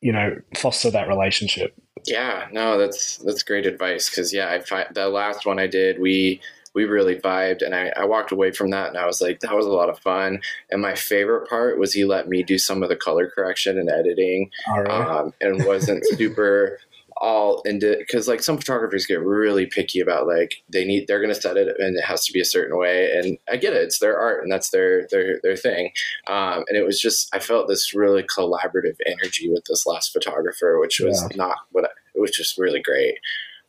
you 0.00 0.12
know, 0.12 0.36
foster 0.56 0.90
that 0.90 1.08
relationship. 1.08 1.74
Yeah, 2.06 2.48
no, 2.52 2.78
that's 2.78 3.18
that's 3.18 3.42
great 3.42 3.66
advice 3.66 4.08
because 4.08 4.32
yeah, 4.32 4.50
I 4.50 4.60
find 4.60 4.88
the 4.94 5.08
last 5.08 5.44
one 5.44 5.58
I 5.58 5.66
did, 5.66 6.00
we 6.00 6.40
we 6.74 6.84
really 6.84 7.16
vibed. 7.16 7.62
And 7.62 7.74
I, 7.74 7.92
I 7.94 8.06
walked 8.06 8.32
away 8.32 8.50
from 8.50 8.70
that 8.70 8.88
and 8.88 8.96
I 8.96 9.04
was 9.04 9.20
like, 9.20 9.40
that 9.40 9.54
was 9.54 9.66
a 9.66 9.70
lot 9.70 9.90
of 9.90 9.98
fun. 9.98 10.40
And 10.70 10.80
my 10.80 10.94
favorite 10.94 11.48
part 11.50 11.78
was 11.78 11.92
he 11.92 12.06
let 12.06 12.28
me 12.28 12.42
do 12.42 12.56
some 12.56 12.82
of 12.82 12.88
the 12.88 12.96
color 12.96 13.30
correction 13.30 13.78
and 13.78 13.90
editing 13.90 14.50
right. 14.66 14.88
um, 14.88 15.34
and 15.42 15.66
wasn't 15.66 16.02
super 16.16 16.78
all 17.22 17.62
into 17.62 17.96
because 17.98 18.26
like 18.26 18.42
some 18.42 18.58
photographers 18.58 19.06
get 19.06 19.24
really 19.24 19.64
picky 19.64 20.00
about 20.00 20.26
like 20.26 20.56
they 20.68 20.84
need 20.84 21.06
they're 21.06 21.20
going 21.20 21.32
to 21.32 21.40
set 21.40 21.56
it 21.56 21.68
and 21.78 21.96
it 21.96 22.04
has 22.04 22.26
to 22.26 22.32
be 22.32 22.40
a 22.40 22.44
certain 22.44 22.76
way 22.76 23.12
and 23.12 23.38
i 23.48 23.56
get 23.56 23.72
it 23.72 23.82
it's 23.82 24.00
their 24.00 24.18
art 24.18 24.42
and 24.42 24.50
that's 24.50 24.70
their 24.70 25.06
their 25.12 25.38
their 25.44 25.56
thing 25.56 25.92
um, 26.26 26.64
and 26.68 26.76
it 26.76 26.84
was 26.84 27.00
just 27.00 27.32
i 27.32 27.38
felt 27.38 27.68
this 27.68 27.94
really 27.94 28.24
collaborative 28.24 28.96
energy 29.06 29.48
with 29.48 29.64
this 29.68 29.86
last 29.86 30.12
photographer 30.12 30.80
which 30.80 30.98
was 30.98 31.22
yeah. 31.30 31.36
not 31.36 31.58
what 31.70 31.84
I, 31.84 31.88
it 32.14 32.20
was 32.20 32.32
just 32.32 32.58
really 32.58 32.82
great 32.82 33.18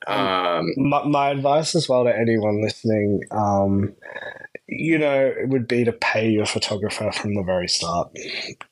um, 0.05 0.73
my, 0.75 1.05
my, 1.05 1.29
advice 1.29 1.75
as 1.75 1.87
well 1.87 2.03
to 2.03 2.13
anyone 2.13 2.61
listening 2.61 3.21
um, 3.31 3.93
you 4.67 4.97
know 4.97 5.27
it 5.27 5.47
would 5.47 5.67
be 5.67 5.85
to 5.85 5.93
pay 5.93 6.27
your 6.27 6.47
photographer 6.47 7.11
from 7.11 7.35
the 7.35 7.43
very 7.43 7.67
start 7.67 8.09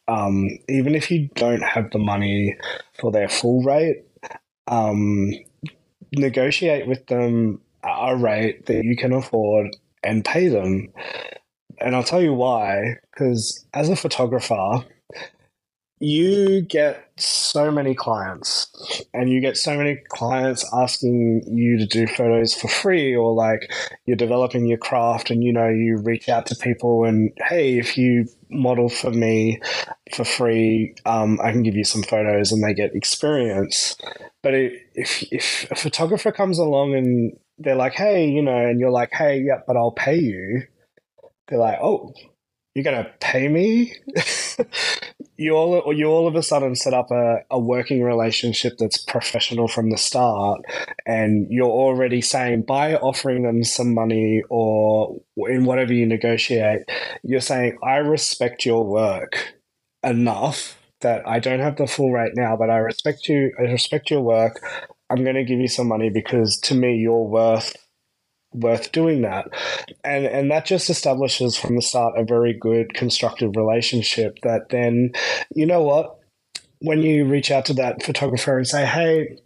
um, 0.08 0.50
even 0.68 0.96
if 0.96 1.12
you 1.12 1.30
don't 1.36 1.64
have 1.64 1.92
the 1.92 2.00
money 2.00 2.58
for 3.00 3.12
their 3.12 3.30
full 3.30 3.62
rate 3.62 4.04
um, 4.68 5.32
negotiate 6.14 6.88
with 6.88 7.06
them 7.08 7.62
a 7.84 8.16
rate 8.16 8.66
that 8.68 8.84
you 8.84 8.96
can 8.96 9.14
afford 9.14 9.76
and 10.04 10.26
pay 10.26 10.48
them. 10.48 10.90
And 11.80 11.96
I'll 11.96 12.04
tell 12.04 12.22
you 12.22 12.34
why. 12.34 12.98
Because 13.12 13.66
as 13.74 13.90
a 13.90 13.96
photographer, 13.96 14.86
you 16.02 16.62
get 16.62 17.12
so 17.18 17.70
many 17.70 17.94
clients 17.94 18.68
and 19.14 19.30
you 19.30 19.40
get 19.40 19.56
so 19.56 19.78
many 19.78 20.02
clients 20.10 20.68
asking 20.74 21.44
you 21.46 21.78
to 21.78 21.86
do 21.86 22.08
photos 22.08 22.56
for 22.56 22.68
free 22.68 23.16
or 23.16 23.34
like 23.34 23.72
you're 24.08 24.18
developing 24.18 24.66
your 24.66 24.80
craft 24.80 25.30
and 25.30 25.44
you 25.44 25.54
know 25.54 25.68
you 25.70 26.02
reach 26.04 26.28
out 26.28 26.48
to 26.48 26.56
people 26.56 27.06
and 27.06 27.32
hey 27.48 27.78
if 27.78 27.98
you 27.98 28.26
model 28.50 28.90
for 28.90 29.12
me 29.12 29.62
for 30.16 30.26
free 30.26 30.96
um, 31.06 31.40
i 31.44 31.52
can 31.52 31.62
give 31.62 31.76
you 31.76 31.84
some 31.84 32.02
photos 32.02 32.52
and 32.52 32.64
they 32.64 32.74
get 32.74 32.96
experience. 32.96 33.96
But 34.44 34.56
if, 34.56 35.24
if 35.32 35.70
a 35.70 35.76
photographer 35.76 36.32
comes 36.32 36.58
along 36.58 36.96
and 36.96 37.34
they're 37.60 37.76
like 37.76 37.94
hey 37.94 38.28
you 38.28 38.42
know 38.42 38.58
and 38.58 38.80
you're 38.80 38.90
like 38.90 39.12
hey 39.14 39.40
yeah 39.42 39.60
but 39.68 39.78
i'll 39.78 39.92
pay 39.92 40.18
you 40.18 40.64
they're 41.48 41.60
like 41.60 41.78
oh 41.80 42.12
you're 42.76 42.84
going 42.84 43.04
to 43.04 43.12
pay 43.20 43.48
me? 43.48 43.96
You 45.42 45.54
all 45.54 45.92
you 45.92 46.06
all 46.06 46.28
of 46.28 46.36
a 46.36 46.44
sudden 46.44 46.76
set 46.76 46.94
up 46.94 47.10
a, 47.10 47.38
a 47.50 47.58
working 47.58 48.04
relationship 48.04 48.78
that's 48.78 49.00
professional 49.00 49.68
from 49.68 49.90
the 49.90 49.98
start 49.98 50.62
and 51.08 51.48
you're 51.50 51.66
already 51.66 52.22
saying 52.22 52.62
by 52.62 52.94
offering 52.94 53.42
them 53.42 53.64
some 53.64 53.96
money 53.96 54.44
or 54.52 55.20
in 55.50 55.66
whatever 55.66 55.94
you 55.94 56.06
negotiate 56.06 56.84
you're 57.24 57.42
saying 57.42 57.76
i 57.84 57.96
respect 57.96 58.68
your 58.68 58.86
work 58.86 59.56
enough 60.04 60.78
that 61.00 61.28
i 61.28 61.40
don't 61.40 61.60
have 61.60 61.78
the 61.78 61.88
full 61.88 62.12
rate 62.12 62.34
now 62.36 62.56
but 62.56 62.70
i 62.70 62.78
respect 62.78 63.28
you 63.28 63.52
i 63.58 63.64
respect 63.64 64.12
your 64.12 64.22
work. 64.22 64.62
I'm 65.10 65.24
going 65.24 65.36
to 65.36 65.44
give 65.44 65.60
you 65.60 65.68
some 65.68 65.88
money 65.88 66.10
because 66.10 66.58
to 66.62 66.76
me 66.76 66.96
you're 66.96 67.24
worth 67.24 67.76
worth 68.54 68.92
doing 68.92 69.22
that 69.22 69.48
and 70.04 70.26
and 70.26 70.52
that 70.52 70.66
just 70.66 70.90
establishes 70.90 71.56
from 71.56 71.76
the 71.76 71.82
start 71.82 72.18
a 72.18 72.24
very 72.24 72.54
good 72.54 72.94
constructive 72.94 73.56
relationship 73.56 74.38
that 74.44 74.70
then 74.70 75.12
you 75.56 75.66
know 75.66 75.82
what 75.82 76.18
when 76.80 77.02
you 77.02 77.26
reach 77.26 77.50
out 77.50 77.66
to 77.66 77.74
that 77.74 78.04
photographer 78.04 78.58
and 78.58 78.68
say 78.68 78.86
hey 78.86 79.38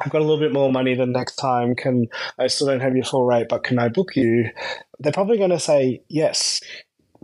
I've 0.00 0.12
got 0.12 0.20
a 0.20 0.24
little 0.24 0.38
bit 0.38 0.52
more 0.52 0.70
money 0.70 0.94
than 0.94 1.12
next 1.12 1.36
time. 1.36 1.74
Can 1.74 2.06
I 2.38 2.46
still 2.46 2.68
don't 2.68 2.80
have 2.80 2.94
your 2.94 3.04
full 3.04 3.26
rate, 3.26 3.48
but 3.48 3.64
can 3.64 3.78
I 3.78 3.88
book 3.88 4.14
you? 4.14 4.50
They're 5.00 5.12
probably 5.12 5.38
going 5.38 5.50
to 5.50 5.58
say 5.58 6.02
yes, 6.08 6.60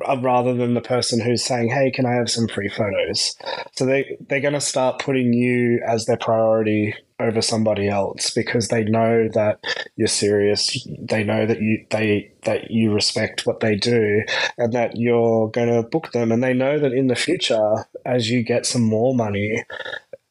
uh, 0.05 0.19
rather 0.21 0.55
than 0.55 0.75
the 0.75 0.81
person 0.81 1.21
who's 1.21 1.45
saying, 1.45 1.69
"Hey, 1.69 1.93
can 1.93 2.05
I 2.05 2.15
have 2.15 2.31
some 2.31 2.49
free 2.49 2.69
photos?" 2.69 3.37
So 3.77 3.87
they 3.87 4.17
they're 4.29 4.41
going 4.41 4.55
to 4.55 4.61
start 4.61 4.99
putting 4.99 5.33
you 5.33 5.81
as 5.87 6.07
their 6.07 6.17
priority 6.17 6.95
over 7.21 7.41
somebody 7.41 7.89
else 7.89 8.31
because 8.31 8.69
they 8.69 8.85
know 8.85 9.29
that 9.35 9.61
you're 9.97 10.09
serious. 10.09 10.87
They 11.01 11.23
know 11.25 11.47
that 11.47 11.61
you 11.61 11.87
they 11.91 12.33
that 12.43 12.71
you 12.71 12.93
respect 12.93 13.47
what 13.47 13.61
they 13.61 13.77
do 13.77 14.23
and 14.59 14.73
that 14.73 14.97
you're 14.97 15.49
going 15.51 15.69
to 15.69 15.89
book 15.89 16.13
them 16.13 16.33
and 16.33 16.43
they 16.43 16.55
know 16.55 16.79
that 16.79 16.93
in 16.93 17.07
the 17.07 17.17
future 17.17 17.87
as 18.05 18.31
you 18.31 18.43
get 18.43 18.67
some 18.67 18.83
more 18.83 19.15
money 19.15 19.65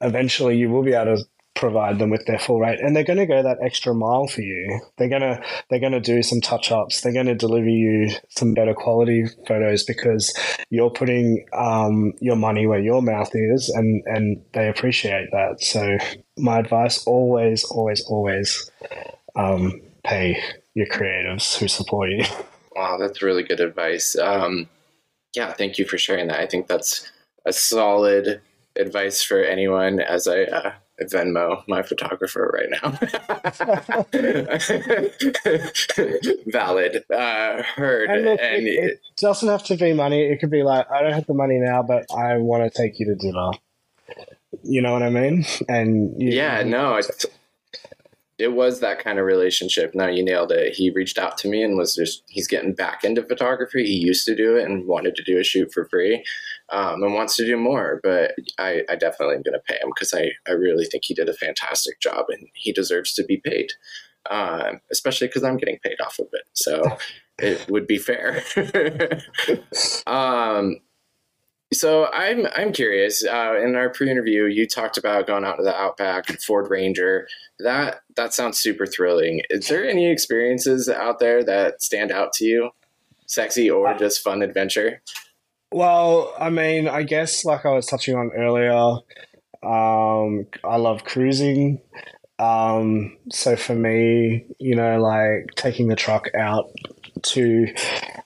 eventually 0.02 0.58
you 0.58 0.70
will 0.70 0.84
be 0.84 0.94
able 0.94 1.18
to 1.18 1.26
provide 1.56 2.00
them 2.00 2.10
with 2.10 2.26
their 2.26 2.40
full 2.40 2.60
rate. 2.60 2.80
And 2.80 2.96
they're 2.96 3.04
going 3.04 3.20
to 3.20 3.26
go 3.26 3.44
that 3.44 3.60
extra 3.64 3.94
mile 3.94 4.28
for 4.28 4.42
you. 4.42 4.80
They're 4.98 5.10
going 5.10 5.22
to 5.22 5.42
they're 5.70 5.80
going 5.80 5.94
to 5.94 6.00
do 6.00 6.24
some 6.24 6.42
touch 6.42 6.72
ups 6.72 7.02
they're 7.02 7.14
going 7.14 7.28
to 7.28 7.36
deliver 7.36 7.70
you 7.70 8.12
some 8.30 8.54
better 8.54 8.74
quality 8.74 9.26
photos 9.48 9.84
because 9.84 10.34
you're 10.70 10.90
putting 10.90 11.46
um, 11.54 12.14
your 12.20 12.36
money 12.36 12.68
where 12.68 12.80
your 12.80 13.02
mouth 13.02 13.30
is 13.34 13.70
and 13.70 14.04
and 14.06 14.44
they 14.54 14.68
appreciate 14.68 15.30
that. 15.32 15.62
So 15.62 15.98
my 16.38 16.60
advice 16.60 17.06
always 17.06 17.64
always 17.66 18.04
always 18.06 18.72
um, 19.36 19.82
pay 20.04 20.42
your 20.74 20.88
creatives 20.88 21.58
who 21.58 21.68
support 21.68 22.10
you. 22.10 22.26
Wow 22.76 22.98
that's 22.98 23.22
really 23.22 23.44
good 23.44 23.60
advice. 23.60 24.18
Um, 24.18 24.68
yeah 25.36 25.54
thank 25.54 25.78
you 25.78 25.86
for 25.86 26.00
sharing 26.00 26.28
that. 26.30 26.40
I 26.40 26.48
think 26.48 26.66
that's 26.66 27.08
a 27.46 27.54
solid 27.54 28.42
advice 28.76 29.22
for 29.22 29.44
anyone 29.44 30.00
as 30.00 30.28
I 30.28 30.46
uh, 30.46 30.74
Venmo 31.02 31.64
my 31.68 31.82
photographer 31.82 32.52
right 32.54 32.70
now. 32.70 32.92
Valid. 36.48 37.04
Uh, 37.12 37.64
heard. 37.64 38.10
And, 38.10 38.26
look, 38.26 38.40
and 38.42 38.68
it, 38.68 38.84
it, 38.84 39.02
doesn't 39.18 39.50
have 39.50 39.64
to 39.66 39.76
be 39.76 39.94
money. 39.94 40.22
It 40.24 40.40
could 40.40 40.52
be 40.52 40.64
like, 40.64 40.90
I 40.92 41.02
don't 41.02 41.14
have 41.14 41.26
the 41.26 41.34
money 41.34 41.58
now, 41.58 41.82
but 41.84 42.06
I 42.16 42.38
want 42.38 42.64
to 42.64 42.70
take 42.70 43.00
you 43.00 43.08
to 43.08 43.16
dinner. 43.16 43.52
You 44.64 44.82
know 44.82 44.94
what 44.94 45.04
I 45.04 45.10
mean? 45.10 45.46
And 45.68 46.22
you, 46.22 46.32
yeah, 46.32 46.62
no, 46.64 46.96
it's, 46.96 47.26
it 48.38 48.54
was 48.54 48.80
that 48.82 49.00
kind 49.00 49.18
of 49.18 49.26
relationship. 49.26 49.96
No, 49.96 50.08
you 50.08 50.24
nailed 50.24 50.52
it. 50.52 50.74
He 50.74 50.92
reached 50.92 51.18
out 51.18 51.38
to 51.40 51.48
me 51.48 51.64
and 51.64 51.78
was 51.78 51.96
just, 51.96 52.24
he's 52.28 52.48
getting 52.48 52.74
back 52.74 53.04
into 53.04 53.24
photography. 53.24 53.86
He 53.86 53.94
used 53.94 54.26
to 54.26 54.36
do 54.36 54.56
it 54.58 54.70
and 54.70 54.88
wanted 54.88 55.16
to 55.16 55.24
do 55.24 55.40
a 55.40 55.44
shoot 55.44 55.74
for 55.74 55.86
free 55.86 56.24
um, 56.70 57.04
and 57.04 57.14
wants 57.14 57.36
to 57.38 57.46
do 57.46 57.58
more. 57.58 58.00
But 58.04 58.34
I, 58.58 58.82
I 58.90 58.96
definitely 58.96 59.36
am 59.36 59.44
going 59.44 59.54
to 59.54 59.60
pay 59.68 59.76
him 59.76 59.90
because 59.94 60.14
I, 60.14 60.32
I 60.48 60.54
really 60.54 60.86
think 60.86 61.04
he 61.06 61.14
did 61.14 61.30
a 61.30 61.34
fantastic 61.34 62.00
job 62.00 62.26
and 62.30 62.48
he 62.54 62.72
deserves 62.72 63.14
to 63.14 63.24
be 63.24 63.38
paid, 63.38 63.72
uh, 64.30 64.74
especially 64.92 65.28
because 65.28 65.44
I'm 65.44 65.58
getting 65.58 65.80
paid 65.84 66.00
off 66.02 66.20
of 66.20 66.28
it. 66.32 66.44
So 66.54 66.98
it 67.40 67.70
would 67.70 67.88
be 67.88 67.98
fair. 67.98 68.44
um, 70.08 70.78
so 71.74 72.08
I'm 72.14 72.48
I'm 72.56 72.72
curious. 72.72 73.26
Uh, 73.26 73.56
in 73.62 73.76
our 73.76 73.90
pre-interview, 73.90 74.46
you 74.46 74.68
talked 74.68 74.98
about 74.98 75.28
going 75.28 75.44
out 75.44 75.58
to 75.58 75.64
the 75.64 75.76
Outback 75.76 76.28
Ford 76.42 76.70
Ranger. 76.70 77.28
That 77.60 78.02
that 78.16 78.34
sounds 78.34 78.60
super 78.60 78.86
thrilling. 78.86 79.42
Is 79.50 79.68
there 79.68 79.88
any 79.88 80.10
experiences 80.12 80.88
out 80.88 81.20
there 81.20 81.44
that 81.44 81.82
stand 81.82 82.12
out 82.12 82.32
to 82.34 82.46
you, 82.46 82.70
sexy 83.26 83.70
or 83.70 83.88
uh, 83.88 83.98
just 83.98 84.24
fun 84.24 84.42
adventure? 84.42 85.02
Well, 85.74 86.32
I 86.40 86.52
mean, 86.52 86.88
I 86.88 87.02
guess 87.02 87.46
like 87.46 87.66
I 87.66 87.72
was 87.72 87.88
touching 87.88 88.16
on 88.16 88.30
earlier, 88.36 89.00
um, 89.64 90.46
I 90.64 90.76
love 90.78 91.04
cruising. 91.04 91.82
Um, 92.38 93.18
so 93.32 93.56
for 93.56 93.74
me, 93.74 94.46
you 94.60 94.76
know, 94.76 95.02
like 95.02 95.56
taking 95.56 95.88
the 95.88 95.96
truck 95.96 96.28
out 96.36 96.72
to 97.24 97.74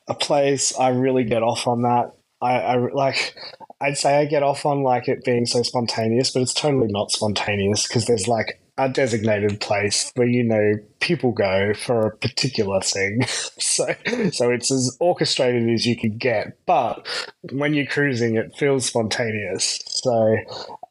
a 0.09 0.13
place, 0.13 0.77
I 0.77 0.89
really 0.89 1.23
get 1.23 1.41
off 1.41 1.67
on 1.67 1.83
that. 1.83 2.11
I, 2.41 2.55
I 2.55 2.75
like 2.91 3.33
I'd 3.79 3.97
say 3.97 4.17
I 4.17 4.25
get 4.25 4.43
off 4.43 4.65
on 4.65 4.83
like 4.83 5.07
it 5.07 5.23
being 5.23 5.45
so 5.45 5.63
spontaneous, 5.63 6.31
but 6.31 6.41
it's 6.41 6.53
totally 6.53 6.91
not 6.91 7.11
spontaneous 7.11 7.87
because 7.87 8.07
there's 8.07 8.27
like 8.27 8.59
a 8.77 8.89
designated 8.89 9.59
place 9.59 10.11
where 10.15 10.27
you 10.27 10.43
know 10.43 10.75
people 10.99 11.31
go 11.31 11.73
for 11.73 12.07
a 12.07 12.17
particular 12.17 12.81
thing. 12.81 13.23
so 13.59 13.87
so 14.31 14.51
it's 14.51 14.71
as 14.71 14.95
orchestrated 14.99 15.69
as 15.69 15.85
you 15.85 15.97
can 15.97 16.17
get. 16.17 16.57
But 16.65 17.07
when 17.51 17.73
you're 17.73 17.85
cruising, 17.85 18.35
it 18.35 18.55
feels 18.57 18.85
spontaneous. 18.85 19.79
So 19.87 20.37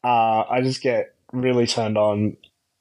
uh, 0.03 0.43
I 0.49 0.61
just 0.61 0.81
get 0.81 1.15
really 1.33 1.67
turned 1.67 1.97
on 1.97 2.37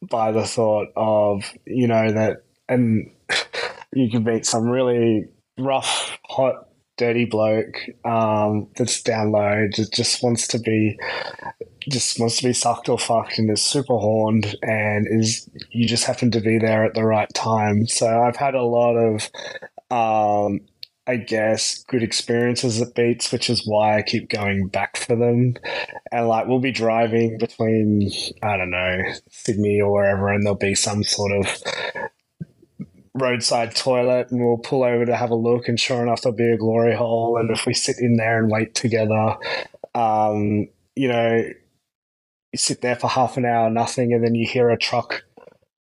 by 0.09 0.33
the 0.33 0.47
thought 0.47 0.89
of 0.97 1.45
you 1.67 1.87
know 1.87 2.13
that 2.13 2.45
and 2.69 3.11
you 3.93 4.11
can 4.11 4.25
meet 4.25 4.47
some 4.47 4.69
really 4.69 5.29
rough, 5.59 6.19
hot 6.25 6.69
dirty 6.97 7.27
bloke 7.27 7.77
um, 8.05 8.69
that's 8.77 9.03
down 9.03 9.31
low 9.31 9.69
just, 9.73 9.93
just 9.93 10.23
wants 10.23 10.49
to 10.49 10.59
be 10.59 10.99
just 11.91 12.19
wants 12.19 12.39
to 12.39 12.45
be 12.45 12.53
sucked 12.53 12.89
or 12.89 12.99
fucked 12.99 13.39
and 13.39 13.51
is 13.51 13.63
super 13.63 13.97
horned 13.97 14.57
and 14.63 15.07
is 15.09 15.49
you 15.71 15.87
just 15.87 16.05
happen 16.05 16.31
to 16.33 16.41
be 16.41 16.59
there 16.59 16.85
at 16.85 16.95
the 16.95 17.05
right 17.05 17.33
time. 17.35 17.87
So 17.87 18.07
I've 18.07 18.37
had 18.37 18.55
a 18.55 18.63
lot 18.63 18.97
of 18.97 19.31
um, 19.91 20.61
I 21.07 21.17
guess 21.17 21.85
good 21.85 22.03
experiences 22.03 22.83
at 22.83 22.95
beats, 22.95 23.31
which 23.31 23.49
is 23.49 23.65
why 23.65 23.97
I 23.97 24.03
keep 24.03 24.29
going 24.29 24.67
back 24.69 24.97
for 24.97 25.15
them. 25.15 25.55
And 26.11 26.27
like 26.27 26.49
we'll 26.49 26.59
be 26.59 26.73
driving 26.73 27.39
between 27.39 28.11
I 28.43 28.57
don't 28.57 28.71
know 28.71 28.99
Sydney 29.31 29.81
or 29.81 29.93
wherever, 29.93 30.29
and 30.29 30.45
there'll 30.45 30.59
be 30.59 30.75
some 30.75 31.05
sort 31.05 31.33
of 31.33 31.63
roadside 33.15 33.75
toilet 33.75 34.31
and 34.31 34.45
we'll 34.45 34.59
pull 34.59 34.85
over 34.85 35.07
to 35.07 35.17
have 35.17 35.31
a 35.31 35.35
look 35.35 35.69
and 35.69 35.81
sure 35.81 36.03
enough 36.03 36.21
there'll 36.21 36.37
be 36.37 36.53
a 36.53 36.59
glory 36.59 36.95
hole 36.95 37.39
and 37.39 37.51
if 37.51 37.65
we 37.65 37.73
sit 37.73 37.97
in 37.99 38.17
there 38.17 38.39
and 38.39 38.51
wait 38.51 38.75
together 38.75 39.37
um, 39.95 40.69
you 40.95 41.09
know 41.09 41.43
you 42.53 42.59
sit 42.59 42.81
there 42.81 42.97
for 42.97 43.09
half 43.09 43.37
an 43.37 43.45
hour 43.45 43.71
nothing 43.71 44.13
and 44.13 44.25
then 44.25 44.35
you 44.35 44.47
hear 44.47 44.71
a 44.71 44.79
truck 44.79 45.25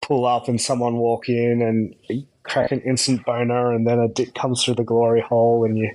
pull 0.02 0.26
up 0.26 0.48
and 0.48 0.60
someone 0.60 0.96
walk 0.96 1.28
in 1.28 1.62
and 1.62 1.94
crack 2.44 2.70
an 2.70 2.80
instant 2.82 3.24
boner 3.24 3.72
and 3.72 3.86
then 3.86 3.98
a 3.98 4.08
dick 4.08 4.34
comes 4.34 4.62
through 4.62 4.74
the 4.74 4.84
glory 4.84 5.20
hole 5.20 5.64
and 5.64 5.76
you 5.76 5.90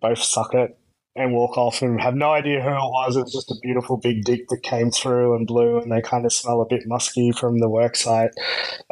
both 0.00 0.18
suck 0.18 0.54
it 0.54 0.78
and 1.18 1.32
walk 1.32 1.58
off 1.58 1.82
and 1.82 2.00
have 2.00 2.14
no 2.14 2.30
idea 2.30 2.62
who 2.62 2.68
it 2.68 2.74
was. 2.74 3.16
It's 3.16 3.32
just 3.32 3.50
a 3.50 3.56
beautiful 3.60 3.96
big 3.96 4.24
dick 4.24 4.48
that 4.48 4.62
came 4.62 4.90
through 4.90 5.34
and 5.34 5.46
blew, 5.46 5.78
and 5.78 5.90
they 5.90 6.00
kind 6.00 6.24
of 6.24 6.32
smell 6.32 6.60
a 6.62 6.66
bit 6.66 6.86
musky 6.86 7.32
from 7.32 7.58
the 7.58 7.68
work 7.68 7.96
site. 7.96 8.30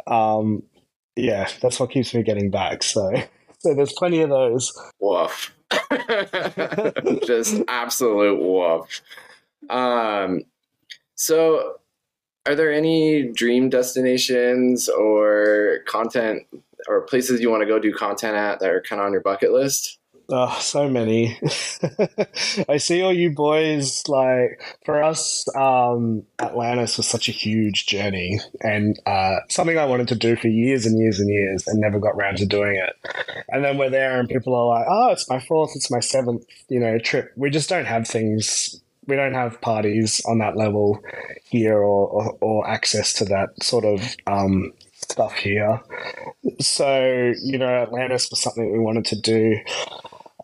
Um, 0.05 0.63
yeah, 1.15 1.47
that's 1.61 1.79
what 1.79 1.89
keeps 1.89 2.13
me 2.13 2.23
getting 2.23 2.51
back. 2.51 2.83
So, 2.83 3.13
so 3.59 3.73
there's 3.73 3.93
plenty 3.93 4.21
of 4.21 4.29
those. 4.29 4.73
Woof. 4.99 5.53
just 7.25 7.61
absolute 7.67 8.39
woof. 8.41 9.01
Um, 9.69 10.41
so 11.17 11.79
are 12.47 12.55
there 12.55 12.71
any 12.71 13.23
dream 13.23 13.69
destinations 13.69 14.87
or 14.87 15.79
content 15.85 16.43
or 16.87 17.01
places 17.01 17.41
you 17.41 17.49
want 17.49 17.61
to 17.61 17.67
go 17.67 17.79
do 17.79 17.93
content 17.93 18.37
at 18.37 18.59
that 18.59 18.69
are 18.69 18.81
kind 18.81 19.01
of 19.01 19.07
on 19.07 19.11
your 19.11 19.21
bucket 19.21 19.51
list? 19.51 19.99
Oh, 20.29 20.57
so 20.59 20.89
many. 20.89 21.39
I 22.69 22.77
see 22.77 23.01
all 23.01 23.13
you 23.13 23.31
boys 23.31 24.03
like 24.09 24.61
for 24.85 25.01
us, 25.01 25.45
um, 25.55 26.23
Atlantis 26.39 26.97
was 26.97 27.07
such 27.07 27.29
a 27.29 27.31
huge 27.31 27.85
journey 27.85 28.39
and 28.61 28.99
uh, 29.05 29.37
something 29.49 29.77
I 29.77 29.85
wanted 29.85 30.09
to 30.09 30.15
do 30.15 30.35
for 30.35 30.49
years 30.49 30.85
and 30.85 30.99
years 30.99 31.19
and 31.19 31.29
years 31.29 31.65
and 31.67 31.79
never 31.79 31.99
got 31.99 32.15
around 32.15 32.37
to 32.37 32.45
doing 32.45 32.75
it. 32.75 33.13
And 33.49 33.63
then 33.63 33.77
we're 33.77 33.89
there 33.89 34.19
and 34.19 34.27
people 34.27 34.53
are 34.53 34.67
like, 34.67 34.85
Oh, 34.89 35.11
it's 35.11 35.29
my 35.29 35.39
fourth, 35.39 35.71
it's 35.75 35.89
my 35.89 36.01
seventh, 36.01 36.45
you 36.67 36.79
know, 36.79 36.99
trip. 36.99 37.31
We 37.37 37.49
just 37.49 37.69
don't 37.69 37.85
have 37.85 38.05
things 38.05 38.81
we 39.07 39.15
don't 39.15 39.33
have 39.33 39.61
parties 39.61 40.21
on 40.25 40.39
that 40.39 40.57
level 40.57 40.99
here 41.45 41.77
or, 41.77 42.07
or, 42.07 42.37
or 42.41 42.69
access 42.69 43.13
to 43.13 43.25
that 43.25 43.49
sort 43.61 43.85
of 43.85 44.15
um, 44.27 44.73
stuff 44.93 45.33
here. 45.33 45.81
So, 46.59 47.33
you 47.43 47.57
know, 47.57 47.67
Atlantis 47.83 48.29
was 48.29 48.41
something 48.41 48.71
we 48.71 48.79
wanted 48.79 49.05
to 49.05 49.21
do. 49.21 49.59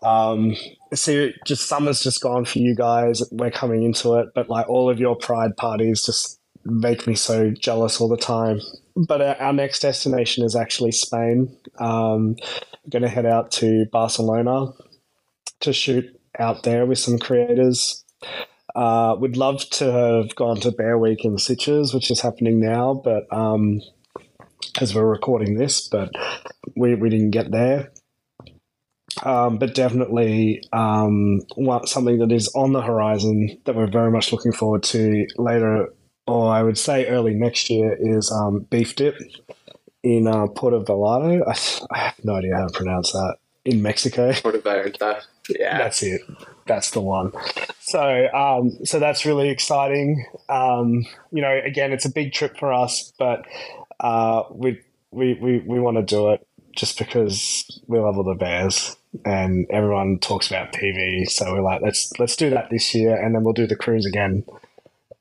Um, 0.02 0.54
see, 0.94 1.34
just 1.46 1.68
summer's 1.68 2.02
just 2.02 2.20
gone 2.20 2.44
for 2.44 2.58
you 2.58 2.74
guys. 2.74 3.22
We're 3.30 3.50
coming 3.50 3.82
into 3.82 4.14
it, 4.14 4.28
but 4.34 4.48
like 4.48 4.68
all 4.68 4.90
of 4.90 4.98
your 4.98 5.16
pride 5.16 5.56
parties 5.56 6.04
just 6.04 6.40
make 6.64 7.06
me 7.06 7.14
so 7.14 7.50
jealous 7.50 8.00
all 8.00 8.08
the 8.08 8.16
time. 8.16 8.60
But 8.96 9.20
our, 9.20 9.36
our 9.36 9.52
next 9.52 9.80
destination 9.80 10.44
is 10.44 10.56
actually 10.56 10.92
Spain. 10.92 11.54
Um, 11.78 12.36
we're 12.84 12.90
going 12.90 13.02
to 13.02 13.08
head 13.08 13.26
out 13.26 13.50
to 13.52 13.86
Barcelona 13.92 14.72
to 15.60 15.72
shoot 15.72 16.04
out 16.38 16.62
there 16.62 16.86
with 16.86 16.98
some 16.98 17.18
creators. 17.18 18.04
Uh, 18.74 19.16
we'd 19.18 19.36
love 19.36 19.68
to 19.70 19.92
have 19.92 20.34
gone 20.34 20.60
to 20.60 20.72
Bear 20.72 20.98
Week 20.98 21.24
in 21.24 21.36
Sitges, 21.36 21.94
which 21.94 22.10
is 22.10 22.20
happening 22.20 22.58
now, 22.60 22.94
but 22.94 23.26
um, 23.30 23.80
as 24.80 24.94
we're 24.94 25.06
recording 25.06 25.56
this, 25.56 25.88
but 25.88 26.10
we, 26.76 26.94
we 26.94 27.08
didn't 27.08 27.30
get 27.30 27.50
there. 27.50 27.92
Um, 29.22 29.58
but 29.58 29.74
definitely 29.74 30.62
um, 30.72 31.40
something 31.84 32.18
that 32.18 32.32
is 32.32 32.52
on 32.54 32.72
the 32.72 32.82
horizon 32.82 33.60
that 33.64 33.76
we're 33.76 33.90
very 33.90 34.10
much 34.10 34.32
looking 34.32 34.52
forward 34.52 34.82
to 34.84 35.26
later, 35.38 35.94
or 36.26 36.52
I 36.52 36.62
would 36.62 36.78
say 36.78 37.06
early 37.06 37.34
next 37.34 37.70
year, 37.70 37.96
is 37.98 38.32
um, 38.32 38.66
beef 38.70 38.96
dip 38.96 39.16
in 40.02 40.26
uh, 40.26 40.48
Puerto 40.48 40.80
Vallarta. 40.80 41.42
I, 41.46 41.94
I, 41.94 41.98
have 42.06 42.24
no 42.24 42.34
idea 42.34 42.56
how 42.56 42.66
to 42.66 42.72
pronounce 42.72 43.12
that. 43.12 43.36
In 43.64 43.82
Mexico. 43.82 44.32
Puerto 44.32 44.58
Vallarta. 44.58 45.22
Yeah. 45.50 45.76
That's 45.76 46.02
it. 46.02 46.22
That's 46.66 46.90
the 46.90 47.00
one. 47.00 47.32
So, 47.80 48.28
um, 48.32 48.84
so 48.84 48.98
that's 48.98 49.26
really 49.26 49.50
exciting. 49.50 50.24
Um, 50.48 51.04
you 51.30 51.42
know, 51.42 51.60
again, 51.64 51.92
it's 51.92 52.04
a 52.04 52.10
big 52.10 52.32
trip 52.32 52.58
for 52.58 52.72
us, 52.72 53.12
but 53.18 53.44
uh, 54.00 54.44
we 54.50 54.80
we 55.10 55.34
we, 55.34 55.58
we 55.58 55.80
want 55.80 55.96
to 55.96 56.02
do 56.02 56.30
it 56.30 56.46
just 56.74 56.98
because 56.98 57.80
we 57.86 57.98
love 57.98 58.16
all 58.16 58.24
the 58.24 58.34
bears 58.34 58.96
and 59.24 59.66
everyone 59.70 60.18
talks 60.18 60.48
about 60.48 60.72
PV. 60.72 61.28
So 61.28 61.52
we're 61.52 61.62
like, 61.62 61.82
let's 61.82 62.12
let's 62.18 62.36
do 62.36 62.50
that 62.50 62.70
this 62.70 62.94
year, 62.94 63.14
and 63.14 63.34
then 63.34 63.44
we'll 63.44 63.52
do 63.52 63.66
the 63.66 63.76
cruise 63.76 64.06
again 64.06 64.44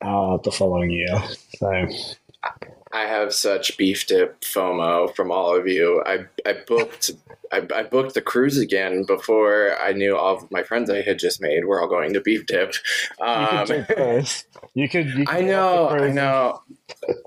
uh, 0.01 0.37
the 0.37 0.51
following 0.51 0.91
year. 0.91 1.21
So. 1.57 1.87
I 2.93 3.07
have 3.07 3.33
such 3.33 3.75
beef 3.75 4.05
dip 4.05 4.41
FOMO 4.41 5.15
from 5.15 5.31
all 5.31 5.57
of 5.57 5.67
you. 5.67 6.03
I, 6.05 6.25
I 6.45 6.57
booked 6.67 7.11
I, 7.51 7.67
I, 7.75 7.83
booked 7.83 8.13
the 8.13 8.21
cruise 8.21 8.57
again 8.57 9.03
before 9.03 9.75
I 9.79 9.93
knew 9.93 10.15
all 10.15 10.37
of 10.37 10.51
my 10.51 10.63
friends 10.63 10.89
I 10.89 11.01
had 11.01 11.19
just 11.19 11.41
made 11.41 11.65
were 11.65 11.81
all 11.81 11.87
going 11.87 12.13
to 12.13 12.21
beef 12.21 12.45
dip. 12.45 12.73
Um, 13.19 13.67
you 13.67 13.83
could, 13.83 14.43
you 14.75 14.89
could, 14.89 15.07
you 15.07 15.25
could 15.25 15.29
I 15.29 15.41
know, 15.41 15.89
I 15.89 16.09
know. 16.09 16.61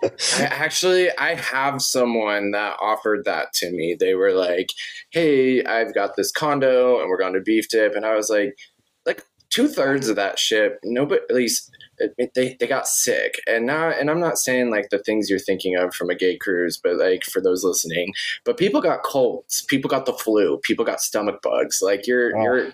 I 0.03 0.43
actually, 0.43 1.11
I 1.19 1.35
have 1.35 1.83
someone 1.83 2.53
that 2.53 2.77
offered 2.81 3.25
that 3.25 3.53
to 3.55 3.71
me. 3.71 3.97
They 3.99 4.15
were 4.15 4.33
like, 4.33 4.69
"Hey, 5.11 5.65
I've 5.65 5.95
got 5.95 6.17
this 6.17 6.33
condo, 6.33 7.01
and 7.01 7.09
we're 7.09 7.19
going 7.19 7.35
to 7.35 7.41
beef 7.41 7.69
dip," 7.69 7.95
and 7.95 8.07
I 8.07 8.15
was 8.15 8.31
like, 8.31 8.57
"Like 9.05 9.23
two 9.51 9.69
thirds 9.69 10.09
of 10.09 10.17
that 10.17 10.39
ship, 10.39 10.79
nobody, 10.85 11.21
at 11.29 11.35
least 11.35 11.71
it, 11.99 12.31
they, 12.35 12.57
they 12.59 12.67
got 12.67 12.87
sick 12.87 13.41
and 13.47 13.67
not 13.67 13.99
and 13.99 14.11
i'm 14.11 14.21
not 14.21 14.39
saying 14.39 14.71
like 14.71 14.89
the 14.91 14.99
things 14.99 15.29
you're 15.29 15.39
thinking 15.39 15.77
of 15.77 15.95
from 15.95 16.11
a 16.11 16.15
gay 16.15 16.37
cruise 16.37 16.79
but 16.83 16.97
like 16.97 17.25
for 17.25 17.41
those 17.41 17.65
listening 17.65 18.13
but 18.45 18.57
people 18.57 18.81
got 18.81 19.03
colds 19.03 19.65
people 19.69 19.89
got 19.89 20.07
the 20.07 20.13
flu 20.13 20.59
people 20.63 20.85
got 20.85 21.01
stomach 21.01 21.41
bugs 21.43 21.81
like 21.83 22.07
your 22.07 22.37
oh. 22.37 22.43
your 22.43 22.73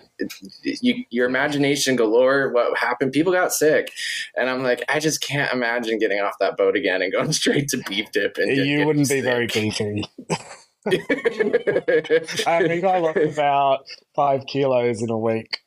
you, 0.63 1.03
your 1.09 1.27
imagination 1.27 1.95
galore 1.95 2.51
what 2.51 2.77
happened 2.77 3.11
people 3.11 3.31
got 3.31 3.51
sick 3.51 3.91
and 4.35 4.49
i'm 4.49 4.63
like 4.63 4.83
i 4.89 4.99
just 4.99 5.21
can't 5.21 5.51
imagine 5.53 5.97
getting 5.97 6.19
off 6.19 6.35
that 6.39 6.57
boat 6.57 6.75
again 6.75 7.01
and 7.01 7.11
going 7.11 7.31
straight 7.33 7.67
to 7.67 7.77
beef 7.87 8.11
dip 8.11 8.37
and 8.37 8.55
you 8.55 8.85
wouldn't 8.85 9.09
be 9.09 9.21
sick. 9.21 9.23
very 9.23 9.47
beefy 9.47 10.03
I 10.87 12.67
think 12.67 12.83
I 12.83 12.99
lost 12.99 13.17
about 13.17 13.85
five 14.15 14.45
kilos 14.45 15.01
in 15.01 15.09
a 15.09 15.17
week. 15.17 15.59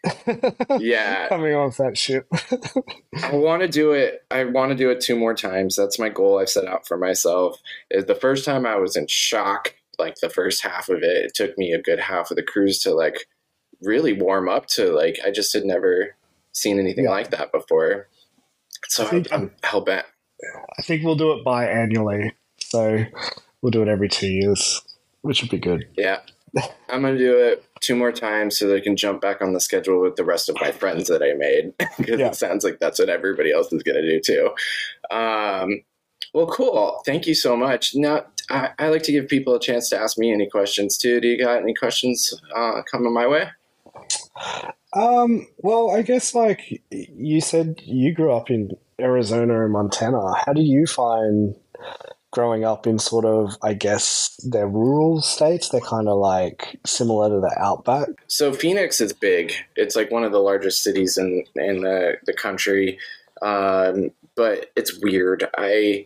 yeah. 0.79 1.29
Coming 1.31 1.55
off 1.55 1.79
that 1.79 1.97
ship. 1.97 2.29
I 3.23 3.35
want 3.35 3.63
to 3.63 3.69
do 3.69 3.93
it. 3.93 4.25
I 4.31 4.45
want 4.45 4.73
to 4.73 4.77
do 4.77 4.91
it 4.91 5.01
two 5.01 5.17
more 5.17 5.35
times. 5.35 5.75
That's 5.77 5.99
my 5.99 6.11
goal 6.11 6.39
I've 6.39 6.51
set 6.51 6.67
out 6.67 6.87
for 6.87 6.99
myself. 6.99 7.61
Is 7.91 8.05
the 8.05 8.15
first 8.15 8.45
time 8.45 8.67
I 8.67 8.77
was 8.77 8.95
in 8.95 9.07
shock, 9.07 9.75
like 9.99 10.17
the 10.17 10.29
first 10.29 10.63
half 10.63 10.91
of 10.91 10.99
it. 10.99 11.25
It 11.25 11.35
took 11.35 11.57
me 11.57 11.73
a 11.73 11.81
good 11.81 12.01
half 12.01 12.31
of 12.31 12.37
the 12.37 12.43
cruise 12.43 12.81
to 12.81 12.93
like 12.93 13.27
really 13.83 14.13
warm 14.13 14.49
up 14.51 14.67
to 14.67 14.93
like 14.93 15.19
I 15.25 15.31
just 15.31 15.53
had 15.55 15.65
never 15.65 16.15
seen 16.53 16.79
anything 16.79 17.05
yeah. 17.05 17.11
like 17.11 17.31
that 17.31 17.53
before. 17.53 18.09
So 18.89 19.07
I 19.07 19.09
think, 19.09 19.33
I'm 19.33 19.51
hell 19.63 19.81
bent. 19.81 20.07
I 20.79 20.83
think 20.83 21.05
we'll 21.05 21.17
do 21.17 21.33
it 21.33 21.45
biannually. 21.45 22.33
So 22.61 23.05
we'll 23.63 23.71
do 23.71 23.81
it 23.81 23.89
every 23.89 24.11
two 24.11 24.29
years 24.29 24.83
which 25.27 25.43
would 25.43 25.51
be 25.51 25.59
good. 25.59 25.89
Yeah. 25.97 26.21
I'm 26.89 27.03
going 27.03 27.15
to 27.15 27.19
do 27.19 27.37
it 27.37 27.65
two 27.81 27.97
more 27.97 28.13
times 28.13 28.57
so 28.57 28.69
that 28.69 28.77
I 28.77 28.81
can 28.81 28.97
jump 28.97 29.21
back 29.21 29.43
on 29.43 29.53
the 29.53 29.61
schedule 29.61 30.01
with 30.01 30.17
the 30.17 30.25
rest 30.25 30.49
of 30.49 30.57
my 30.61 30.71
friends 30.73 31.09
that 31.09 31.23
I 31.23 31.35
made 31.35 31.77
because 31.99 32.21
yeah. 32.21 32.29
it 32.29 32.37
sounds 32.37 32.65
like 32.65 32.79
that's 32.79 32.99
what 32.99 33.09
everybody 33.09 33.53
else 33.53 33.73
is 33.73 33.83
going 33.83 34.01
to 34.01 34.09
do 34.09 34.21
too. 34.21 35.15
Um, 35.15 35.83
well, 36.33 36.47
cool. 36.47 37.03
Thank 37.05 37.27
you 37.27 37.35
so 37.35 37.57
much. 37.57 37.95
Now, 37.95 38.25
I, 38.49 38.71
I, 38.79 38.89
like 38.89 39.03
to 39.05 39.13
give 39.13 39.29
people 39.29 39.55
a 39.55 39.61
chance 39.61 39.89
to 39.91 39.99
ask 39.99 40.19
me 40.19 40.33
any 40.33 40.49
questions 40.49 40.97
too. 40.97 41.21
Do 41.21 41.29
you 41.29 41.43
got 41.43 41.61
any 41.61 41.75
questions 41.75 42.33
uh, 42.55 42.83
coming 42.91 43.13
my 43.13 43.27
way? 43.27 43.49
Um, 44.93 45.47
well, 45.59 45.91
I 45.91 46.03
guess 46.03 46.35
like 46.35 46.83
you 46.91 47.41
said, 47.41 47.81
you 47.85 48.15
grew 48.15 48.33
up 48.33 48.51
in 48.51 48.71
Arizona 49.01 49.65
and 49.65 49.73
Montana. 49.73 50.35
How 50.45 50.53
do 50.53 50.63
you 50.63 50.87
find 50.87 51.55
growing 52.37 52.67
up 52.67 52.87
in 52.87 52.99
sort 52.99 53.25
of, 53.25 53.57
I 53.63 53.73
guess, 53.73 54.39
they're 54.45 54.69
rural 54.69 55.23
states. 55.23 55.71
They're 55.71 55.81
kind 55.81 56.07
of 56.07 56.19
like 56.19 56.79
similar 56.85 57.31
to 57.31 57.41
the 57.41 57.57
outback. 57.59 58.09
So 58.27 58.53
Phoenix 58.53 59.01
is 59.01 59.15
big. 59.15 59.55
It's 59.75 59.97
like 59.97 60.11
one 60.11 60.23
of 60.23 60.33
the 60.33 60.39
largest 60.39 60.83
cities 60.83 61.17
in 61.17 61.45
in 61.55 61.81
the 61.81 62.19
the 62.27 62.35
country, 62.35 62.99
um, 63.41 64.11
but 64.35 64.71
it's 64.77 65.01
weird. 65.01 65.49
I 65.57 66.05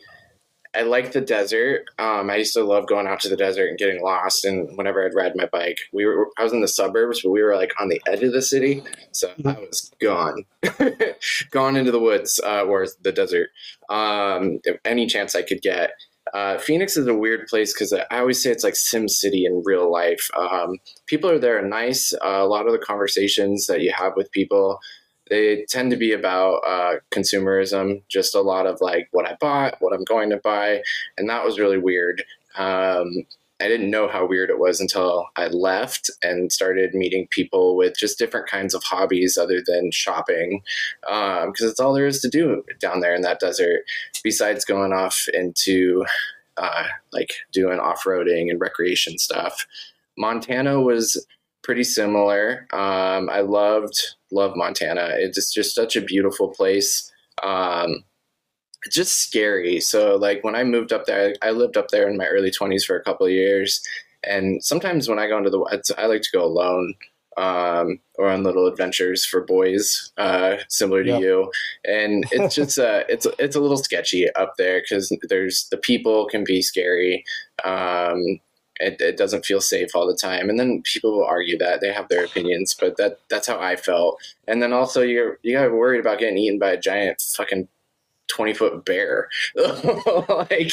I 0.73 0.83
like 0.83 1.11
the 1.11 1.21
desert. 1.21 1.87
Um, 1.99 2.31
I 2.31 2.37
used 2.37 2.55
to 2.55 2.63
love 2.63 2.87
going 2.87 3.09
out 3.09 3.19
to 3.21 3.29
the 3.29 3.37
desert 3.37 3.69
and 3.69 3.77
getting 3.79 4.01
lost. 4.01 4.45
And 4.45 4.77
whenever 4.77 5.05
I'd 5.05 5.17
ride 5.17 5.33
my 5.35 5.47
bike, 5.47 5.81
we 5.93 6.07
were 6.07 6.29
I 6.39 6.45
was 6.45 6.53
in 6.53 6.61
the 6.61 6.69
suburbs, 6.69 7.23
but 7.23 7.31
we 7.31 7.43
were 7.43 7.57
like 7.57 7.73
on 7.81 7.89
the 7.89 8.01
edge 8.07 8.23
of 8.23 8.33
the 8.33 8.43
city, 8.43 8.85
so 9.11 9.31
mm-hmm. 9.31 9.49
I 9.49 9.59
was 9.59 9.91
gone, 10.01 10.45
gone 11.51 11.77
into 11.77 11.91
the 11.91 11.99
woods 11.99 12.39
uh, 12.45 12.63
or 12.63 12.87
the 13.03 13.11
desert. 13.11 13.49
Um, 13.89 14.61
any 14.85 15.07
chance 15.07 15.35
I 15.35 15.43
could 15.43 15.61
get. 15.61 15.91
Uh, 16.33 16.59
Phoenix 16.59 16.97
is 16.97 17.07
a 17.07 17.15
weird 17.15 17.47
place 17.49 17.73
because 17.73 17.93
I 17.93 18.19
always 18.19 18.43
say 18.43 18.51
it's 18.51 18.65
like 18.65 18.77
Sim 18.77 19.09
City 19.09 19.45
in 19.45 19.63
real 19.65 19.91
life. 19.91 20.31
Um, 20.37 20.79
people 21.07 21.31
are 21.31 21.39
there 21.39 21.61
nice. 21.67 22.13
Uh, 22.15 22.39
a 22.41 22.47
lot 22.47 22.67
of 22.67 22.73
the 22.73 22.79
conversations 22.79 23.67
that 23.67 23.81
you 23.81 23.93
have 23.93 24.13
with 24.17 24.31
people, 24.31 24.81
they 25.29 25.65
tend 25.69 25.91
to 25.91 25.97
be 25.97 26.13
about 26.13 26.61
uh, 26.67 26.95
consumerism, 27.11 28.03
just 28.09 28.35
a 28.35 28.41
lot 28.41 28.67
of 28.67 28.81
like 28.81 29.09
what 29.13 29.27
I 29.27 29.37
bought, 29.41 29.77
what 29.81 29.93
I'm 29.93 30.05
going 30.05 30.31
to 30.31 30.39
buy, 30.39 30.83
and 31.17 31.29
that 31.29 31.45
was 31.45 31.59
really 31.59 31.79
weird. 31.79 32.23
Um, 32.57 33.27
I 33.61 33.69
didn't 33.69 33.91
know 33.91 34.09
how 34.09 34.27
weird 34.27 34.49
it 34.49 34.59
was 34.59 34.81
until 34.81 35.27
I 35.37 35.49
left 35.49 36.11
and 36.23 36.51
started 36.51 36.95
meeting 36.95 37.29
people 37.31 37.77
with 37.77 37.97
just 37.97 38.19
different 38.19 38.49
kinds 38.49 38.75
of 38.75 38.83
hobbies 38.83 39.37
other 39.37 39.63
than 39.65 39.91
shopping, 39.93 40.63
because 41.03 41.45
um, 41.45 41.69
it's 41.69 41.79
all 41.81 41.93
there 41.93 42.07
is 42.07 42.21
to 42.21 42.29
do 42.29 42.65
down 42.81 43.01
there 43.01 43.15
in 43.15 43.23
that 43.23 43.41
desert. 43.41 43.81
Besides 44.25 44.65
going 44.65 44.93
off 44.93 45.27
into 45.35 46.05
uh, 46.57 46.85
like 47.13 47.35
doing 47.53 47.79
off 47.79 48.05
roading 48.05 48.51
and 48.51 48.61
recreation 48.61 49.19
stuff, 49.19 49.67
Montana 50.17 50.81
was 50.81 51.27
pretty 51.63 51.85
similar. 51.85 52.67
Um, 52.73 53.29
I 53.31 53.41
loved 53.41 53.99
love 54.33 54.57
Montana. 54.57 55.11
It's 55.15 55.53
just 55.53 55.75
such 55.75 55.97
a 55.97 56.01
beautiful 56.01 56.49
place. 56.49 57.13
Um, 57.43 58.05
it's 58.85 58.97
just 58.97 59.19
scary. 59.19 59.81
So 59.81 60.17
like 60.17 60.43
when 60.43 60.55
I 60.55 60.65
moved 60.65 60.93
up 60.93 61.07
there, 61.07 61.35
I 61.43 61.51
lived 61.51 61.77
up 61.77 61.89
there 61.89 62.09
in 62.09 62.17
my 62.17 62.27
early 62.27 62.51
20s 62.51 62.85
for 62.85 62.97
a 62.97 63.03
couple 63.03 63.27
of 63.27 63.33
years. 63.33 63.83
And 64.25 64.63
sometimes 64.65 65.09
when 65.09 65.19
I 65.19 65.29
go 65.29 65.39
into 65.39 65.51
the, 65.51 65.95
I 65.99 66.07
like 66.07 66.23
to 66.23 66.31
go 66.33 66.45
alone 66.45 66.95
um, 67.37 68.01
or 68.19 68.29
on 68.29 68.43
little 68.43 68.67
adventures 68.67 69.25
for 69.25 69.43
boys, 69.43 70.13
uh, 70.19 70.57
similar 70.69 71.05
to 71.05 71.19
you. 71.19 71.53
And 71.85 72.25
it's 72.33 72.55
just, 72.55 72.79
uh, 72.79 73.05
it's, 73.09 73.27
it's 73.39 73.57
a 73.57 73.61
little 73.61 73.77
sketchy 73.77 74.27
up 74.35 74.55
there 74.57 74.81
because 74.81 75.15
there's 75.29 75.69
the 75.71 75.77
people 75.79 76.27
can 76.27 76.45
be 76.45 76.63
scary. 76.63 77.25
Um, 77.65 78.41
it, 78.83 78.99
it, 78.99 79.19
doesn't 79.19 79.45
feel 79.45 79.61
safe 79.61 79.95
all 79.95 80.07
the 80.07 80.17
time. 80.17 80.49
And 80.49 80.59
then 80.59 80.83
people 80.83 81.13
will 81.13 81.27
argue 81.27 81.59
that 81.59 81.83
they 81.83 81.93
have 81.93 82.09
their 82.09 82.25
opinions, 82.25 82.75
but 82.79 82.97
that 82.97 83.19
that's 83.29 83.47
how 83.47 83.61
I 83.61 83.77
felt. 83.77 84.19
And 84.49 84.63
then 84.63 84.73
also 84.73 85.03
you're 85.03 85.39
you 85.43 85.53
got 85.53 85.71
worried 85.71 86.01
about 86.01 86.19
getting 86.19 86.39
eaten 86.39 86.59
by 86.59 86.71
a 86.71 86.81
giant 86.81 87.21
fucking 87.21 87.69
20 88.31 88.55
foot 88.55 88.85
bear. 88.85 89.29
like, 90.29 90.73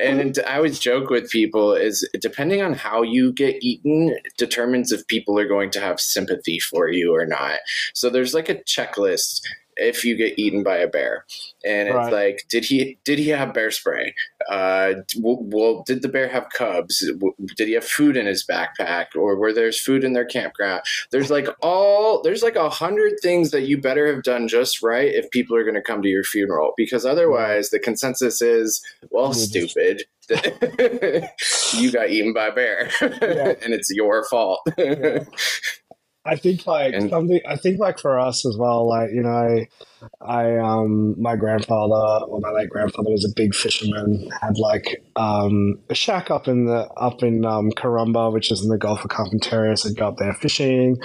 and 0.00 0.38
I 0.46 0.56
always 0.56 0.78
joke 0.78 1.10
with 1.10 1.30
people 1.30 1.74
is 1.74 2.08
depending 2.20 2.62
on 2.62 2.74
how 2.74 3.02
you 3.02 3.32
get 3.32 3.62
eaten 3.62 4.16
determines 4.36 4.92
if 4.92 5.06
people 5.06 5.38
are 5.38 5.48
going 5.48 5.70
to 5.72 5.80
have 5.80 6.00
sympathy 6.00 6.58
for 6.58 6.88
you 6.88 7.14
or 7.14 7.26
not. 7.26 7.58
So 7.94 8.10
there's 8.10 8.34
like 8.34 8.48
a 8.48 8.56
checklist 8.56 9.40
if 9.78 10.04
you 10.04 10.16
get 10.16 10.38
eaten 10.38 10.62
by 10.62 10.76
a 10.76 10.88
bear. 10.88 11.24
And 11.64 11.88
right. 11.88 12.04
it's 12.04 12.12
like 12.12 12.44
did 12.48 12.64
he 12.64 12.98
did 13.04 13.18
he 13.18 13.28
have 13.28 13.54
bear 13.54 13.70
spray? 13.70 14.14
Uh, 14.50 14.94
well 15.16 15.82
did 15.86 16.02
the 16.02 16.08
bear 16.08 16.28
have 16.28 16.50
cubs? 16.50 17.08
Did 17.56 17.68
he 17.68 17.74
have 17.74 17.84
food 17.84 18.16
in 18.16 18.26
his 18.26 18.44
backpack? 18.44 19.06
Or 19.16 19.38
where 19.38 19.52
there's 19.52 19.80
food 19.80 20.04
in 20.04 20.12
their 20.12 20.26
campground? 20.26 20.82
There's 21.10 21.30
like 21.30 21.48
all 21.62 22.22
there's 22.22 22.42
like 22.42 22.56
a 22.56 22.68
hundred 22.68 23.14
things 23.22 23.50
that 23.52 23.62
you 23.62 23.80
better 23.80 24.12
have 24.12 24.22
done 24.22 24.48
just 24.48 24.82
right 24.82 25.12
if 25.14 25.30
people 25.30 25.56
are 25.56 25.64
going 25.64 25.74
to 25.74 25.82
come 25.82 26.02
to 26.02 26.08
your 26.08 26.24
funeral. 26.24 26.72
Because 26.76 27.04
otherwise 27.06 27.70
the 27.70 27.78
consensus 27.78 28.42
is 28.42 28.82
well 29.10 29.32
stupid 29.32 30.04
you 31.74 31.90
got 31.90 32.10
eaten 32.10 32.32
by 32.34 32.48
a 32.48 32.52
bear. 32.52 32.90
Yeah. 33.00 33.54
and 33.62 33.72
it's 33.72 33.90
your 33.90 34.24
fault. 34.24 34.60
Yeah. 34.76 35.24
I 36.28 36.36
think 36.36 36.66
like 36.66 36.92
and, 36.92 37.08
something. 37.08 37.40
I 37.48 37.56
think 37.56 37.80
like 37.80 37.98
for 37.98 38.18
us 38.18 38.44
as 38.44 38.56
well. 38.58 38.86
Like 38.86 39.10
you 39.12 39.22
know, 39.22 39.30
I, 39.30 39.68
I 40.20 40.58
um, 40.58 41.20
my 41.20 41.36
grandfather 41.36 42.26
or 42.26 42.38
my 42.40 42.50
late 42.50 42.68
grandfather 42.68 43.10
was 43.10 43.24
a 43.24 43.34
big 43.34 43.54
fisherman. 43.54 44.28
Had 44.42 44.58
like 44.58 45.02
um, 45.16 45.80
a 45.88 45.94
shack 45.94 46.30
up 46.30 46.46
in 46.46 46.66
the 46.66 46.86
up 46.98 47.22
in 47.22 47.46
um, 47.46 47.70
Karumba, 47.70 48.30
which 48.30 48.52
is 48.52 48.62
in 48.62 48.68
the 48.68 48.76
Gulf 48.76 49.04
of 49.04 49.10
Carpentaria. 49.10 49.78
So 49.78 49.88
I'd 49.88 49.96
go 49.96 50.08
up 50.08 50.18
there 50.18 50.34
fishing, 50.34 50.98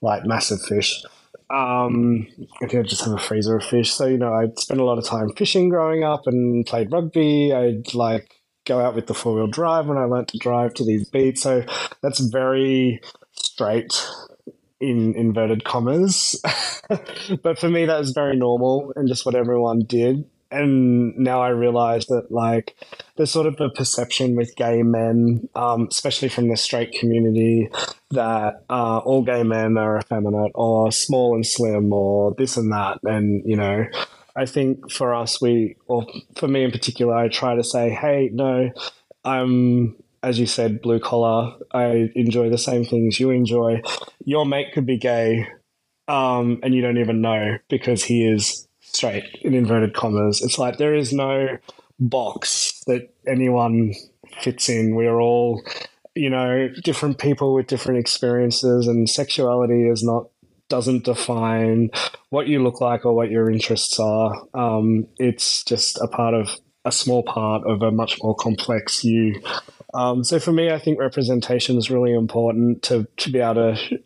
like 0.00 0.24
massive 0.24 0.62
fish. 0.62 1.02
Um, 1.50 2.28
I 2.62 2.66
think 2.66 2.84
I 2.84 2.88
just 2.88 3.04
have 3.04 3.14
a 3.14 3.18
freezer 3.18 3.56
of 3.56 3.64
fish. 3.64 3.92
So 3.92 4.06
you 4.06 4.18
know, 4.18 4.32
I 4.32 4.46
spent 4.56 4.80
a 4.80 4.84
lot 4.84 4.98
of 4.98 5.04
time 5.04 5.30
fishing 5.36 5.68
growing 5.68 6.04
up 6.04 6.28
and 6.28 6.64
played 6.64 6.92
rugby. 6.92 7.52
I'd 7.52 7.92
like 7.92 8.40
go 8.66 8.78
out 8.78 8.94
with 8.94 9.08
the 9.08 9.14
four 9.14 9.34
wheel 9.34 9.48
drive 9.48 9.86
when 9.86 9.98
I 9.98 10.04
learned 10.04 10.28
to 10.28 10.38
drive 10.38 10.74
to 10.74 10.84
these 10.84 11.08
beats. 11.08 11.42
So 11.42 11.64
that's 12.02 12.20
very 12.20 13.00
straight 13.32 14.06
in 14.80 15.14
inverted 15.14 15.64
commas. 15.64 16.40
but 17.42 17.58
for 17.58 17.68
me, 17.68 17.86
that 17.86 17.98
was 17.98 18.10
very 18.10 18.36
normal 18.36 18.92
and 18.96 19.08
just 19.08 19.26
what 19.26 19.34
everyone 19.34 19.80
did. 19.80 20.24
And 20.52 21.16
now 21.16 21.40
I 21.42 21.50
realize 21.50 22.06
that, 22.06 22.32
like, 22.32 22.74
there's 23.16 23.30
sort 23.30 23.46
of 23.46 23.60
a 23.60 23.70
perception 23.70 24.34
with 24.34 24.56
gay 24.56 24.82
men, 24.82 25.48
um, 25.54 25.86
especially 25.88 26.28
from 26.28 26.48
the 26.48 26.56
straight 26.56 26.92
community, 26.92 27.68
that 28.10 28.64
uh, 28.68 28.98
all 28.98 29.22
gay 29.22 29.44
men 29.44 29.78
are 29.78 29.98
effeminate 29.98 30.50
or 30.56 30.90
small 30.90 31.36
and 31.36 31.46
slim 31.46 31.92
or 31.92 32.34
this 32.36 32.56
and 32.56 32.72
that. 32.72 32.98
And, 33.04 33.48
you 33.48 33.56
know, 33.56 33.86
I 34.34 34.44
think 34.46 34.90
for 34.90 35.14
us, 35.14 35.40
we, 35.40 35.76
or 35.86 36.04
for 36.34 36.48
me 36.48 36.64
in 36.64 36.72
particular, 36.72 37.14
I 37.14 37.28
try 37.28 37.54
to 37.54 37.62
say, 37.62 37.90
hey, 37.90 38.30
no, 38.32 38.70
I'm 39.24 39.94
as 40.22 40.38
you 40.38 40.46
said, 40.46 40.82
blue 40.82 41.00
collar. 41.00 41.54
I 41.72 42.10
enjoy 42.14 42.50
the 42.50 42.58
same 42.58 42.84
things 42.84 43.20
you 43.20 43.30
enjoy. 43.30 43.82
Your 44.24 44.44
mate 44.44 44.72
could 44.72 44.86
be 44.86 44.98
gay, 44.98 45.46
um, 46.08 46.60
and 46.62 46.74
you 46.74 46.82
don't 46.82 46.98
even 46.98 47.20
know 47.20 47.58
because 47.68 48.04
he 48.04 48.26
is 48.26 48.66
straight 48.80 49.24
in 49.42 49.54
inverted 49.54 49.94
commas. 49.94 50.42
It's 50.42 50.58
like 50.58 50.78
there 50.78 50.94
is 50.94 51.12
no 51.12 51.58
box 51.98 52.82
that 52.86 53.14
anyone 53.26 53.94
fits 54.40 54.68
in. 54.68 54.96
We 54.96 55.06
are 55.06 55.20
all, 55.20 55.62
you 56.14 56.30
know, 56.30 56.68
different 56.82 57.18
people 57.18 57.54
with 57.54 57.66
different 57.66 58.00
experiences, 58.00 58.86
and 58.86 59.08
sexuality 59.08 59.88
is 59.88 60.02
not 60.02 60.26
doesn't 60.68 61.04
define 61.04 61.90
what 62.30 62.46
you 62.46 62.62
look 62.62 62.80
like 62.80 63.04
or 63.04 63.12
what 63.12 63.28
your 63.28 63.50
interests 63.50 63.98
are. 63.98 64.32
Um, 64.54 65.06
it's 65.18 65.64
just 65.64 66.00
a 66.00 66.06
part 66.06 66.32
of 66.32 66.48
a 66.84 66.92
small 66.92 67.22
part 67.22 67.66
of 67.66 67.82
a 67.82 67.90
much 67.90 68.22
more 68.22 68.34
complex 68.34 69.04
you. 69.04 69.42
Um, 69.94 70.24
so 70.24 70.38
for 70.38 70.52
me, 70.52 70.70
I 70.70 70.78
think 70.78 70.98
representation 70.98 71.76
is 71.76 71.90
really 71.90 72.14
important 72.14 72.82
to 72.84 73.06
to 73.18 73.30
be 73.30 73.40
able 73.40 73.74
to 73.74 73.98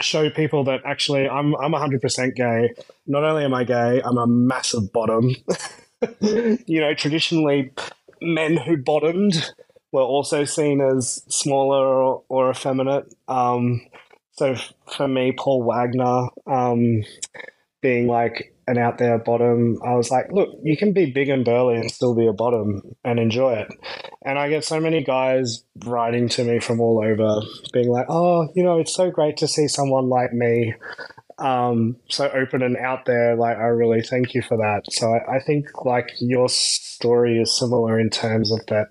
show 0.00 0.30
people 0.30 0.64
that 0.64 0.80
actually 0.84 1.28
I'm 1.28 1.54
I'm 1.56 1.72
100% 1.72 2.34
gay. 2.34 2.74
Not 3.06 3.24
only 3.24 3.44
am 3.44 3.54
I 3.54 3.64
gay, 3.64 4.00
I'm 4.04 4.18
a 4.18 4.26
massive 4.26 4.92
bottom. 4.92 5.34
you 6.20 6.80
know, 6.80 6.94
traditionally, 6.94 7.72
men 8.20 8.56
who 8.56 8.76
bottomed 8.76 9.52
were 9.92 10.02
also 10.02 10.44
seen 10.44 10.80
as 10.80 11.22
smaller 11.28 11.86
or, 11.86 12.22
or 12.28 12.50
effeminate. 12.50 13.12
Um, 13.26 13.80
so 14.32 14.54
for 14.96 15.08
me, 15.08 15.32
Paul 15.32 15.64
Wagner 15.64 16.28
um, 16.46 17.02
being 17.80 18.06
like 18.06 18.54
an 18.68 18.78
out 18.78 18.98
there 18.98 19.18
bottom, 19.18 19.78
I 19.84 19.94
was 19.94 20.10
like, 20.10 20.30
look, 20.30 20.50
you 20.62 20.76
can 20.76 20.92
be 20.92 21.10
big 21.10 21.28
and 21.28 21.44
burly 21.44 21.76
and 21.76 21.90
still 21.90 22.14
be 22.14 22.26
a 22.26 22.32
bottom 22.32 22.82
and 23.04 23.18
enjoy 23.18 23.54
it. 23.54 23.68
And 24.24 24.38
I 24.38 24.48
get 24.48 24.64
so 24.64 24.80
many 24.80 25.02
guys 25.02 25.64
writing 25.84 26.28
to 26.30 26.44
me 26.44 26.60
from 26.60 26.80
all 26.80 27.02
over, 27.02 27.40
being 27.72 27.88
like, 27.88 28.06
oh, 28.08 28.48
you 28.54 28.62
know, 28.62 28.78
it's 28.78 28.94
so 28.94 29.10
great 29.10 29.36
to 29.38 29.48
see 29.48 29.68
someone 29.68 30.08
like 30.08 30.32
me 30.32 30.74
um, 31.38 31.96
so 32.08 32.28
open 32.30 32.62
and 32.62 32.76
out 32.76 33.04
there. 33.06 33.36
Like, 33.36 33.56
I 33.56 33.66
really 33.66 34.02
thank 34.02 34.34
you 34.34 34.42
for 34.42 34.56
that. 34.56 34.82
So 34.90 35.12
I, 35.12 35.36
I 35.36 35.40
think 35.40 35.84
like 35.84 36.10
your 36.18 36.48
story 36.48 37.40
is 37.40 37.56
similar 37.56 37.98
in 37.98 38.10
terms 38.10 38.52
of 38.52 38.64
that 38.66 38.88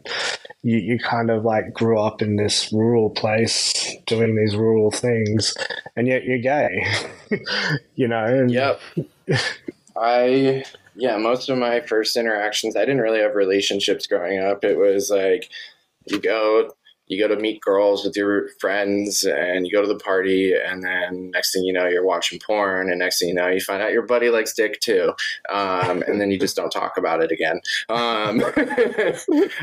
you, 0.64 0.78
you 0.78 1.00
kind 1.00 1.30
of 1.30 1.44
like 1.44 1.74
grew 1.74 2.00
up 2.00 2.22
in 2.22 2.36
this 2.36 2.72
rural 2.72 3.10
place 3.10 3.96
doing 4.06 4.36
these 4.36 4.56
rural 4.56 4.92
things 4.92 5.54
and 5.96 6.08
yet 6.08 6.24
you're 6.24 6.40
gay, 6.40 6.86
you 7.96 8.08
know? 8.08 8.24
And, 8.24 8.52
yep. 8.52 8.80
I 9.98 10.64
yeah, 10.96 11.18
most 11.18 11.50
of 11.50 11.58
my 11.58 11.82
first 11.82 12.16
interactions, 12.16 12.76
I 12.76 12.82
didn't 12.82 13.02
really 13.02 13.20
have 13.20 13.36
relationships 13.36 14.08
growing 14.08 14.40
up. 14.40 14.64
It 14.64 14.78
was 14.78 15.10
like 15.10 15.50
you 16.06 16.20
go 16.20 16.72
you 17.08 17.18
go 17.18 17.34
to 17.34 17.42
meet 17.42 17.62
girls 17.62 18.04
with 18.04 18.16
your 18.16 18.50
friends 18.60 19.24
and 19.24 19.66
you 19.66 19.72
go 19.72 19.82
to 19.82 19.88
the 19.88 20.00
party 20.00 20.54
and 20.54 20.84
then 20.84 21.32
next 21.32 21.54
thing 21.54 21.64
you 21.64 21.74
know 21.74 21.88
you're 21.88 22.06
watching 22.06 22.40
porn 22.40 22.90
and 22.90 23.00
next 23.00 23.20
thing 23.20 23.30
you 23.30 23.34
know 23.34 23.48
you 23.48 23.62
find 23.62 23.82
out 23.82 23.92
your 23.92 24.06
buddy 24.06 24.30
likes 24.30 24.54
dick 24.54 24.80
too 24.82 25.14
um, 25.50 26.04
and 26.08 26.20
then 26.20 26.30
you 26.30 26.38
just 26.38 26.56
don't 26.56 26.70
talk 26.70 26.98
about 26.98 27.24
it 27.24 27.32
again 27.32 27.60
um, 27.90 28.38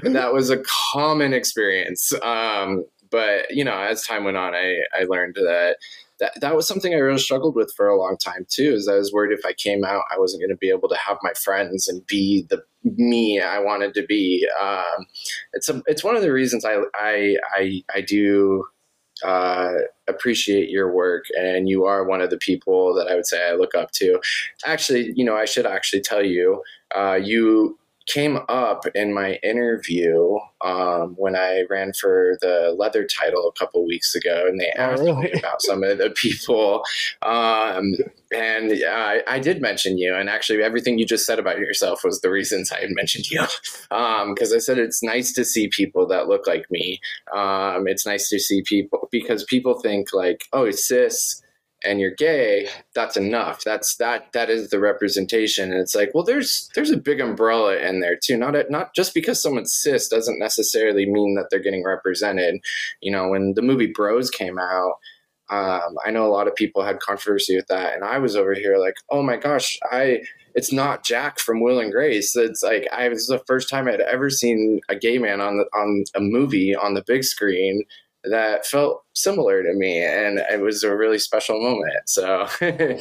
that 0.02 0.30
was 0.32 0.50
a 0.50 0.62
common 0.92 1.32
experience 1.32 2.12
um, 2.22 2.84
but 3.10 3.50
you 3.50 3.64
know 3.64 3.78
as 3.78 4.04
time 4.04 4.24
went 4.24 4.36
on 4.36 4.54
i, 4.54 4.76
I 4.98 5.04
learned 5.04 5.34
that 5.36 5.76
that 6.20 6.32
that 6.40 6.54
was 6.54 6.66
something 6.68 6.94
I 6.94 6.98
really 6.98 7.18
struggled 7.18 7.56
with 7.56 7.72
for 7.76 7.88
a 7.88 7.98
long 7.98 8.16
time 8.16 8.46
too. 8.48 8.74
Is 8.74 8.88
I 8.88 8.96
was 8.96 9.12
worried 9.12 9.36
if 9.36 9.44
I 9.44 9.52
came 9.52 9.84
out, 9.84 10.04
I 10.12 10.18
wasn't 10.18 10.42
going 10.42 10.50
to 10.50 10.56
be 10.56 10.70
able 10.70 10.88
to 10.88 10.96
have 10.96 11.18
my 11.22 11.32
friends 11.32 11.88
and 11.88 12.06
be 12.06 12.46
the 12.48 12.62
me 12.84 13.40
I 13.40 13.58
wanted 13.58 13.94
to 13.94 14.04
be. 14.06 14.48
Um, 14.60 15.06
it's 15.54 15.68
a, 15.68 15.82
it's 15.86 16.04
one 16.04 16.16
of 16.16 16.22
the 16.22 16.32
reasons 16.32 16.64
I 16.64 16.82
I 16.94 17.36
I, 17.52 17.82
I 17.94 18.00
do 18.00 18.64
uh, 19.22 19.72
appreciate 20.08 20.70
your 20.70 20.92
work, 20.92 21.24
and 21.38 21.68
you 21.68 21.84
are 21.84 22.04
one 22.04 22.20
of 22.20 22.30
the 22.30 22.38
people 22.38 22.94
that 22.94 23.08
I 23.08 23.14
would 23.14 23.26
say 23.26 23.48
I 23.48 23.54
look 23.54 23.74
up 23.74 23.90
to. 23.92 24.20
Actually, 24.64 25.12
you 25.14 25.24
know, 25.24 25.36
I 25.36 25.44
should 25.44 25.66
actually 25.66 26.02
tell 26.02 26.24
you, 26.24 26.62
uh, 26.94 27.14
you 27.14 27.78
came 28.06 28.38
up 28.48 28.84
in 28.94 29.14
my 29.14 29.38
interview 29.42 30.36
um, 30.62 31.14
when 31.16 31.36
I 31.36 31.64
ran 31.70 31.92
for 31.92 32.36
the 32.40 32.74
leather 32.78 33.06
title 33.06 33.48
a 33.48 33.58
couple 33.58 33.86
weeks 33.86 34.14
ago, 34.14 34.44
and 34.46 34.60
they 34.60 34.72
oh, 34.76 34.82
asked 34.82 35.02
oh, 35.02 35.06
really? 35.06 35.22
me 35.22 35.32
about 35.38 35.62
some 35.62 35.82
of 35.82 35.98
the 35.98 36.10
people. 36.10 36.82
Um, 37.22 37.94
and 38.32 38.72
I, 38.86 39.22
I, 39.26 39.38
did 39.38 39.62
mention 39.62 39.96
you, 39.96 40.14
and 40.14 40.28
actually, 40.28 40.62
everything 40.62 40.98
you 40.98 41.06
just 41.06 41.24
said 41.24 41.38
about 41.38 41.58
yourself 41.58 42.02
was 42.04 42.20
the 42.20 42.30
reasons 42.30 42.72
I 42.72 42.80
had 42.80 42.90
mentioned 42.90 43.30
you. 43.30 43.40
Because 43.40 43.88
um, 44.52 44.56
I 44.56 44.58
said 44.58 44.78
it's 44.78 45.02
nice 45.02 45.32
to 45.34 45.44
see 45.44 45.68
people 45.68 46.06
that 46.08 46.28
look 46.28 46.46
like 46.46 46.70
me. 46.70 47.00
Um, 47.34 47.86
it's 47.86 48.06
nice 48.06 48.28
to 48.28 48.38
see 48.38 48.62
people 48.62 49.08
because 49.10 49.44
people 49.44 49.80
think 49.80 50.12
like, 50.12 50.44
oh, 50.52 50.64
it's 50.64 50.86
cis 50.86 51.42
and 51.84 52.00
you're 52.00 52.14
gay, 52.14 52.68
that's 52.94 53.16
enough. 53.16 53.62
That's 53.64 53.96
that 53.96 54.32
that 54.32 54.50
is 54.50 54.70
the 54.70 54.80
representation. 54.80 55.72
And 55.72 55.80
it's 55.80 55.94
like, 55.94 56.10
well, 56.14 56.24
there's 56.24 56.70
there's 56.74 56.90
a 56.90 56.96
big 56.96 57.20
umbrella 57.20 57.76
in 57.76 58.00
there 58.00 58.16
too. 58.16 58.36
Not 58.36 58.56
a, 58.56 58.64
not 58.70 58.94
just 58.94 59.14
because 59.14 59.40
someone's 59.40 59.74
cis 59.74 60.08
doesn't 60.08 60.38
necessarily 60.38 61.06
mean 61.06 61.34
that 61.34 61.46
they're 61.50 61.60
getting 61.60 61.84
represented. 61.84 62.60
You 63.00 63.12
know, 63.12 63.28
when 63.28 63.54
the 63.54 63.62
movie 63.62 63.92
Bros 63.94 64.30
came 64.30 64.58
out, 64.58 64.94
um, 65.50 65.96
I 66.04 66.10
know 66.10 66.26
a 66.26 66.32
lot 66.32 66.48
of 66.48 66.54
people 66.54 66.82
had 66.82 67.00
controversy 67.00 67.56
with 67.56 67.66
that, 67.68 67.94
and 67.94 68.04
I 68.04 68.18
was 68.18 68.36
over 68.36 68.54
here 68.54 68.78
like, 68.78 68.94
oh 69.10 69.22
my 69.22 69.36
gosh, 69.36 69.78
I 69.90 70.22
it's 70.54 70.72
not 70.72 71.04
Jack 71.04 71.38
from 71.38 71.60
Will 71.60 71.80
and 71.80 71.92
Grace. 71.92 72.34
It's 72.36 72.62
like 72.62 72.86
I 72.92 73.08
is 73.08 73.26
the 73.26 73.42
first 73.46 73.68
time 73.68 73.88
I'd 73.88 74.00
ever 74.00 74.30
seen 74.30 74.80
a 74.88 74.96
gay 74.96 75.18
man 75.18 75.40
on 75.40 75.58
the, 75.58 75.64
on 75.76 76.04
a 76.14 76.20
movie 76.20 76.74
on 76.74 76.94
the 76.94 77.04
big 77.06 77.24
screen 77.24 77.82
that 78.30 78.66
felt 78.66 79.04
similar 79.14 79.62
to 79.62 79.74
me, 79.74 80.02
and 80.02 80.38
it 80.50 80.60
was 80.60 80.82
a 80.82 80.96
really 80.96 81.18
special 81.18 81.60
moment. 81.60 82.08
So. 82.08 82.46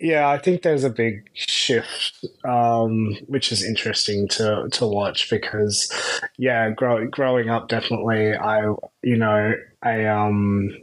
yeah, 0.00 0.28
I 0.28 0.38
think 0.38 0.62
there's 0.62 0.84
a 0.84 0.90
big 0.90 1.28
shift, 1.32 2.24
um, 2.44 3.16
which 3.26 3.52
is 3.52 3.64
interesting 3.64 4.28
to 4.28 4.68
to 4.72 4.86
watch 4.86 5.30
because, 5.30 5.90
yeah, 6.36 6.70
grow, 6.70 7.06
growing 7.08 7.48
up, 7.48 7.68
definitely, 7.68 8.34
I 8.34 8.62
you 9.02 9.16
know, 9.16 9.54
I 9.82 10.04
um 10.06 10.76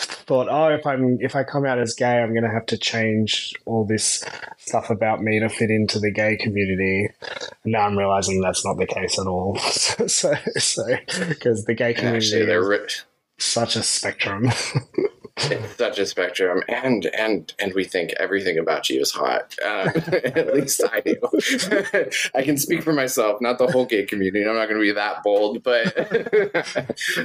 thought, 0.00 0.48
oh, 0.50 0.68
if 0.68 0.86
I'm 0.86 1.18
if 1.20 1.36
I 1.36 1.44
come 1.44 1.64
out 1.64 1.78
as 1.78 1.94
gay, 1.94 2.22
I'm 2.22 2.32
going 2.32 2.44
to 2.44 2.50
have 2.50 2.66
to 2.66 2.78
change 2.78 3.54
all 3.66 3.84
this 3.84 4.24
stuff 4.58 4.90
about 4.90 5.22
me 5.22 5.40
to 5.40 5.48
fit 5.48 5.70
into 5.70 5.98
the 5.98 6.10
gay 6.10 6.36
community. 6.36 7.08
now 7.64 7.82
I'm 7.82 7.98
realizing 7.98 8.40
that's 8.40 8.64
not 8.64 8.76
the 8.76 8.86
case 8.86 9.18
at 9.18 9.26
all. 9.26 9.56
so, 9.58 10.34
so 10.56 10.84
because 11.28 11.64
the 11.64 11.74
gay 11.74 11.94
community 11.94 12.42
Actually, 12.42 12.76
is 12.86 13.04
such 13.38 13.76
a 13.76 13.82
spectrum. 13.82 14.50
it's 15.36 15.76
such 15.76 15.98
a 15.98 16.06
spectrum, 16.06 16.62
and 16.68 17.06
and 17.06 17.52
and 17.58 17.74
we 17.74 17.84
think 17.84 18.12
everything 18.18 18.58
about 18.58 18.88
you 18.88 19.00
is 19.00 19.10
hot. 19.10 19.54
Um, 19.64 19.88
at 20.34 20.54
least 20.54 20.80
I 20.92 21.00
do. 21.00 21.16
I 22.34 22.42
can 22.42 22.56
speak 22.56 22.82
for 22.82 22.92
myself, 22.92 23.40
not 23.40 23.58
the 23.58 23.66
whole 23.66 23.86
gay 23.86 24.04
community. 24.04 24.46
I'm 24.46 24.54
not 24.54 24.68
going 24.68 24.80
to 24.80 24.86
be 24.86 24.92
that 24.92 25.22
bold, 25.24 25.62
but 25.62 25.92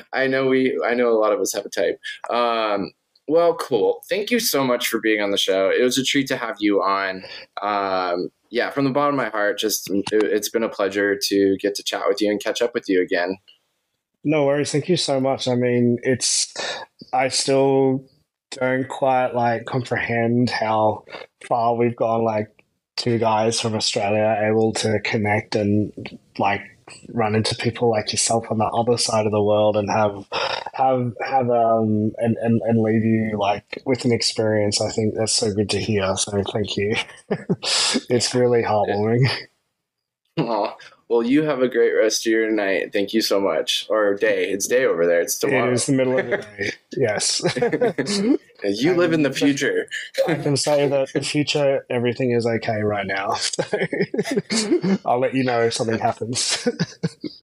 I 0.13 0.27
know 0.27 0.47
we. 0.47 0.79
I 0.85 0.95
know 0.95 1.09
a 1.09 1.19
lot 1.19 1.33
of 1.33 1.39
us 1.39 1.53
have 1.53 1.65
a 1.65 1.69
type. 1.69 1.99
Um, 2.29 2.91
well, 3.27 3.53
cool. 3.55 4.01
Thank 4.09 4.31
you 4.31 4.39
so 4.39 4.63
much 4.63 4.87
for 4.87 4.99
being 4.99 5.21
on 5.21 5.29
the 5.29 5.37
show. 5.37 5.69
It 5.69 5.83
was 5.83 5.99
a 5.99 6.03
treat 6.03 6.27
to 6.29 6.37
have 6.37 6.55
you 6.59 6.81
on. 6.81 7.23
Um, 7.61 8.29
yeah, 8.49 8.71
from 8.71 8.85
the 8.85 8.91
bottom 8.91 9.19
of 9.19 9.23
my 9.23 9.29
heart, 9.29 9.59
just 9.59 9.87
it, 9.91 10.07
it's 10.11 10.49
been 10.49 10.63
a 10.63 10.69
pleasure 10.69 11.15
to 11.27 11.57
get 11.57 11.75
to 11.75 11.83
chat 11.83 12.03
with 12.07 12.21
you 12.21 12.31
and 12.31 12.41
catch 12.43 12.63
up 12.63 12.73
with 12.73 12.89
you 12.89 13.03
again. 13.03 13.37
No 14.23 14.45
worries. 14.45 14.71
Thank 14.71 14.89
you 14.89 14.97
so 14.97 15.19
much. 15.19 15.47
I 15.47 15.55
mean, 15.55 15.97
it's, 16.03 16.53
I 17.13 17.29
still 17.29 18.05
don't 18.51 18.87
quite 18.87 19.33
like 19.33 19.65
comprehend 19.65 20.49
how 20.49 21.05
far 21.47 21.75
we've 21.75 21.95
gone. 21.95 22.23
Like, 22.23 22.59
two 22.99 23.17
guys 23.17 23.61
from 23.61 23.75
Australia 23.75 24.37
able 24.45 24.73
to 24.73 24.99
connect 24.99 25.55
and 25.55 26.19
like 26.37 26.61
run 27.13 27.33
into 27.33 27.55
people 27.55 27.89
like 27.89 28.11
yourself 28.11 28.45
on 28.51 28.57
the 28.57 28.65
other 28.65 28.97
side 28.97 29.25
of 29.25 29.31
the 29.31 29.41
world 29.41 29.77
and 29.77 29.89
have 29.89 30.25
have 30.73 31.13
have 31.25 31.49
um 31.49 32.11
and, 32.17 32.35
and, 32.41 32.61
and 32.65 32.81
leave 32.81 33.05
you 33.05 33.37
like 33.37 33.81
with 33.85 34.05
an 34.05 34.11
experience 34.11 34.81
i 34.81 34.89
think 34.89 35.13
that's 35.13 35.33
so 35.33 35.53
good 35.53 35.69
to 35.69 35.79
hear 35.79 36.15
so 36.17 36.41
thank 36.51 36.75
you 36.77 36.95
it's 38.09 38.33
really 38.33 38.63
heartwarming 38.63 39.29
oh 40.39 40.73
well, 41.09 41.23
you 41.23 41.41
have 41.43 41.61
a 41.61 41.67
great 41.67 41.91
rest 41.93 42.25
of 42.27 42.31
your 42.31 42.51
night. 42.51 42.93
Thank 42.93 43.13
you 43.13 43.21
so 43.21 43.41
much. 43.41 43.87
Or 43.89 44.13
day. 44.13 44.51
It's 44.51 44.67
day 44.67 44.85
over 44.85 45.07
there. 45.07 45.21
It's 45.21 45.39
tomorrow. 45.39 45.71
It 45.71 45.73
is 45.73 45.87
the 45.87 45.93
middle 45.93 46.19
of 46.19 46.25
the 46.27 46.37
night. 46.59 46.77
yes. 46.95 47.41
you 48.63 48.93
live 48.93 49.11
in 49.11 49.23
the 49.23 49.33
future. 49.33 49.89
I 50.27 50.35
can 50.35 50.55
say 50.55 50.87
that 50.87 51.11
the 51.11 51.21
future, 51.21 51.83
everything 51.89 52.31
is 52.31 52.45
okay 52.45 52.81
right 52.83 53.07
now. 53.07 53.37
I'll 55.05 55.19
let 55.19 55.33
you 55.33 55.43
know 55.43 55.61
if 55.61 55.73
something 55.73 55.97
happens. 55.97 56.67